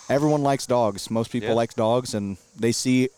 everyone 0.10 0.44
likes 0.44 0.66
dogs. 0.66 1.10
Most 1.12 1.32
people 1.32 1.50
Yeah. 1.50 1.56
like 1.56 1.74
dogs, 1.76 2.14
and 2.14 2.38
they 2.56 2.72
see 2.72 3.10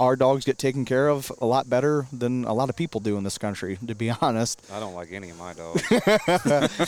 our 0.00 0.16
dogs 0.16 0.44
get 0.44 0.58
taken 0.58 0.84
care 0.84 1.08
of 1.08 1.30
a 1.40 1.46
lot 1.46 1.68
better 1.68 2.06
than 2.12 2.44
a 2.44 2.52
lot 2.52 2.70
of 2.70 2.76
people 2.76 3.00
do 3.00 3.16
in 3.16 3.24
this 3.24 3.38
country. 3.38 3.78
To 3.86 3.94
be 3.94 4.10
honest, 4.20 4.60
I 4.72 4.80
don't 4.80 4.94
like 4.94 5.12
any 5.12 5.30
of 5.30 5.38
my 5.38 5.52
dogs. 5.52 5.82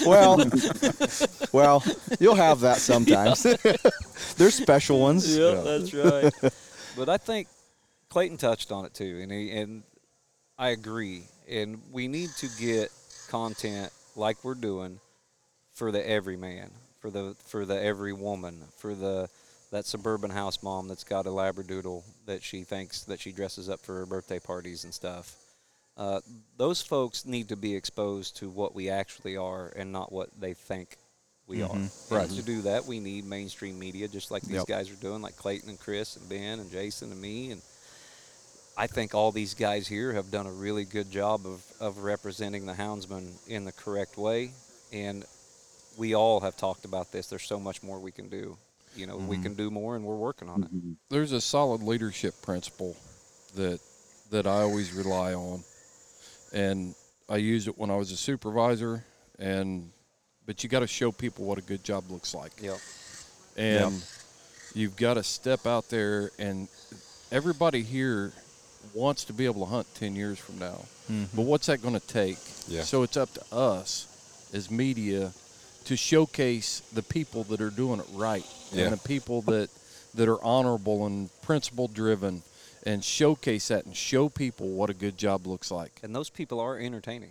well, 0.06 0.38
well, 1.52 1.84
you'll 2.20 2.34
have 2.34 2.60
that 2.60 2.78
sometimes. 2.78 3.42
They're 4.36 4.50
special 4.50 5.00
ones. 5.00 5.36
Yeah, 5.36 5.54
that's 5.54 5.94
right. 5.94 6.32
but 6.96 7.08
I 7.08 7.16
think 7.16 7.48
Clayton 8.08 8.36
touched 8.36 8.72
on 8.72 8.84
it 8.84 8.94
too, 8.94 9.20
and 9.22 9.30
he, 9.30 9.50
and 9.50 9.82
I 10.58 10.70
agree. 10.70 11.22
And 11.48 11.80
we 11.92 12.08
need 12.08 12.30
to 12.38 12.48
get 12.58 12.90
content 13.28 13.92
like 14.16 14.44
we're 14.44 14.54
doing 14.54 15.00
for 15.74 15.92
the 15.92 16.06
everyman, 16.06 16.70
for 17.00 17.10
the 17.10 17.36
for 17.46 17.64
the 17.64 17.80
every 17.80 18.12
woman, 18.12 18.64
for 18.76 18.94
the 18.94 19.28
that 19.70 19.86
suburban 19.86 20.30
house 20.30 20.62
mom 20.62 20.88
that's 20.88 21.04
got 21.04 21.26
a 21.26 21.30
labradoodle 21.30 22.02
that 22.28 22.42
she 22.42 22.62
thinks 22.62 23.02
that 23.04 23.18
she 23.20 23.32
dresses 23.32 23.68
up 23.68 23.80
for 23.80 23.94
her 23.96 24.06
birthday 24.06 24.38
parties 24.38 24.84
and 24.84 24.94
stuff. 24.94 25.34
Uh, 25.96 26.20
those 26.56 26.80
folks 26.80 27.26
need 27.26 27.48
to 27.48 27.56
be 27.56 27.74
exposed 27.74 28.36
to 28.36 28.48
what 28.48 28.74
we 28.74 28.88
actually 28.88 29.36
are 29.36 29.72
and 29.74 29.90
not 29.90 30.12
what 30.12 30.28
they 30.38 30.54
think 30.54 30.96
we 31.48 31.62
are. 31.62 31.74
And 31.74 31.90
Right. 32.10 32.30
to 32.30 32.42
do 32.42 32.62
that, 32.62 32.84
we 32.86 33.00
need 33.00 33.24
mainstream 33.24 33.78
media, 33.78 34.06
just 34.06 34.30
like 34.30 34.42
these 34.42 34.58
Yep. 34.58 34.66
guys 34.66 34.90
are 34.90 34.96
doing, 34.96 35.22
like 35.22 35.36
Clayton 35.36 35.70
and 35.70 35.80
Chris 35.80 36.16
and 36.16 36.28
Ben 36.28 36.60
and 36.60 36.70
Jason 36.70 37.10
and 37.10 37.20
me. 37.20 37.50
And 37.50 37.62
I 38.76 38.86
think 38.86 39.14
all 39.14 39.32
these 39.32 39.54
guys 39.54 39.88
here 39.88 40.12
have 40.12 40.30
done 40.30 40.46
a 40.46 40.52
really 40.52 40.84
good 40.84 41.10
job 41.10 41.46
of, 41.46 41.64
of 41.80 41.98
representing 41.98 42.66
the 42.66 42.74
houndsman 42.74 43.32
in 43.48 43.64
the 43.64 43.72
correct 43.72 44.18
way. 44.18 44.52
And 44.92 45.24
we 45.96 46.14
all 46.14 46.40
have 46.40 46.56
talked 46.56 46.84
about 46.84 47.10
this. 47.10 47.26
There's 47.28 47.42
so 47.42 47.58
much 47.58 47.82
more 47.82 47.98
we 47.98 48.12
can 48.12 48.28
do. 48.28 48.56
You 48.96 49.06
know, 49.06 49.16
we 49.16 49.36
mm-hmm. 49.36 49.44
can 49.44 49.54
do 49.54 49.70
more, 49.70 49.96
and 49.96 50.04
we're 50.04 50.16
working 50.16 50.48
on 50.48 50.62
it. 50.62 50.74
Mm-hmm. 50.74 50.92
there's 51.10 51.32
a 51.32 51.40
solid 51.40 51.82
leadership 51.82 52.34
principle 52.42 52.96
that 53.54 53.80
that 54.30 54.46
I 54.46 54.62
always 54.62 54.92
rely 54.92 55.34
on, 55.34 55.62
and 56.52 56.94
I 57.28 57.36
used 57.36 57.68
it 57.68 57.78
when 57.78 57.90
I 57.90 57.96
was 57.96 58.12
a 58.12 58.16
supervisor. 58.16 59.04
And 59.38 59.90
but 60.46 60.62
you 60.62 60.68
got 60.68 60.80
to 60.80 60.86
show 60.86 61.12
people 61.12 61.44
what 61.44 61.58
a 61.58 61.62
good 61.62 61.84
job 61.84 62.10
looks 62.10 62.34
like, 62.34 62.52
Yep. 62.60 62.78
and 63.56 64.02
you've 64.74 64.96
got 64.96 65.14
to 65.14 65.22
step 65.22 65.66
out 65.66 65.88
there. 65.90 66.30
And 66.38 66.68
everybody 67.30 67.82
here 67.82 68.32
wants 68.94 69.24
to 69.24 69.32
be 69.32 69.44
able 69.44 69.66
to 69.66 69.70
hunt 69.70 69.86
ten 69.94 70.16
years 70.16 70.38
from 70.38 70.58
now, 70.58 70.84
mm-hmm. 71.10 71.24
but 71.36 71.42
what's 71.42 71.66
that 71.66 71.82
going 71.82 71.98
to 71.98 72.06
take? 72.06 72.38
Yeah. 72.66 72.82
So 72.82 73.02
it's 73.02 73.16
up 73.16 73.32
to 73.34 73.54
us 73.54 74.06
as 74.52 74.70
media 74.70 75.32
to 75.88 75.96
showcase 75.96 76.80
the 76.92 77.02
people 77.02 77.44
that 77.44 77.60
are 77.60 77.70
doing 77.70 77.98
it 78.00 78.06
right 78.12 78.44
Yeah. 78.72 78.84
and 78.84 78.92
the 78.92 79.08
people 79.08 79.42
that 79.42 79.70
that 80.14 80.28
are 80.28 80.42
honorable 80.42 81.06
and 81.06 81.28
principle 81.42 81.86
driven 81.88 82.42
and 82.84 83.04
showcase 83.04 83.68
that 83.68 83.84
and 83.86 83.94
show 83.96 84.28
people 84.28 84.68
what 84.68 84.90
a 84.90 84.94
good 84.94 85.16
job 85.18 85.46
looks 85.46 85.70
like. 85.70 86.00
And 86.02 86.14
those 86.14 86.30
people 86.30 86.60
are 86.60 86.78
entertaining. 86.78 87.30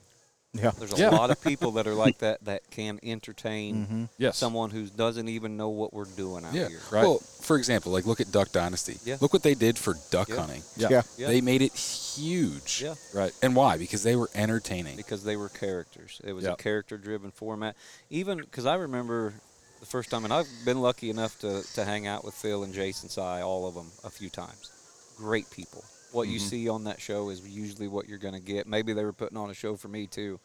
Yeah. 0.58 0.72
There's 0.78 0.94
a 0.94 0.98
Yeah. 0.98 1.10
lot 1.10 1.30
of 1.32 1.42
people 1.42 1.72
that 1.74 1.88
are 1.88 1.94
like 1.94 2.18
that 2.26 2.44
that 2.46 2.70
can 2.72 3.00
entertain 3.04 3.76
mm-hmm. 3.76 4.04
Yes. 4.18 4.38
someone 4.38 4.70
who 4.72 4.88
doesn't 4.88 5.28
even 5.30 5.58
know 5.58 5.70
what 5.70 5.94
we're 5.94 6.06
doing 6.06 6.46
out 6.46 6.54
Yeah. 6.54 6.68
here. 6.70 6.80
Right. 6.92 7.04
Well, 7.04 7.20
for 7.42 7.58
example, 7.58 7.92
like 7.92 8.06
look 8.06 8.20
at 8.22 8.32
Duck 8.32 8.52
Dynasty. 8.52 8.98
Yeah. 9.06 9.18
Look 9.22 9.34
what 9.34 9.44
they 9.44 9.56
did 9.56 9.78
for 9.78 9.96
duck 10.12 10.30
Yeah. 10.30 10.36
hunting. 10.38 10.64
Yeah. 10.76 10.88
Yeah. 10.90 11.02
Yeah. 11.18 11.28
They 11.28 11.42
made 11.42 11.62
it 11.62 11.74
huge. 11.74 12.82
Yeah. 12.84 12.96
Right. 13.14 13.34
And 13.42 13.56
why? 13.56 13.78
Because 13.78 14.04
they 14.04 14.16
were 14.16 14.30
entertaining. 14.36 14.98
because 14.98 15.24
they 15.24 15.36
were 15.36 15.50
characters. 15.50 16.20
It 16.24 16.34
was 16.34 16.44
Yeah. 16.46 16.54
a 16.54 16.56
character-driven 16.56 17.32
format. 17.32 17.76
Even 18.10 18.40
because 18.40 18.66
I 18.66 18.76
remember 18.76 19.34
the 19.80 19.86
first 19.86 20.10
time, 20.10 20.24
and 20.24 20.34
I've 20.34 20.48
been 20.66 20.82
lucky 20.82 21.10
enough 21.10 21.38
to, 21.40 21.64
to 21.76 21.86
hang 21.86 22.08
out 22.08 22.24
with 22.26 22.34
Phil 22.34 22.64
and 22.64 22.74
Jason 22.74 23.10
Si, 23.10 23.22
all 23.22 23.68
of 23.68 23.76
them, 23.76 23.92
a 24.04 24.10
few 24.10 24.30
times. 24.30 24.72
Great 25.18 25.50
people. 25.52 25.84
What 26.18 26.28
you 26.28 26.40
see 26.40 26.68
on 26.68 26.86
that 26.86 27.00
show 27.00 27.30
is 27.30 27.48
usually 27.48 27.88
what 27.88 28.10
you're 28.10 28.18
going 28.18 28.34
to 28.34 28.40
get. 28.40 28.68
Maybe 28.68 28.94
they 28.94 29.06
were 29.06 29.14
putting 29.14 29.38
on 29.38 29.50
a 29.50 29.54
show 29.54 29.76
for 29.76 29.88
me 29.88 30.08
too, 30.08 30.40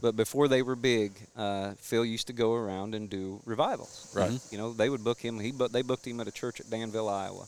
but 0.00 0.14
before 0.14 0.46
they 0.46 0.62
were 0.62 0.76
big, 0.76 1.12
uh, 1.36 1.72
Phil 1.78 2.04
used 2.04 2.26
to 2.26 2.32
go 2.32 2.52
around 2.52 2.94
and 2.94 3.08
do 3.08 3.40
revivals. 3.46 4.12
Right. 4.14 4.38
You 4.50 4.58
know, 4.58 4.72
they 4.72 4.90
would 4.90 5.02
book 5.02 5.18
him. 5.18 5.40
He 5.40 5.52
but 5.52 5.72
they 5.72 5.82
booked 5.82 6.06
him 6.06 6.20
at 6.20 6.28
a 6.28 6.32
church 6.32 6.60
at 6.60 6.68
Danville, 6.68 7.08
Iowa, 7.08 7.46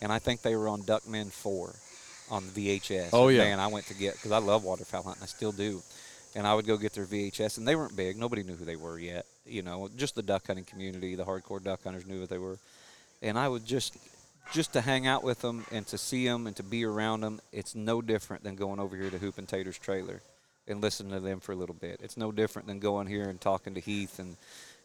and 0.00 0.10
I 0.10 0.18
think 0.18 0.40
they 0.42 0.56
were 0.56 0.68
on 0.68 0.82
Duckmen 0.82 1.30
Four 1.30 1.74
on 2.30 2.44
VHS. 2.44 3.10
Oh, 3.12 3.28
yeah. 3.28 3.42
And 3.42 3.60
I 3.60 3.66
went 3.66 3.86
to 3.86 3.94
get 3.94 4.14
because 4.14 4.32
I 4.32 4.38
love 4.38 4.64
waterfowl 4.64 5.02
hunting. 5.02 5.22
I 5.22 5.26
still 5.26 5.52
do, 5.52 5.82
and 6.34 6.46
I 6.46 6.54
would 6.54 6.66
go 6.66 6.76
get 6.76 6.94
their 6.94 7.06
VHS, 7.06 7.58
and 7.58 7.68
they 7.68 7.76
weren't 7.76 7.96
big. 7.96 8.16
Nobody 8.16 8.42
knew 8.42 8.54
who 8.54 8.64
they 8.64 8.76
were 8.76 8.98
yet. 8.98 9.26
You 9.44 9.62
know, 9.62 9.88
just 9.96 10.14
the 10.14 10.22
duck 10.22 10.46
hunting 10.46 10.64
community, 10.64 11.16
the 11.16 11.24
hardcore 11.24 11.62
duck 11.62 11.82
hunters 11.84 12.06
knew 12.06 12.20
what 12.20 12.30
they 12.30 12.38
were, 12.38 12.58
and 13.20 13.38
I 13.38 13.48
would 13.48 13.66
just 13.66 13.96
just 14.52 14.72
to 14.74 14.80
hang 14.80 15.06
out 15.06 15.22
with 15.22 15.40
them 15.42 15.64
and 15.70 15.86
to 15.88 15.98
see 15.98 16.26
them 16.26 16.46
and 16.46 16.56
to 16.56 16.62
be 16.62 16.84
around 16.84 17.20
them. 17.22 17.40
It's 17.52 17.74
no 17.74 18.02
different 18.02 18.42
than 18.44 18.56
going 18.56 18.80
over 18.80 18.96
here 18.96 19.10
to 19.10 19.18
Hoop 19.18 19.38
and 19.38 19.48
Tater's 19.48 19.78
trailer 19.78 20.20
and 20.68 20.80
listening 20.80 21.12
to 21.12 21.20
them 21.20 21.40
for 21.40 21.52
a 21.52 21.56
little 21.56 21.74
bit. 21.74 22.00
It's 22.02 22.16
no 22.16 22.32
different 22.32 22.68
than 22.68 22.78
going 22.78 23.06
here 23.06 23.28
and 23.28 23.40
talking 23.40 23.74
to 23.74 23.80
Heath 23.80 24.18
and 24.18 24.36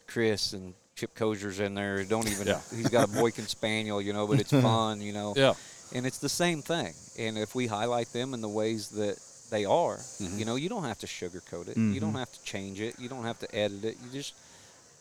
Chris 0.08 0.54
and 0.54 0.74
Chip 0.96 1.14
Kozier's 1.16 1.60
in 1.60 1.74
there. 1.74 2.04
Don't 2.04 2.28
even 2.30 2.48
Yeah. 2.48 2.60
he's 2.74 2.90
got 2.90 3.10
a 3.10 3.12
Boykin 3.12 3.48
Spaniel, 3.48 4.02
you 4.02 4.14
know, 4.14 4.28
but 4.28 4.40
it's 4.40 4.52
fun, 4.70 5.02
you 5.02 5.14
know. 5.14 5.34
Yeah. 5.36 5.54
And 5.94 6.06
it's 6.06 6.18
the 6.20 6.30
same 6.30 6.62
thing. 6.62 6.94
And 7.20 7.38
if 7.38 7.54
we 7.56 7.68
highlight 7.68 8.12
them 8.14 8.34
in 8.34 8.42
the 8.42 8.50
ways 8.50 8.90
that 8.92 9.18
they 9.52 9.66
are, 9.66 9.98
Mm-hmm. 9.98 10.40
you 10.40 10.46
know, 10.46 10.56
you 10.56 10.70
don't 10.70 10.84
have 10.86 11.00
to 11.00 11.08
sugarcoat 11.08 11.68
it. 11.68 11.78
You 11.78 12.00
don't 12.00 12.16
have 12.16 12.32
to 12.32 12.42
change 12.44 12.80
it. 12.82 12.96
You 13.00 13.10
don't 13.10 13.24
have 13.24 13.38
to 13.40 13.56
edit 13.56 13.84
it. 13.86 13.98
You 14.04 14.12
just 14.12 14.34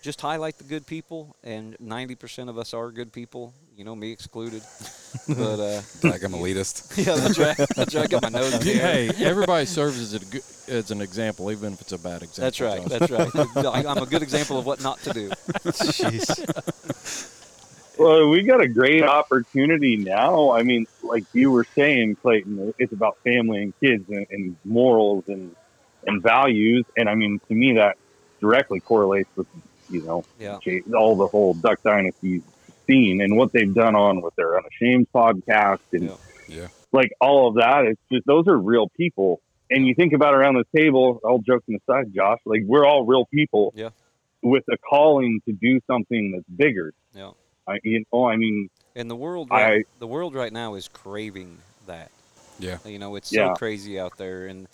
just 0.04 0.20
highlight 0.20 0.58
the 0.58 0.64
good 0.64 0.86
people 0.86 1.34
and 1.42 1.76
90% 1.78 2.50
of 2.50 2.58
us 2.58 2.74
are 2.74 2.90
good 2.92 3.10
people, 3.10 3.54
you 3.74 3.84
know, 3.84 3.96
me 3.96 4.12
excluded. 4.12 4.62
but 5.28 5.58
uh 5.58 5.80
Like 6.02 6.22
I'm 6.22 6.32
elitist. 6.32 6.94
yeah, 7.06 7.14
that's 7.16 7.38
right. 7.38 7.56
That's 7.74 7.94
right. 7.94 8.04
I 8.04 8.06
got 8.06 8.22
my 8.22 8.28
nose 8.28 8.52
in 8.52 8.60
the 8.60 8.74
air. 8.74 8.92
Hey, 9.10 9.24
everybody 9.24 9.64
serves 9.64 9.98
as, 9.98 10.12
a, 10.12 10.18
good- 10.26 10.42
as 10.68 10.90
an 10.90 11.00
example, 11.00 11.50
even 11.50 11.72
if 11.72 11.80
it's 11.80 11.92
a 11.92 11.98
bad 11.98 12.22
example. 12.22 12.44
That's 12.44 12.60
right. 12.60 12.82
Josh. 12.82 13.08
That's 13.08 13.10
right. 13.56 13.56
I- 13.86 13.90
I'm 13.90 14.02
a 14.02 14.06
good 14.06 14.22
example 14.22 14.58
of 14.58 14.66
what 14.66 14.82
not 14.82 15.00
to 15.04 15.12
do. 15.14 15.30
Well, 17.96 18.28
we 18.28 18.42
got 18.42 18.60
a 18.60 18.68
great 18.68 19.04
opportunity 19.04 19.96
now. 19.96 20.50
I 20.50 20.64
mean, 20.64 20.86
like 21.02 21.24
you 21.32 21.50
were 21.50 21.64
saying, 21.76 22.16
Clayton, 22.16 22.74
it's 22.78 22.92
about 22.92 23.16
family 23.24 23.62
and 23.62 23.80
kids 23.80 24.04
and, 24.10 24.26
and 24.30 24.56
morals 24.64 25.24
and 25.28 25.54
and 26.06 26.20
values. 26.22 26.84
And 26.98 27.08
I 27.08 27.14
mean, 27.14 27.40
to 27.48 27.54
me, 27.54 27.72
that 27.74 27.96
directly 28.40 28.80
correlates 28.80 29.30
with 29.36 29.46
you 29.90 30.02
know 30.02 30.24
Yeah. 30.38 30.58
All 30.96 31.16
the 31.16 31.26
whole 31.26 31.54
Duck 31.54 31.82
Dynasty 31.82 32.42
scene 32.86 33.20
and 33.20 33.36
what 33.36 33.52
they've 33.52 33.72
done 33.72 33.94
on 33.96 34.20
with 34.20 34.34
their 34.36 34.56
Unashamed 34.58 35.06
podcast 35.14 35.80
and 35.92 36.04
Yeah. 36.04 36.16
Yeah. 36.48 36.68
like 36.92 37.12
all 37.20 37.48
of 37.48 37.54
that. 37.56 37.84
It's 37.86 38.00
just 38.12 38.26
those 38.26 38.46
are 38.48 38.56
real 38.58 38.88
people. 38.90 39.40
And 39.70 39.86
you 39.86 39.94
think 39.94 40.12
about 40.12 40.34
around 40.34 40.54
the 40.54 40.64
table, 40.78 41.20
all 41.24 41.38
joking 41.38 41.76
aside, 41.88 42.12
Josh, 42.14 42.38
like 42.44 42.62
we're 42.66 42.84
all 42.86 43.04
real 43.04 43.24
people 43.26 43.72
Yeah. 43.74 43.90
with 44.42 44.64
a 44.70 44.76
calling 44.76 45.40
to 45.46 45.52
do 45.52 45.80
something 45.86 46.32
that's 46.32 46.48
bigger. 46.54 46.92
Yeah. 47.14 47.30
I, 47.66 47.78
you 47.82 48.04
know, 48.12 48.26
I 48.28 48.36
mean, 48.36 48.68
And 48.94 49.10
the 49.10 49.16
world, 49.16 49.48
I- 49.50 49.62
right, 49.70 49.86
the 49.98 50.06
world 50.06 50.34
right 50.34 50.52
now 50.52 50.74
is 50.74 50.86
craving 50.88 51.56
that. 51.86 52.10
Yeah. 52.58 52.78
You 52.84 52.98
know, 52.98 53.16
it's 53.16 53.32
Yeah. 53.32 53.48
so 53.48 53.54
crazy 53.54 53.98
out 53.98 54.16
there, 54.18 54.46
and 54.46 54.68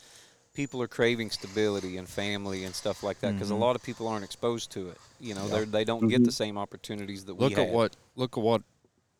people 0.61 0.83
are 0.83 0.89
craving 0.89 1.31
stability 1.31 1.97
and 1.97 2.07
family 2.07 2.65
and 2.65 2.75
stuff 2.75 3.03
like 3.03 3.19
that 3.21 3.33
because 3.33 3.49
a 3.51 3.55
lot 3.55 3.75
of 3.77 3.83
people 3.83 4.07
aren't 4.07 4.25
exposed 4.25 4.71
to 4.71 4.89
it. 4.91 4.99
You 5.19 5.35
know, 5.35 5.49
they're 5.49 5.65
they 5.65 5.85
don't 5.85 6.07
get 6.09 6.21
Mhm. 6.21 6.27
the 6.27 6.33
same 6.33 6.59
opportunities 6.59 7.25
that 7.25 7.35
we 7.35 7.45
Look 7.47 7.53
at 7.53 7.67
had. 7.69 7.73
what 7.75 7.97
look 8.15 8.37
at 8.37 8.43
what 8.45 8.63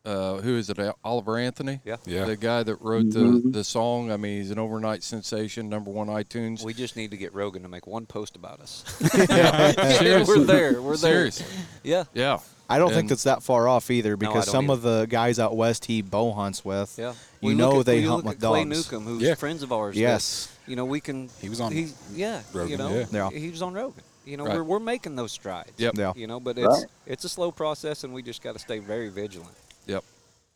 uh, 0.05 0.37
who 0.37 0.57
is 0.57 0.67
it? 0.69 0.77
Oliver 1.03 1.37
Anthony, 1.37 1.79
Yeah. 1.85 1.97
Yeah. 2.05 2.25
the 2.25 2.35
guy 2.35 2.61
that 2.63 2.75
wrote 2.81 3.09
the 3.11 3.19
Mhm. 3.19 3.53
the 3.53 3.63
song. 3.63 4.11
I 4.11 4.17
mean, 4.17 4.37
he's 4.41 4.51
an 4.51 4.59
overnight 4.59 5.03
sensation, 5.03 5.67
number 5.69 5.89
one 5.91 6.07
iTunes. 6.07 6.63
We 6.63 6.73
just 6.75 6.95
need 6.95 7.09
to 7.11 7.17
get 7.17 7.33
Rogan 7.35 7.61
to 7.63 7.67
make 7.69 7.85
one 7.87 8.05
post 8.07 8.35
about 8.35 8.59
us. 8.61 8.83
yeah, 9.29 10.23
we're 10.27 10.39
there. 10.43 10.79
We're 10.81 10.97
there. 10.97 11.31
Seriously, 11.31 11.45
Yeah. 11.83 12.03
yeah. 12.13 12.37
I 12.69 12.77
don't 12.79 12.93
think 12.93 13.09
that's 13.09 13.23
that 13.23 13.43
far 13.43 13.67
off 13.67 13.91
either 13.91 14.15
because 14.15 14.45
don't 14.45 14.51
some 14.53 14.65
either. 14.71 14.73
of 14.73 14.81
the 14.81 15.05
guys 15.09 15.37
out 15.39 15.55
west 15.57 15.85
he 15.85 16.01
bow 16.01 16.31
hunts 16.31 16.63
with, 16.63 16.95
Yeah. 16.97 17.13
you 17.41 17.49
We 17.49 17.53
know 17.53 17.81
at, 17.81 17.85
they 17.85 18.01
hunt 18.03 18.23
with 18.23 18.35
at 18.43 18.47
Clay. 18.47 18.63
Newcomb, 18.63 19.03
who's 19.05 19.21
Yeah. 19.21 19.35
friends 19.35 19.61
of 19.61 19.71
ours. 19.73 19.95
Yes. 19.97 20.47
You 20.67 20.75
know, 20.75 20.85
we 20.85 20.99
can. 20.99 21.29
He 21.41 21.49
was 21.49 21.59
on 21.61 21.71
He's, 21.71 21.93
yeah. 22.13 22.41
you 22.53 22.77
know, 22.77 22.89
yeah. 22.93 23.05
Yeah. 23.11 23.29
he 23.31 23.49
was 23.49 23.61
on 23.61 23.73
Rogan. 23.73 24.03
You 24.25 24.37
know, 24.37 24.45
Right. 24.45 24.55
we're, 24.57 24.63
we're 24.63 24.79
making 24.79 25.15
those 25.15 25.31
strides. 25.31 25.71
Yep. 25.77 25.93
Yeah. 25.97 26.13
You 26.15 26.27
know, 26.27 26.39
but 26.39 26.57
it's 26.57 26.67
Right. 26.67 26.85
it's 27.07 27.23
a 27.25 27.29
slow 27.29 27.51
process, 27.51 28.03
and 28.03 28.13
we 28.13 28.21
just 28.21 28.41
got 28.43 28.53
to 28.53 28.59
stay 28.59 28.79
very 28.79 29.09
vigilant. 29.09 29.55
Yep. 29.87 30.03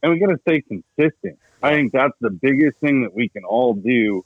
and 0.03 0.11
we 0.13 0.19
got 0.19 0.27
to 0.27 0.37
stay 0.47 0.61
consistent. 0.61 1.39
I 1.63 1.71
think 1.73 1.91
that's 1.91 2.13
the 2.21 2.29
biggest 2.29 2.77
thing 2.79 3.01
that 3.01 3.15
we 3.15 3.27
can 3.29 3.43
all 3.43 3.73
do. 3.73 4.23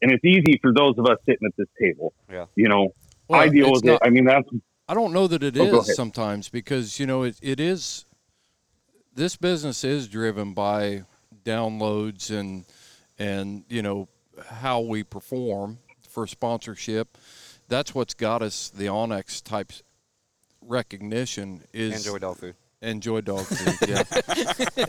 And 0.00 0.10
it's 0.12 0.24
easy 0.24 0.58
for 0.62 0.72
those 0.72 0.96
of 0.96 1.04
us 1.04 1.18
sitting 1.26 1.46
at 1.46 1.54
this 1.58 1.68
table. 1.78 2.14
Yeah. 2.32 2.46
You 2.56 2.68
know, 2.68 2.94
Well, 3.28 3.38
I 3.40 3.48
deal 3.48 3.70
with 3.70 3.84
not- 3.84 3.96
it. 3.96 4.00
I 4.02 4.08
mean, 4.08 4.24
that's 4.24 4.48
I 4.88 4.94
don't 4.94 5.12
know 5.12 5.26
that 5.26 5.42
it 5.42 5.56
Oh, 5.58 5.80
is 5.82 5.94
sometimes 5.94 6.48
because 6.48 6.98
you 6.98 7.04
know 7.06 7.22
it, 7.24 7.36
it 7.42 7.60
is. 7.60 8.06
This 9.14 9.36
business 9.36 9.84
is 9.84 10.08
driven 10.08 10.54
by 10.54 11.04
downloads 11.44 12.30
and 12.30 12.64
and 13.18 13.64
you 13.68 13.82
know 13.82 14.08
how 14.48 14.80
we 14.80 15.02
perform 15.02 15.78
for 16.08 16.26
sponsorship. 16.26 17.16
That's 17.68 17.94
what's 17.94 18.14
got 18.14 18.42
us 18.42 18.68
the 18.70 18.86
onX 18.86 19.42
type 19.42 19.72
recognition 20.62 21.62
is 21.72 22.06
Enjoy 22.06 22.18
dog 22.18 22.36
food. 22.38 22.54
Enjoy 22.82 23.20
dog 23.20 23.44
food. 23.44 23.88
Yeah. 23.88 24.04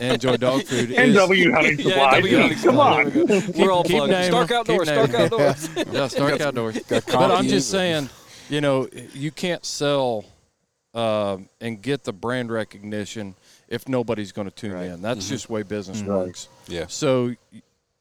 Enjoy 0.00 0.36
dog 0.38 0.62
food. 0.64 0.90
is- 0.90 0.96
NW 1.16 1.52
Hunting 1.52 1.78
Yeah, 1.78 1.84
Supplies. 1.90 2.24
NW 2.24 2.40
Hunting 2.40 2.58
Come 2.58 2.80
on. 2.80 3.10
There 3.10 3.24
we 3.24 3.40
go. 3.52 3.64
We're 3.64 3.70
all 3.70 3.82
keep 3.84 3.96
plugged. 3.96 4.12
naming 4.12 4.30
Stark. 4.30 4.50
Outdoors. 4.50 4.88
Stark 4.88 5.10
naming. 5.10 5.24
Outdoors. 5.32 5.68
yeah, 5.92 6.08
Stark 6.08 6.40
Outdoors. 6.40 6.78
But 6.88 7.14
I'm 7.16 7.46
just 7.48 7.70
saying, 7.70 8.08
you 8.48 8.60
know, 8.62 8.88
you 9.12 9.30
can't 9.30 9.64
sell 9.64 10.24
um, 10.94 11.48
and 11.60 11.80
get 11.82 12.04
the 12.04 12.12
brand 12.14 12.50
recognition 12.50 13.34
if 13.68 13.86
nobody's 13.88 14.32
going 14.32 14.48
to 14.48 14.54
tune 14.54 14.72
Right. 14.72 14.86
in. 14.86 15.02
That's 15.02 15.28
just 15.28 15.46
the 15.48 15.52
way 15.52 15.62
business 15.62 16.00
Right. 16.00 16.08
works. 16.26 16.48
Yeah. 16.68 16.86
So, 16.88 17.34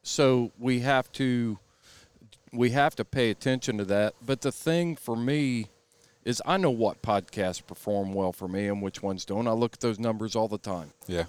so 0.03 0.51
we 0.59 0.79
have 0.81 1.11
to 1.13 1.57
we 2.53 2.71
have 2.71 2.95
to 2.97 3.05
pay 3.05 3.29
attention 3.29 3.77
to 3.77 3.85
that. 3.85 4.13
But 4.25 4.41
the 4.41 4.51
thing 4.51 4.95
for 4.97 5.15
me 5.15 5.67
is, 6.25 6.41
I 6.45 6.57
know 6.57 6.69
what 6.69 7.01
podcasts 7.01 7.65
perform 7.65 8.13
well 8.13 8.33
for 8.33 8.47
me 8.47 8.67
and 8.67 8.81
which 8.81 9.01
ones 9.01 9.23
don't. 9.25 9.47
I 9.47 9.51
look 9.51 9.73
at 9.73 9.79
those 9.79 9.99
numbers 9.99 10.35
all 10.35 10.47
the 10.49 10.57
time, 10.57 10.91
Yeah. 11.07 11.25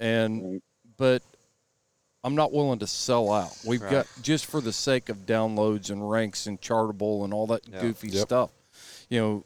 and 0.00 0.60
but 0.96 1.22
I'm 2.24 2.34
not 2.34 2.52
willing 2.52 2.80
to 2.80 2.86
sell 2.88 3.30
out. 3.32 3.56
We've 3.64 3.80
Right. 3.80 3.90
got 3.92 4.06
just 4.20 4.46
for 4.46 4.60
the 4.60 4.72
sake 4.72 5.08
of 5.08 5.18
downloads 5.26 5.90
and 5.90 6.10
ranks 6.10 6.46
and 6.48 6.60
chartable 6.60 7.22
and 7.24 7.32
all 7.32 7.46
that 7.46 7.62
Yeah. 7.68 7.80
goofy 7.80 8.08
Yep. 8.08 8.26
stuff. 8.26 8.50
You 9.08 9.20
know, 9.20 9.44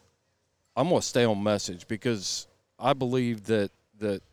I'm 0.75 0.89
going 0.89 0.99
to 1.01 1.07
stay 1.07 1.23
on 1.23 1.41
message 1.43 1.87
because 1.87 2.47
I 2.79 2.93
believe 2.93 3.43
that 3.45 3.69
that 3.99 4.23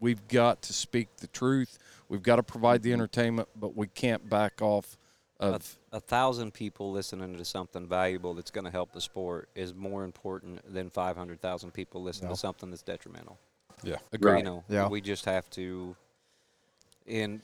we've 0.00 0.26
got 0.28 0.60
to 0.62 0.72
speak 0.72 1.08
the 1.18 1.28
truth. 1.28 1.78
We've 2.10 2.22
got 2.22 2.36
to 2.36 2.42
provide 2.42 2.82
the 2.82 2.92
entertainment, 2.92 3.48
but 3.56 3.74
we 3.76 3.86
can't 3.86 4.28
back 4.28 4.60
off 4.60 4.98
a, 5.38 5.46
of 5.52 5.78
a 5.92 6.00
thousand 6.00 6.52
people 6.52 6.90
listening 6.90 7.38
to 7.38 7.44
something 7.44 7.86
valuable 7.86 8.34
that's 8.34 8.50
going 8.50 8.64
to 8.66 8.70
help 8.70 8.92
the 8.92 9.00
sport 9.00 9.48
is 9.54 9.72
more 9.72 10.04
important 10.04 10.60
than 10.74 10.90
500,000 10.90 11.70
people 11.72 12.02
listening 12.02 12.28
No. 12.28 12.34
to 12.34 12.38
something 12.40 12.68
that's 12.70 12.82
detrimental. 12.82 13.38
Yeah. 13.82 13.96
agree. 14.12 14.38
You 14.38 14.42
know, 14.42 14.64
Yeah. 14.68 14.88
we 14.88 15.00
just 15.00 15.24
have 15.24 15.48
to. 15.50 15.96
And 17.06 17.40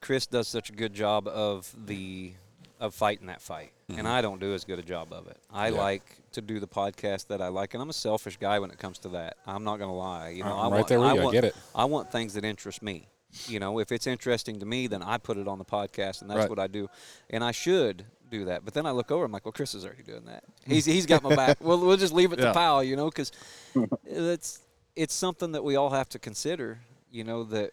Chris 0.00 0.26
does 0.26 0.48
such 0.48 0.68
a 0.68 0.72
good 0.72 0.92
job 0.92 1.26
of 1.28 1.74
the 1.86 2.34
of 2.80 2.92
fighting 2.96 3.28
that 3.28 3.40
fight, 3.40 3.70
and 3.96 4.08
I 4.08 4.20
don't 4.20 4.40
do 4.40 4.54
as 4.54 4.64
good 4.64 4.80
a 4.80 4.82
job 4.82 5.12
of 5.12 5.28
it. 5.28 5.36
I 5.52 5.68
Mm-hmm. 5.68 5.76
Yeah. 5.76 5.80
like 5.82 6.02
to 6.32 6.40
do 6.40 6.58
the 6.58 6.66
podcast 6.66 7.28
that 7.28 7.40
I 7.40 7.46
like, 7.46 7.74
and 7.74 7.82
I'm 7.82 7.88
a 7.90 7.92
selfish 7.92 8.36
guy 8.38 8.58
when 8.58 8.72
it 8.72 8.78
comes 8.78 8.98
to 9.00 9.08
that. 9.10 9.36
I'm 9.46 9.62
not 9.62 9.76
going 9.78 9.88
to 9.88 9.94
lie. 9.94 10.30
You 10.30 10.42
know, 10.42 10.52
I'm 10.52 10.58
I 10.58 10.62
right 10.62 10.70
want, 10.78 10.88
there 10.88 10.98
with 10.98 11.08
I 11.08 11.14
you. 11.14 11.28
I 11.28 11.30
get 11.30 11.44
it. 11.44 11.56
I 11.76 11.84
want 11.84 12.10
things 12.10 12.34
that 12.34 12.44
interest 12.44 12.82
me. 12.82 13.06
You 13.46 13.58
know, 13.60 13.78
if 13.78 13.92
it's 13.92 14.06
interesting 14.06 14.60
to 14.60 14.66
me, 14.66 14.86
then 14.88 15.02
I 15.02 15.16
put 15.18 15.38
it 15.38 15.48
on 15.48 15.58
the 15.58 15.64
podcast, 15.64 16.20
and 16.20 16.30
that's 16.30 16.38
Right. 16.40 16.50
what 16.50 16.58
I 16.58 16.66
do. 16.66 16.88
And 17.30 17.42
I 17.42 17.50
should 17.50 18.04
do 18.30 18.44
that. 18.46 18.64
But 18.64 18.74
then 18.74 18.84
I 18.86 18.90
look 18.90 19.10
over, 19.10 19.24
I'm 19.24 19.32
like, 19.32 19.44
well, 19.44 19.52
Chris 19.52 19.74
is 19.74 19.84
already 19.84 20.02
doing 20.02 20.24
that. 20.26 20.44
He's 20.66 20.84
he's 20.84 21.06
got 21.06 21.22
my 21.22 21.34
back. 21.34 21.58
well, 21.60 21.78
we'll 21.78 21.96
just 21.96 22.12
leave 22.12 22.32
it 22.32 22.38
Yeah. 22.38 22.46
to 22.46 22.52
Powell, 22.54 22.82
you 22.84 22.96
know, 22.96 23.06
because 23.06 23.32
it's 24.04 24.60
it's 24.96 25.14
something 25.14 25.52
that 25.52 25.64
we 25.64 25.76
all 25.76 25.90
have 25.90 26.08
to 26.10 26.18
consider. 26.18 26.80
You 27.10 27.24
know 27.24 27.44
that 27.44 27.72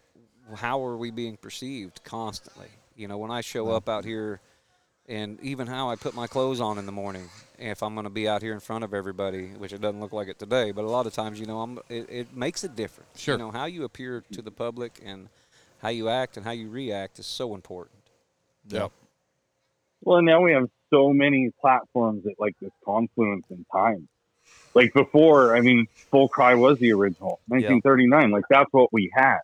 how 0.56 0.82
are 0.84 0.96
we 0.96 1.10
being 1.10 1.36
perceived 1.36 2.02
constantly? 2.04 2.68
You 2.96 3.08
know, 3.08 3.18
when 3.18 3.30
I 3.30 3.40
show 3.42 3.70
up 3.70 3.88
out 3.88 4.04
here, 4.04 4.40
and 5.08 5.38
even 5.42 5.66
how 5.66 5.90
I 5.90 5.96
put 5.96 6.14
my 6.14 6.26
clothes 6.26 6.60
on 6.60 6.78
in 6.78 6.86
the 6.86 6.92
morning, 6.92 7.28
if 7.58 7.82
I'm 7.82 7.94
going 7.94 8.04
to 8.04 8.10
be 8.10 8.28
out 8.28 8.42
here 8.42 8.52
in 8.52 8.60
front 8.60 8.84
of 8.84 8.92
everybody, 8.94 9.48
which 9.48 9.72
it 9.72 9.80
doesn't 9.80 10.00
look 10.00 10.12
like 10.12 10.28
it 10.28 10.38
today, 10.38 10.72
but 10.72 10.84
a 10.84 10.88
lot 10.90 11.06
of 11.06 11.12
times, 11.14 11.40
you 11.40 11.46
know, 11.46 11.60
I'm, 11.60 11.78
it, 11.88 12.06
it 12.10 12.36
makes 12.36 12.64
a 12.64 12.68
difference. 12.68 13.18
Sure. 13.18 13.34
You 13.34 13.38
know, 13.38 13.50
how 13.50 13.64
you 13.66 13.84
appear 13.84 14.22
to 14.32 14.42
the 14.42 14.50
public 14.50 15.00
and 15.04 15.28
how 15.80 15.88
you 15.88 16.08
act 16.08 16.36
and 16.36 16.44
how 16.44 16.52
you 16.52 16.68
react 16.68 17.18
is 17.18 17.26
so 17.26 17.54
important. 17.54 18.00
Yep. 18.68 18.92
Well, 20.02 20.22
now 20.22 20.42
we 20.42 20.52
have 20.52 20.68
so 20.90 21.12
many 21.12 21.50
platforms 21.60 22.26
at 22.26 22.34
like 22.38 22.54
this 22.60 22.72
confluence 22.84 23.44
in 23.50 23.64
time. 23.72 24.08
Like 24.74 24.92
before, 24.94 25.56
I 25.56 25.60
mean, 25.60 25.86
Full 26.10 26.28
Cry 26.28 26.54
was 26.54 26.78
the 26.78 26.92
original, 26.92 27.40
1939. 27.48 28.30
Like 28.30 28.44
that's 28.50 28.72
what 28.72 28.92
we 28.92 29.10
had. 29.14 29.38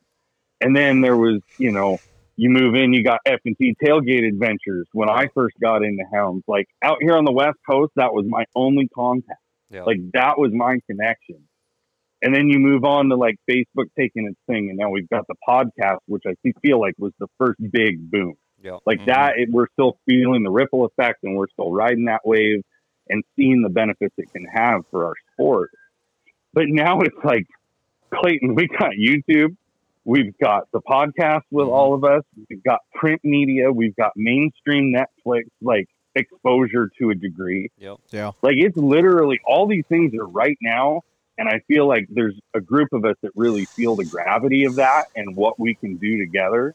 And 0.61 0.75
then 0.75 1.01
there 1.01 1.17
was, 1.17 1.41
you 1.59 1.73
know, 1.73 1.99
you 2.37 2.51
move 2.51 2.75
in, 2.75 2.93
you 2.93 3.03
got 3.03 3.21
F 3.25 3.41
and 3.45 3.57
T 3.57 3.75
Tailgate 3.83 4.27
Adventures. 4.27 4.87
When 4.93 5.09
I 5.09 5.29
first 5.29 5.57
got 5.61 5.83
into 5.83 6.05
hounds, 6.13 6.45
like 6.47 6.69
out 6.83 6.99
here 7.01 7.17
on 7.17 7.25
the 7.25 7.33
West 7.33 7.59
Coast, 7.69 7.93
that 7.97 8.13
was 8.13 8.27
my 8.27 8.45
only 8.55 8.89
contact. 8.89 9.41
Yeah. 9.71 9.83
Like 9.85 9.99
that 10.13 10.39
was 10.39 10.53
my 10.53 10.81
connection. 10.89 11.43
And 12.27 12.35
then 12.35 12.49
you 12.49 12.59
move 12.59 12.85
on 12.85 13.09
to 13.11 13.15
like 13.17 13.37
Facebook 13.49 13.87
taking 13.97 14.27
its 14.27 14.39
thing, 14.49 14.69
and 14.69 14.77
now 14.77 14.91
we've 14.91 15.09
got 15.09 15.27
the 15.29 15.37
podcast, 15.49 15.99
which 16.07 16.25
I 16.27 16.35
feel 16.61 16.81
like 16.81 16.95
was 16.99 17.13
the 17.21 17.29
first 17.39 17.61
big 17.71 18.11
boom 18.11 18.35
yeah. 18.63 18.79
like 18.85 18.99
Mhm. 19.01 19.07
that 19.07 19.39
it, 19.39 19.49
we're 19.53 19.69
still 19.75 19.97
feeling 20.07 20.43
the 20.43 20.51
ripple 20.51 20.85
effect 20.87 21.19
and 21.23 21.37
we're 21.37 21.49
still 21.53 21.71
riding 21.73 22.07
that 22.07 22.23
wave 22.25 22.63
and 23.09 23.23
seeing 23.37 23.63
the 23.63 23.69
benefits 23.69 24.13
it 24.19 24.33
can 24.33 24.45
have 24.47 24.81
for 24.91 25.05
our 25.07 25.15
sport 25.33 25.71
but 26.53 26.65
now 26.67 26.99
it's 27.01 27.15
like 27.23 27.47
clayton 28.13 28.55
we 28.57 28.67
got 28.67 28.93
youtube 28.99 29.55
we've 30.05 30.37
got 30.39 30.65
the 30.73 30.81
podcast 30.81 31.43
with 31.53 31.69
all 31.69 31.95
of 31.95 32.03
us 32.03 32.23
we've 32.49 32.65
got 32.65 32.81
print 32.95 33.21
media 33.23 33.71
we've 33.71 33.95
got 33.95 34.11
mainstream 34.17 34.93
netflix 34.93 35.45
like 35.61 35.87
exposure 36.17 36.91
to 36.99 37.11
a 37.11 37.15
degree 37.15 37.69
Yep. 37.79 37.97
Yeah. 38.11 38.31
like 38.43 38.55
it's 38.57 38.77
literally 38.77 39.39
all 39.47 39.67
these 39.69 39.85
things 39.89 40.15
are 40.15 40.27
right 40.27 40.57
now 40.63 41.03
and 41.39 41.49
i 41.49 41.61
feel 41.69 41.87
like 41.87 42.07
there's 42.11 42.39
a 42.55 42.61
group 42.61 42.89
of 42.93 43.05
us 43.05 43.17
that 43.23 43.33
really 43.35 43.65
feel 43.65 43.97
the 43.97 44.05
gravity 44.05 44.65
of 44.65 44.77
that 44.77 45.07
and 45.15 45.37
what 45.37 45.59
we 45.59 45.75
can 45.75 45.97
do 45.97 46.19
together. 46.19 46.75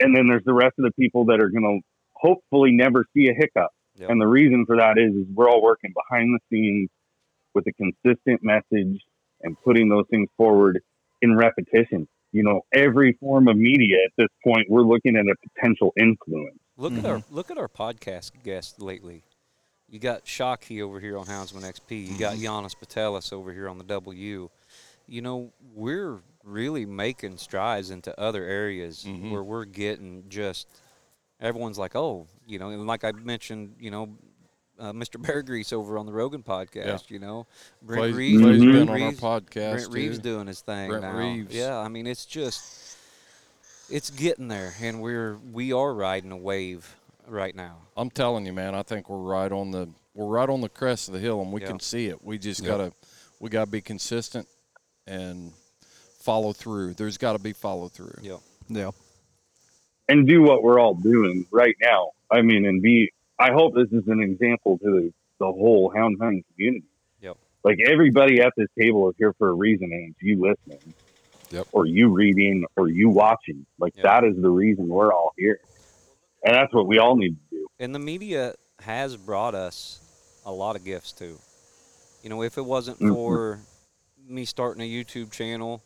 And 0.00 0.16
then 0.16 0.26
there's 0.26 0.44
the 0.44 0.52
rest 0.52 0.74
of 0.78 0.84
the 0.84 0.90
people 0.92 1.26
that 1.26 1.40
are 1.40 1.48
going 1.48 1.62
to 1.62 1.80
hopefully 2.14 2.72
never 2.72 3.04
see 3.14 3.28
a 3.28 3.34
hiccup. 3.34 3.70
Yep. 3.96 4.08
and 4.08 4.20
the 4.20 4.26
reason 4.26 4.64
for 4.64 4.78
that 4.78 4.96
is, 4.96 5.14
is 5.14 5.26
we're 5.34 5.50
all 5.50 5.62
working 5.62 5.92
behind 5.92 6.34
the 6.34 6.40
scenes 6.50 6.88
with 7.54 7.66
a 7.66 7.72
consistent 7.72 8.40
message 8.42 8.98
and 9.42 9.54
putting 9.62 9.90
those 9.90 10.06
things 10.10 10.30
forward 10.38 10.80
in 11.20 11.36
repetition. 11.36 12.08
You 12.32 12.42
know 12.42 12.62
every 12.72 13.12
form 13.20 13.48
of 13.48 13.58
media 13.58 13.98
at 14.06 14.12
this 14.16 14.28
point 14.42 14.66
we're 14.70 14.80
looking 14.80 15.16
at 15.16 15.26
a 15.26 15.34
potential 15.50 15.92
influence. 15.98 16.58
Look 16.78 16.94
at 16.94 17.04
our 17.04 17.18
mm-hmm. 17.18 17.34
look 17.34 17.50
at 17.50 17.58
our 17.58 17.68
podcast 17.68 18.30
guests 18.42 18.80
lately. 18.80 19.24
You 19.92 19.98
got 19.98 20.24
Shockey 20.24 20.80
over 20.82 20.98
here 21.00 21.18
on 21.18 21.26
Houndsman 21.26 21.62
XP. 21.70 22.08
You 22.12 22.18
got 22.18 22.36
Giannis 22.36 22.74
Patelis 22.74 23.30
over 23.30 23.52
here 23.52 23.68
on 23.68 23.76
the 23.76 23.84
W. 23.84 24.48
You 25.06 25.20
know, 25.20 25.52
we're 25.74 26.20
really 26.42 26.86
making 26.86 27.36
strides 27.36 27.90
into 27.90 28.18
other 28.18 28.42
areas 28.42 29.04
Mhm. 29.06 29.30
where 29.30 29.42
we're 29.44 29.66
getting 29.66 30.24
just 30.30 30.66
everyone's 31.40 31.78
like, 31.78 31.94
oh, 31.94 32.26
you 32.46 32.58
know, 32.58 32.70
and 32.70 32.86
like 32.86 33.04
I 33.04 33.12
mentioned, 33.12 33.74
you 33.78 33.90
know, 33.90 34.16
uh, 34.78 34.92
Mr. 34.94 35.20
Bear 35.20 35.42
Grease 35.42 35.74
over 35.74 35.98
on 35.98 36.06
the 36.06 36.12
Rogan 36.12 36.42
podcast. 36.42 37.10
You 37.10 37.18
know, 37.18 37.46
Brent 37.82 38.00
Clay's, 38.00 38.14
Reeves, 38.14 38.42
Clay's 38.42 38.62
Brent 38.64 38.80
on 38.80 38.88
our 38.88 38.94
Reeves- 39.08 39.20
podcast. 39.20 39.72
Brent 39.74 39.92
Reeves 39.92 40.16
too. 40.16 40.22
doing 40.22 40.46
his 40.46 40.60
thing 40.62 40.88
Brent 40.88 41.02
now. 41.04 41.18
Reeves. 41.18 41.54
Yeah, 41.54 41.76
I 41.78 41.88
mean 41.88 42.06
it's 42.06 42.24
just 42.24 42.96
it's 43.90 44.08
getting 44.08 44.48
there, 44.48 44.72
and 44.80 45.02
we're 45.02 45.36
we 45.52 45.70
are 45.74 45.92
riding 45.92 46.32
a 46.32 46.36
wave 46.36 46.96
right 47.26 47.54
now. 47.54 47.78
I'm 47.96 48.10
telling 48.10 48.46
you, 48.46 48.52
man. 48.52 48.74
I 48.74 48.82
think 48.82 49.08
we're 49.08 49.18
right 49.18 49.50
on 49.52 49.70
the 49.70 49.88
we're 50.14 50.26
right 50.26 50.48
on 50.48 50.60
the 50.60 50.68
crest 50.68 51.08
of 51.08 51.14
the 51.14 51.20
hill, 51.20 51.40
and 51.40 51.52
we 51.52 51.60
Yeah. 51.62 51.68
can 51.68 51.80
see 51.80 52.06
it. 52.06 52.22
We 52.22 52.38
just 52.38 52.60
Yeah. 52.62 52.68
gotta 52.68 52.92
we 53.40 53.48
gotta 53.50 53.70
be 53.70 53.80
consistent 53.80 54.46
and 55.06 55.52
follow 56.20 56.52
through. 56.52 56.94
There's 56.94 57.18
got 57.18 57.32
to 57.32 57.38
be 57.40 57.52
follow 57.52 57.88
through. 57.88 58.14
Yeah. 58.22 58.36
Yeah. 58.68 58.90
and 60.08 60.26
do 60.26 60.42
what 60.42 60.62
we're 60.62 60.78
all 60.80 60.94
doing 60.94 61.46
right 61.50 61.76
now. 61.80 62.10
I 62.30 62.42
mean, 62.42 62.66
and 62.66 62.82
be, 62.82 63.10
I 63.38 63.52
hope 63.52 63.74
this 63.74 63.90
is 63.92 64.06
an 64.08 64.20
example 64.20 64.76
to 64.78 64.84
the, 64.84 65.12
the 65.38 65.46
whole 65.46 65.90
hound 65.94 66.18
hunting 66.20 66.44
community. 66.54 66.84
Yep. 67.22 67.36
Like 67.64 67.78
everybody 67.86 68.40
at 68.42 68.52
this 68.56 68.68
table 68.78 69.08
is 69.10 69.14
here 69.16 69.32
for 69.34 69.48
a 69.48 69.52
reason, 69.54 69.90
and 69.92 70.10
it's 70.10 70.20
you 70.22 70.40
listening, 70.40 70.92
Yep. 71.50 71.68
or 71.72 71.86
you 71.86 72.08
reading, 72.08 72.64
or 72.76 72.88
you 72.88 73.08
watching. 73.08 73.64
Like 73.78 73.94
Yep. 73.96 74.02
that 74.04 74.24
is 74.24 74.36
the 74.42 74.50
reason 74.50 74.88
we're 74.88 75.12
all 75.14 75.32
here. 75.38 75.60
And 76.44 76.54
that's 76.54 76.72
what 76.72 76.86
we 76.86 76.98
all 76.98 77.16
need 77.16 77.36
to 77.50 77.56
do. 77.56 77.66
And 77.78 77.94
the 77.94 77.98
media 77.98 78.54
has 78.80 79.16
brought 79.16 79.54
us 79.54 80.00
a 80.44 80.52
lot 80.52 80.76
of 80.76 80.84
gifts 80.84 81.12
too. 81.12 81.38
You 82.22 82.30
know, 82.30 82.42
if 82.42 82.58
it 82.58 82.62
wasn't 82.64 82.98
Mhm. 82.98 83.14
for 83.14 83.60
me 84.26 84.44
starting 84.44 84.82
a 84.82 84.88
YouTube 84.88 85.30
channel 85.32 85.82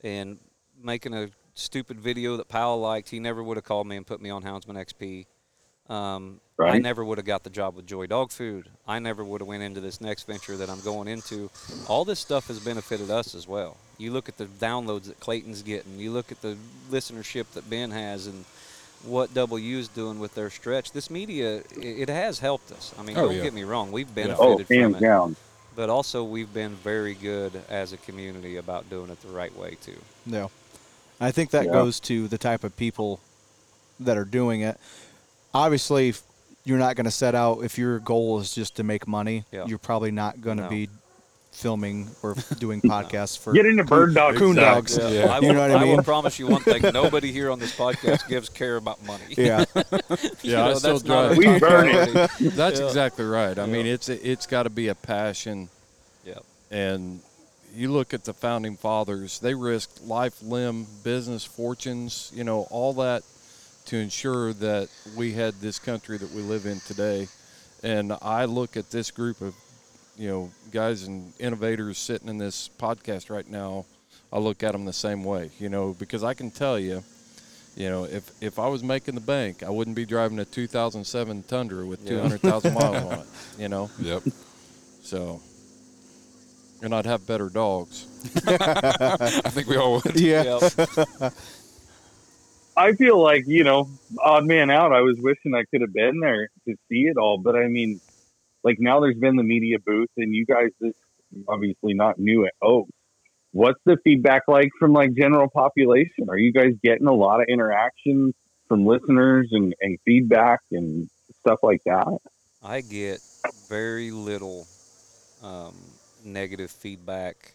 and 0.00 0.38
making 0.80 1.14
a 1.14 1.30
stupid 1.54 2.00
video 2.00 2.36
that 2.36 2.48
Powell 2.48 2.80
liked, 2.80 3.10
he 3.10 3.20
never 3.20 3.42
would 3.42 3.56
have 3.56 3.64
called 3.64 3.86
me 3.86 3.96
and 3.96 4.06
put 4.06 4.20
me 4.20 4.30
on 4.30 4.42
Houndsman 4.42 4.76
XP. 4.76 5.26
Um, 5.88 6.40
I 6.60 6.78
never 6.78 7.04
would 7.04 7.18
have 7.18 7.26
got 7.26 7.42
the 7.42 7.50
job 7.50 7.74
with 7.74 7.86
Joy 7.86 8.06
Dog 8.06 8.30
Food. 8.30 8.70
I 8.86 9.00
never 9.00 9.24
would 9.24 9.40
have 9.40 9.48
went 9.48 9.64
into 9.64 9.80
this 9.80 10.00
next 10.00 10.24
venture 10.28 10.56
that 10.56 10.70
I'm 10.70 10.80
going 10.80 11.08
into. 11.08 11.50
All 11.88 12.04
this 12.04 12.20
stuff 12.20 12.46
has 12.48 12.60
benefited 12.60 13.10
us 13.10 13.34
as 13.34 13.48
well. 13.48 13.76
You 13.98 14.12
look 14.12 14.28
at 14.28 14.36
the 14.38 14.46
downloads 14.46 15.04
that 15.04 15.18
Clayton's 15.18 15.62
getting. 15.62 15.98
You 15.98 16.12
look 16.12 16.30
at 16.30 16.40
the 16.40 16.56
listenership 16.90 17.46
that 17.54 17.68
Ben 17.68 17.90
has, 17.90 18.28
and 18.28 18.44
what 19.04 19.34
W 19.34 19.78
is 19.78 19.88
doing 19.88 20.18
with 20.20 20.34
their 20.34 20.50
stretch. 20.50 20.92
This 20.92 21.10
media, 21.10 21.56
it, 21.76 21.84
it 21.84 22.08
has 22.08 22.38
helped 22.38 22.70
us. 22.72 22.94
I 22.98 23.02
mean, 23.02 23.16
Oh, 23.16 23.26
don't 23.26 23.36
yeah. 23.36 23.42
get 23.42 23.52
me 23.54 23.64
wrong, 23.64 23.90
we've 23.92 24.08
Oh, 24.10 24.14
benefited 24.14 24.66
from 24.66 24.94
it, 24.96 25.00
down. 25.00 25.36
but 25.74 25.90
also 25.90 26.22
we've 26.24 26.52
been 26.54 26.74
very 26.76 27.14
good 27.14 27.52
as 27.68 27.92
a 27.92 27.96
community 27.96 28.56
about 28.56 28.88
doing 28.90 29.10
it 29.10 29.20
the 29.22 29.28
right 29.28 29.56
way 29.56 29.76
too. 29.82 29.98
Yeah. 30.26 30.48
I 31.20 31.30
think 31.30 31.50
that 31.50 31.66
Yeah. 31.66 31.72
goes 31.72 32.00
to 32.00 32.28
the 32.28 32.38
type 32.38 32.64
of 32.64 32.76
people 32.76 33.20
that 34.00 34.16
are 34.16 34.24
doing 34.24 34.60
it. 34.62 34.78
Obviously, 35.54 36.14
you're 36.64 36.78
not 36.78 36.96
going 36.96 37.04
to 37.04 37.10
set 37.10 37.34
out 37.34 37.60
if 37.64 37.76
your 37.78 37.98
goal 37.98 38.38
is 38.40 38.54
just 38.54 38.76
to 38.76 38.82
make 38.84 39.06
money. 39.06 39.44
Yeah. 39.52 39.66
You're 39.66 39.78
probably 39.78 40.10
not 40.12 40.40
going 40.40 40.56
to 40.58 40.64
No. 40.64 40.68
be 40.70 40.88
filming 41.52 42.10
or 42.22 42.34
doing 42.58 42.80
podcasts 42.80 43.38
for 43.38 43.52
Get 43.52 43.66
into 43.66 43.84
bird 43.84 44.14
dog 44.14 44.36
coon 44.36 44.54
stuff. 44.54 44.74
dogs. 44.74 44.98
Yeah, 44.98 45.08
Yeah. 45.08 45.26
I, 45.26 45.38
You 45.38 45.48
will, 45.48 45.54
know 45.54 45.60
what 45.60 45.70
I 45.70 45.80
I 45.82 45.84
will 45.96 46.02
promise 46.02 46.38
you 46.38 46.48
one 46.48 46.62
thing: 46.62 46.82
nobody 46.92 47.30
here 47.30 47.50
on 47.50 47.58
this 47.58 47.74
podcast 47.76 48.26
gives 48.28 48.48
care 48.48 48.76
about 48.76 49.04
money. 49.04 49.34
Yeah, 49.36 49.64
Yeah, 50.42 50.64
I 50.64 50.68
know, 50.68 50.74
still 50.74 50.98
that's 50.98 51.02
drive. 51.02 51.36
We 51.36 51.58
burn 51.58 51.88
it. 51.88 52.30
That's 52.56 52.80
Yeah. 52.80 52.86
exactly 52.86 53.24
right. 53.24 53.58
I 53.58 53.66
mean, 53.66 53.86
it's 53.86 54.08
it's 54.08 54.46
got 54.46 54.64
to 54.64 54.70
be 54.70 54.88
a 54.88 54.94
passion, 54.94 55.68
Yep. 56.24 56.42
and 56.70 57.20
you 57.74 57.90
look 57.92 58.12
at 58.12 58.24
the 58.24 58.34
founding 58.34 58.76
fathers; 58.76 59.38
they 59.38 59.54
risked 59.54 60.02
life, 60.04 60.42
limb, 60.42 60.86
business, 61.04 61.44
fortunes, 61.44 62.30
you 62.34 62.44
know, 62.44 62.66
all 62.70 62.92
that 62.94 63.22
to 63.86 63.96
ensure 63.96 64.52
that 64.54 64.88
we 65.16 65.32
had 65.32 65.54
this 65.60 65.78
country 65.78 66.16
that 66.16 66.30
we 66.32 66.40
live 66.42 66.66
in 66.66 66.80
today. 66.80 67.28
And 67.82 68.12
I 68.22 68.44
look 68.44 68.76
at 68.76 68.90
this 68.92 69.10
group 69.10 69.40
of, 69.40 69.54
you 70.16 70.28
know, 70.28 70.50
guys 70.70 71.04
and 71.04 71.32
innovators 71.38 71.98
sitting 71.98 72.28
in 72.28 72.38
this 72.38 72.70
podcast 72.78 73.30
right 73.30 73.48
now. 73.48 73.84
I 74.32 74.38
look 74.38 74.62
at 74.62 74.72
them 74.72 74.84
the 74.86 74.92
same 74.94 75.24
way, 75.24 75.50
you 75.58 75.68
know, 75.68 75.94
because 75.98 76.24
I 76.24 76.32
can 76.34 76.50
tell 76.50 76.78
you, 76.78 77.02
you 77.76 77.88
know, 77.90 78.04
if 78.04 78.30
if 78.42 78.58
I 78.58 78.66
was 78.68 78.82
making 78.82 79.14
the 79.14 79.20
bank, 79.20 79.62
I 79.62 79.68
wouldn't 79.70 79.96
be 79.96 80.06
driving 80.06 80.38
a 80.38 80.44
2007 80.44 81.42
Tundra 81.44 81.84
with 81.84 82.02
Yeah. 82.02 82.16
200,000 82.22 82.72
miles 82.74 82.96
on 82.96 83.18
it, 83.20 83.26
you 83.58 83.68
know. 83.68 83.90
Yep. 84.00 84.22
So, 85.02 85.40
and 86.82 86.94
I'd 86.94 87.06
have 87.06 87.26
better 87.26 87.48
dogs. 87.50 88.06
I 88.46 89.50
think 89.50 89.68
we 89.68 89.76
all 89.76 90.00
would. 90.02 90.18
yeah. 90.20 90.60
Yep. 90.60 91.32
I 92.76 92.92
feel 92.92 93.22
like 93.22 93.46
you 93.46 93.64
know, 93.64 93.88
odd 94.18 94.46
man 94.46 94.70
out. 94.70 94.92
I 94.92 95.00
was 95.02 95.18
wishing 95.20 95.54
I 95.54 95.64
could 95.70 95.82
have 95.82 95.92
been 95.92 96.20
there 96.20 96.48
to 96.66 96.74
see 96.88 97.02
it 97.06 97.18
all, 97.18 97.36
but 97.38 97.54
I 97.54 97.68
mean, 97.68 98.00
like 98.64 98.76
now 98.78 99.00
there's 99.00 99.16
been 99.18 99.36
the 99.36 99.42
media 99.42 99.78
booth, 99.84 100.10
and 100.16 100.34
you 100.34 100.46
guys, 100.46 100.70
this 100.80 100.94
obviously 101.48 101.94
not 101.94 102.18
new 102.18 102.44
at 102.46 102.52
Oaks. 102.62 102.90
What's 103.52 103.80
the 103.84 103.96
feedback 104.02 104.42
like 104.48 104.70
from 104.78 104.92
like 104.92 105.12
general 105.14 105.48
population? 105.48 106.28
Are 106.28 106.38
you 106.38 106.52
guys 106.52 106.72
getting 106.82 107.06
a 107.06 107.12
lot 107.12 107.40
of 107.40 107.46
interaction 107.48 108.32
from 108.68 108.86
listeners 108.86 109.48
and, 109.52 109.74
and 109.80 109.98
feedback 110.04 110.60
and 110.70 111.08
stuff 111.40 111.58
like 111.62 111.82
that? 111.84 112.18
I 112.62 112.80
get 112.80 113.20
very 113.68 114.10
little 114.10 114.66
um, 115.42 115.74
negative 116.24 116.70
feedback 116.70 117.54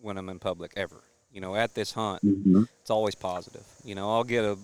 when 0.00 0.16
I'm 0.18 0.28
in 0.28 0.38
public 0.38 0.72
ever. 0.76 1.02
You 1.32 1.40
know, 1.40 1.54
at 1.54 1.74
this 1.74 1.92
hunt, 1.92 2.22
Mm-hmm. 2.24 2.62
it's 2.80 2.90
always 2.90 3.14
positive. 3.14 3.64
You 3.84 3.94
know, 3.94 4.10
I'll 4.10 4.24
get 4.24 4.44
a 4.44 4.56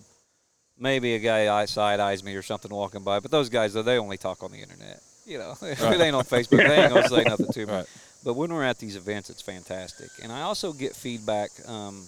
maybe 0.77 1.13
a 1.15 1.19
guy 1.19 1.65
side 1.65 1.99
eyes 1.99 2.23
me 2.23 2.35
or 2.35 2.41
something 2.41 2.73
walking 2.73 3.03
by, 3.03 3.19
but 3.19 3.31
those 3.31 3.49
guys 3.49 3.73
though 3.73 3.83
they 3.83 3.97
only 3.97 4.17
talk 4.17 4.43
on 4.43 4.51
the 4.51 4.59
internet. 4.59 5.01
You 5.31 5.37
know, 5.37 5.51
if 5.61 5.81
it 5.81 6.01
ain't 6.01 6.15
on 6.15 6.25
Facebook, 6.25 6.57
they 6.57 6.83
ain't 6.83 6.93
gonna 6.93 7.07
say 7.07 7.23
nothing 7.23 7.47
to 7.53 7.65
me. 7.65 7.71
Right. 7.71 7.85
But 8.23 8.33
when 8.33 8.53
we're 8.53 8.63
at 8.65 8.77
these 8.79 8.95
events, 8.97 9.29
it's 9.29 9.41
fantastic, 9.41 10.09
and 10.21 10.31
I 10.31 10.41
also 10.41 10.73
get 10.73 10.93
feedback 10.95 11.49
um, 11.67 12.03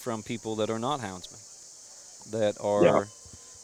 from 0.00 0.22
people 0.22 0.56
that 0.56 0.70
are 0.70 0.78
not 0.78 1.00
houndsmen, 1.00 2.30
that 2.32 2.56
are, 2.60 2.84
Yeah. 2.84 3.04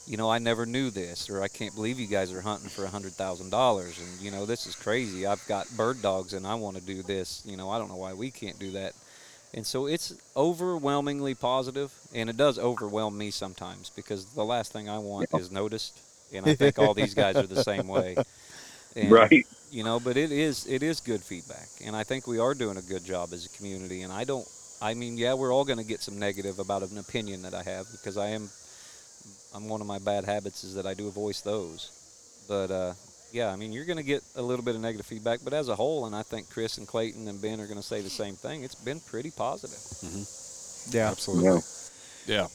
you 0.07 0.17
know, 0.17 0.31
I 0.31 0.39
never 0.39 0.67
knew 0.67 0.91
this, 0.91 1.29
or 1.31 1.43
I 1.43 1.49
can't 1.49 1.75
believe 1.75 1.99
you 1.99 2.07
guys 2.07 2.31
are 2.33 2.43
hunting 2.43 2.69
for 2.69 2.85
a 2.85 2.89
hundred 2.89 3.13
thousand 3.15 3.51
dollars, 3.51 3.99
and 3.99 4.21
you 4.21 4.31
know, 4.31 4.45
this 4.47 4.67
is 4.67 4.75
crazy. 4.77 5.27
I've 5.27 5.45
got 5.49 5.67
bird 5.77 6.03
dogs, 6.03 6.33
and 6.35 6.47
I 6.47 6.55
want 6.57 6.77
to 6.77 6.83
do 6.83 7.03
this. 7.03 7.43
You 7.47 7.57
know, 7.57 7.71
I 7.71 7.79
don't 7.79 7.89
know 7.89 7.97
why 7.97 8.13
we 8.13 8.31
can't 8.31 8.59
do 8.59 8.71
that. 8.73 8.93
And 9.55 9.65
so 9.67 9.87
it's 9.87 10.13
overwhelmingly 10.37 11.35
positive, 11.35 11.93
and 12.15 12.29
it 12.29 12.37
does 12.37 12.59
overwhelm 12.59 13.17
me 13.17 13.31
sometimes 13.31 13.91
because 13.91 14.27
the 14.35 14.45
last 14.45 14.73
thing 14.73 14.89
I 14.89 14.99
want 14.99 15.29
is 15.35 15.51
noticed, 15.51 15.99
and 16.35 16.45
I 16.47 16.55
think 16.55 16.79
all 16.79 16.93
these 16.95 17.15
guys 17.15 17.37
are 17.37 17.47
the 17.47 17.63
same 17.65 17.89
way. 17.89 18.17
And, 18.97 19.11
Right. 19.11 19.47
You 19.71 19.83
know, 19.83 19.99
but 19.99 20.17
it 20.17 20.31
is 20.31 20.67
it 20.67 20.85
is 20.85 21.01
good 21.01 21.21
feedback, 21.21 21.67
and 21.85 21.97
I 21.97 22.05
think 22.05 22.29
we 22.29 22.39
are 22.39 22.55
doing 22.55 22.77
a 22.77 22.83
good 22.83 23.05
job 23.05 23.33
as 23.33 23.45
a 23.45 23.49
community. 23.57 24.03
And 24.03 24.13
I 24.13 24.23
don't, 24.23 24.47
I 24.81 24.95
mean, 24.95 25.19
yeah, 25.19 25.35
we're 25.35 25.53
all 25.53 25.65
going 25.65 25.79
to 25.81 25.85
get 25.85 26.01
some 26.01 26.17
negative 26.17 26.61
about 26.61 26.83
an 26.89 26.99
opinion 26.99 27.43
that 27.43 27.55
I 27.55 27.65
have 27.65 27.87
because 27.91 28.17
I 28.17 28.29
am, 28.29 28.49
I'm 29.53 29.69
one 29.69 29.81
of 29.81 29.89
my 29.89 29.99
bad 29.99 30.25
habits 30.25 30.63
is 30.63 30.75
that 30.77 30.87
I 30.87 30.95
do 30.95 31.11
voice 31.11 31.41
those. 31.41 31.91
But 32.47 32.71
uh, 32.71 32.93
yeah, 33.33 33.51
I 33.51 33.57
mean, 33.57 33.73
you're 33.73 33.85
going 33.85 33.97
to 33.97 34.05
get 34.05 34.23
a 34.37 34.43
little 34.43 34.65
bit 34.65 34.77
of 34.77 34.81
negative 34.81 35.07
feedback, 35.07 35.41
but 35.43 35.53
as 35.53 35.69
a 35.69 35.75
whole, 35.75 36.07
and 36.07 36.15
I 36.15 36.23
think 36.23 36.51
Chris 36.51 36.79
and 36.79 36.87
Clayton 36.87 37.27
and 37.27 37.43
Ben 37.43 37.61
are 37.61 37.67
going 37.67 37.81
to 37.81 37.83
say 37.83 38.01
the 38.01 38.11
same 38.11 38.37
thing. 38.37 38.63
It's 38.63 38.77
been 38.77 39.01
pretty 39.01 39.33
positive. 39.33 39.81
Yeah. 40.93 41.11
Absolutely. 41.11 41.63
Yeah. 42.27 42.43
Yeah. 42.43 42.47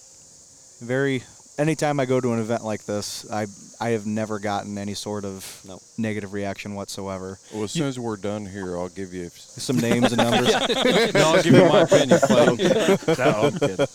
Very. 0.82 1.24
Anytime 1.58 2.00
I 2.00 2.06
go 2.06 2.22
to 2.22 2.32
an 2.32 2.40
event 2.40 2.64
like 2.64 2.86
this, 2.86 3.30
I 3.30 3.46
I 3.82 3.90
have 3.90 4.06
never 4.06 4.40
gotten 4.40 4.78
any 4.78 4.94
sort 4.94 5.26
of 5.26 5.44
No. 5.68 5.82
Negative 6.00 6.34
reaction 6.34 6.76
whatsoever. 6.76 7.38
Well, 7.54 7.64
as 7.64 7.72
soon 7.72 7.88
as 7.88 8.00
we're 8.00 8.18
done 8.18 8.46
here, 8.46 8.78
I'll 8.78 8.90
give 8.90 9.14
you. 9.14 9.30
Some 9.34 9.78
names 9.78 10.12
and 10.14 10.18
numbers. 10.18 10.48
no, 11.14 11.22
I'll 11.34 11.44
give 11.44 11.54
you 11.54 11.66
my 11.66 11.82
opinion, 11.82 12.20
Clayton. 12.20 12.58
no, 13.18 13.42
I'm 13.44 13.60
kidding. 13.60 13.88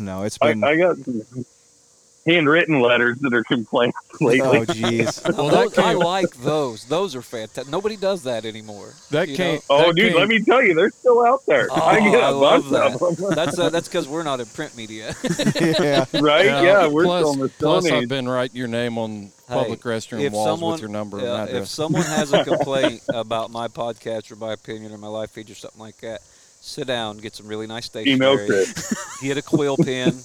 No, 0.00 0.22
it's 0.24 0.38
I, 0.40 0.48
been. 0.48 0.64
I 0.64 0.76
got 0.76 0.96
some 0.98 1.22
handwritten 2.28 2.80
letters 2.80 3.18
that 3.20 3.32
are 3.34 3.42
complaints 3.44 3.96
lately. 4.20 4.58
oh, 4.58 4.64
jeez. 4.64 5.22
Well, 5.38 5.48
that 5.50 5.74
Those- 5.74 5.78
I 5.78 5.92
like 5.92 6.30
those. 6.36 6.84
Those 6.84 7.14
are 7.16 7.22
fantastic. 7.22 7.70
Nobody 7.70 7.96
does 7.96 8.24
that 8.24 8.44
anymore. 8.44 8.92
That 9.10 9.28
you 9.28 9.36
came. 9.36 9.54
know? 9.56 9.60
Oh, 9.70 9.86
that 9.88 9.96
dude, 9.96 10.08
came- 10.12 10.16
let 10.20 10.28
me 10.28 10.40
tell 10.42 10.62
you, 10.62 10.74
they're 10.74 10.90
still 10.90 11.24
out 11.24 11.44
there. 11.46 11.68
Oh, 11.70 11.74
I 11.82 12.00
get 12.00 12.14
a 12.20 12.26
I 12.26 12.28
love 12.30 12.70
bunch 12.70 12.94
of 13.02 13.16
them. 13.18 13.30
That's 13.34 13.58
uh, 13.58 13.70
that's 13.70 13.88
because 13.88 14.06
we're 14.08 14.22
not 14.24 14.40
in 14.40 14.46
print 14.46 14.76
media. 14.76 15.14
yeah. 15.60 16.04
right? 16.20 16.44
Yeah, 16.46 16.86
we're 16.88 17.04
plus, 17.04 17.20
still 17.22 17.32
in 17.34 17.38
the 17.40 17.48
plus 17.48 17.86
Age. 17.86 17.92
I've 17.92 18.08
been 18.08 18.28
writing 18.28 18.56
your 18.56 18.68
name 18.68 18.98
on 18.98 19.30
public 19.46 19.80
restroom 19.82 20.30
walls 20.30 20.46
someone- 20.46 20.72
with 20.72 20.80
your 20.80 20.90
number 20.90 21.18
Yeah, 21.20 21.40
and 21.40 21.48
if 21.50 21.54
address. 21.54 21.70
someone 21.70 22.02
has 22.02 22.32
a 22.32 22.44
complaint 22.44 23.02
about 23.08 23.50
my 23.50 23.68
podcast 23.68 24.30
or 24.30 24.36
my 24.36 24.52
opinion 24.52 24.92
or 24.92 24.98
my 24.98 25.08
live 25.08 25.30
feed 25.30 25.48
or 25.50 25.54
something 25.54 25.80
like 25.80 25.96
that, 25.98 26.20
sit 26.60 26.86
down, 26.86 27.18
get 27.18 27.34
some 27.34 27.46
really 27.46 27.66
nice 27.66 27.86
stationery, 27.86 28.64
get 29.22 29.38
a 29.38 29.42
quill 29.42 29.76
pen, 29.76 30.18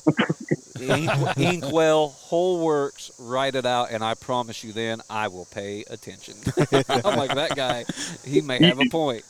ink, 0.80 1.10
inkwell, 1.38 2.10
whole 2.10 2.64
works, 2.64 3.12
write 3.20 3.56
it 3.56 3.66
out, 3.66 3.92
and 3.92 4.04
I 4.04 4.14
promise 4.14 4.64
you, 4.64 4.74
then 4.74 5.02
I 5.10 5.28
will 5.28 5.46
pay 5.46 5.84
attention. 5.90 6.36
I'm 6.90 7.18
like 7.18 7.36
that 7.36 7.56
guy. 7.56 7.86
He 8.26 8.42
may 8.42 8.64
have 8.64 8.80
a 8.80 8.90
point. 8.90 9.24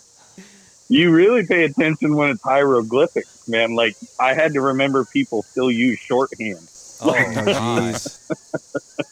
You 0.90 1.12
really 1.12 1.46
pay 1.46 1.64
attention 1.64 2.16
when 2.16 2.30
it's 2.30 2.42
hieroglyphics, 2.44 3.48
man. 3.48 3.76
Like 3.76 3.96
I 4.20 4.34
had 4.34 4.54
to 4.54 4.62
remember 4.62 5.06
people 5.06 5.42
still 5.44 5.72
use 5.72 6.00
shorthand. 6.00 6.60
Oh, 7.02 7.10
Oh, 7.10 7.14
jeez. 7.16 8.20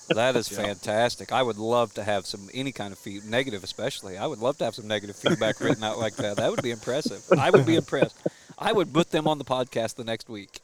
That 0.09 0.35
is 0.35 0.47
fantastic. 0.47 1.31
I 1.31 1.41
would 1.41 1.57
love 1.57 1.93
to 1.95 2.03
have 2.03 2.25
some 2.25 2.49
any 2.53 2.71
kind 2.71 2.91
of 2.93 2.99
feed, 2.99 3.25
negative 3.25 3.63
especially. 3.63 4.17
I 4.17 4.27
would 4.27 4.39
love 4.39 4.57
to 4.59 4.65
have 4.65 4.75
some 4.75 4.87
negative 4.87 5.15
feedback 5.15 5.59
written 5.59 5.83
out 5.83 5.97
like 5.99 6.15
that. 6.17 6.37
That 6.37 6.51
would 6.51 6.61
be 6.61 6.71
impressive. 6.71 7.23
I 7.37 7.49
would 7.49 7.65
be 7.65 7.75
impressed. 7.75 8.15
I 8.57 8.71
would 8.73 8.93
put 8.93 9.11
them 9.11 9.27
on 9.27 9.37
the 9.39 9.45
podcast 9.45 9.95
the 9.95 10.03
next 10.03 10.29
week. 10.29 10.60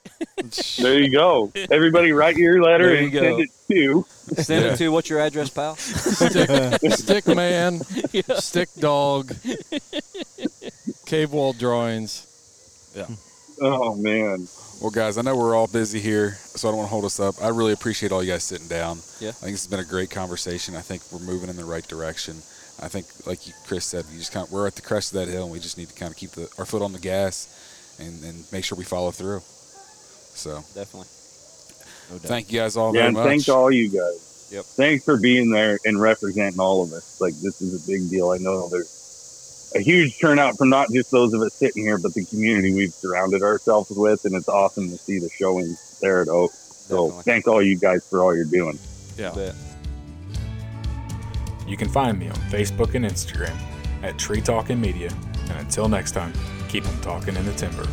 There 0.79 0.99
you 0.99 1.11
go. 1.11 1.51
Everybody 1.71 2.11
write 2.11 2.37
your 2.37 2.61
letter 2.61 2.87
There 2.87 2.95
and 3.03 3.11
you 3.13 3.19
send 3.19 3.39
it 3.41 3.49
to. 3.69 4.05
Send 4.43 4.65
Yeah. 4.65 4.73
it 4.73 4.77
to 4.77 4.89
what's 4.89 5.09
your 5.09 5.19
address, 5.19 5.49
pal? 5.49 5.75
stick, 5.75 6.91
stick 6.93 7.27
man, 7.27 7.79
stick 8.37 8.69
dog, 8.79 9.33
cave 11.05 11.31
wall 11.31 11.53
drawings. 11.53 12.91
Yeah. 12.95 13.07
Oh 13.61 13.95
man. 13.95 14.47
Well, 14.81 14.91
guys, 14.91 15.17
I 15.17 15.21
know 15.23 15.35
we're 15.35 15.55
all 15.55 15.67
busy 15.67 15.99
here, 15.99 16.33
so 16.33 16.67
I 16.67 16.71
don't 16.71 16.77
want 16.77 16.87
to 16.87 16.91
hold 16.91 17.05
us 17.05 17.19
up. 17.19 17.35
I 17.41 17.47
really 17.49 17.73
appreciate 17.73 18.11
all 18.11 18.21
you 18.23 18.31
guys 18.31 18.43
sitting 18.43 18.67
down. 18.67 18.99
Yeah. 19.19 19.29
I 19.29 19.31
think 19.31 19.53
this 19.53 19.63
has 19.65 19.67
been 19.67 19.79
a 19.79 19.83
great 19.85 20.11
conversation. 20.11 20.75
I 20.75 20.81
think 20.81 21.01
we're 21.11 21.25
moving 21.25 21.49
in 21.49 21.55
the 21.55 21.65
right 21.65 21.85
direction. 21.87 22.35
I 22.79 22.87
think, 22.87 23.07
like 23.25 23.47
you, 23.47 23.53
Chris 23.65 23.85
said, 23.85 24.05
you 24.11 24.19
just 24.19 24.31
kind 24.31 24.45
of, 24.45 24.51
we're 24.53 24.67
at 24.67 24.75
the 24.75 24.83
crest 24.83 25.11
of 25.15 25.19
that 25.19 25.31
hill, 25.31 25.43
and 25.45 25.51
we 25.51 25.59
just 25.59 25.79
need 25.79 25.89
to 25.89 25.95
kind 25.95 26.11
of 26.11 26.15
keep 26.17 26.29
the, 26.31 26.47
our 26.59 26.65
foot 26.65 26.83
on 26.83 26.93
the 26.93 26.99
gas 26.99 27.95
and, 27.99 28.23
and 28.23 28.45
make 28.51 28.63
sure 28.63 28.77
we 28.77 28.83
follow 28.83 29.09
through. 29.09 29.41
So, 30.37 30.63
Definitely. 30.75 31.07
No 32.11 32.17
doubt. 32.19 32.27
thank 32.29 32.51
you 32.51 32.59
guys 32.59 32.77
all 32.77 32.93
Yeah, 32.93 33.01
very 33.01 33.07
and 33.07 33.17
much. 33.17 33.25
thank 33.27 33.49
all 33.49 33.71
you 33.71 33.89
guys. 33.89 34.47
Yep. 34.51 34.63
Thanks 34.63 35.03
for 35.03 35.17
being 35.17 35.49
there 35.51 35.77
and 35.83 35.99
representing 35.99 36.59
all 36.59 36.81
of 36.83 36.93
us. 36.93 37.19
Like 37.19 37.33
this 37.41 37.61
is 37.61 37.83
a 37.83 37.87
big 37.91 38.09
deal. 38.09 38.29
I 38.31 38.37
know 38.37 38.69
there's 38.69 39.71
a 39.75 39.79
huge 39.81 40.17
turnout 40.19 40.57
from 40.57 40.69
not 40.69 40.87
just 40.93 41.11
those 41.11 41.33
of 41.33 41.41
us 41.41 41.53
sitting 41.53 41.83
here, 41.83 41.97
but 41.97 42.13
the 42.13 42.23
community 42.23 42.73
we've 42.73 42.93
surrounded 42.93 43.41
ourselves 43.41 43.89
with, 43.91 44.23
and 44.23 44.35
it's 44.35 44.47
awesome 44.47 44.89
to 44.89 44.97
see 44.97 45.19
the 45.19 45.27
showings 45.29 45.97
there 46.01 46.21
at 46.21 46.29
Oak. 46.29 46.51
So 46.53 47.07
Definitely. 47.07 47.23
thank 47.23 47.47
all 47.49 47.61
you 47.61 47.77
guys 47.77 48.07
for 48.07 48.21
all 48.23 48.33
you're 48.33 48.45
doing. 48.45 48.79
Yeah. 49.17 49.51
You 51.67 51.75
can 51.75 51.89
find 51.89 52.17
me 52.17 52.29
on 52.29 52.35
Facebook 52.49 52.95
and 52.95 53.03
Instagram 53.03 53.57
at 54.01 54.17
Tree 54.17 54.39
Talkin 54.39 54.79
Media. 54.79 55.11
And 55.49 55.59
until 55.59 55.89
next 55.89 56.11
time, 56.13 56.31
keep 56.69 56.85
them 56.85 56.97
talking 57.01 57.35
in 57.35 57.45
the 57.45 57.53
timber. 57.53 57.85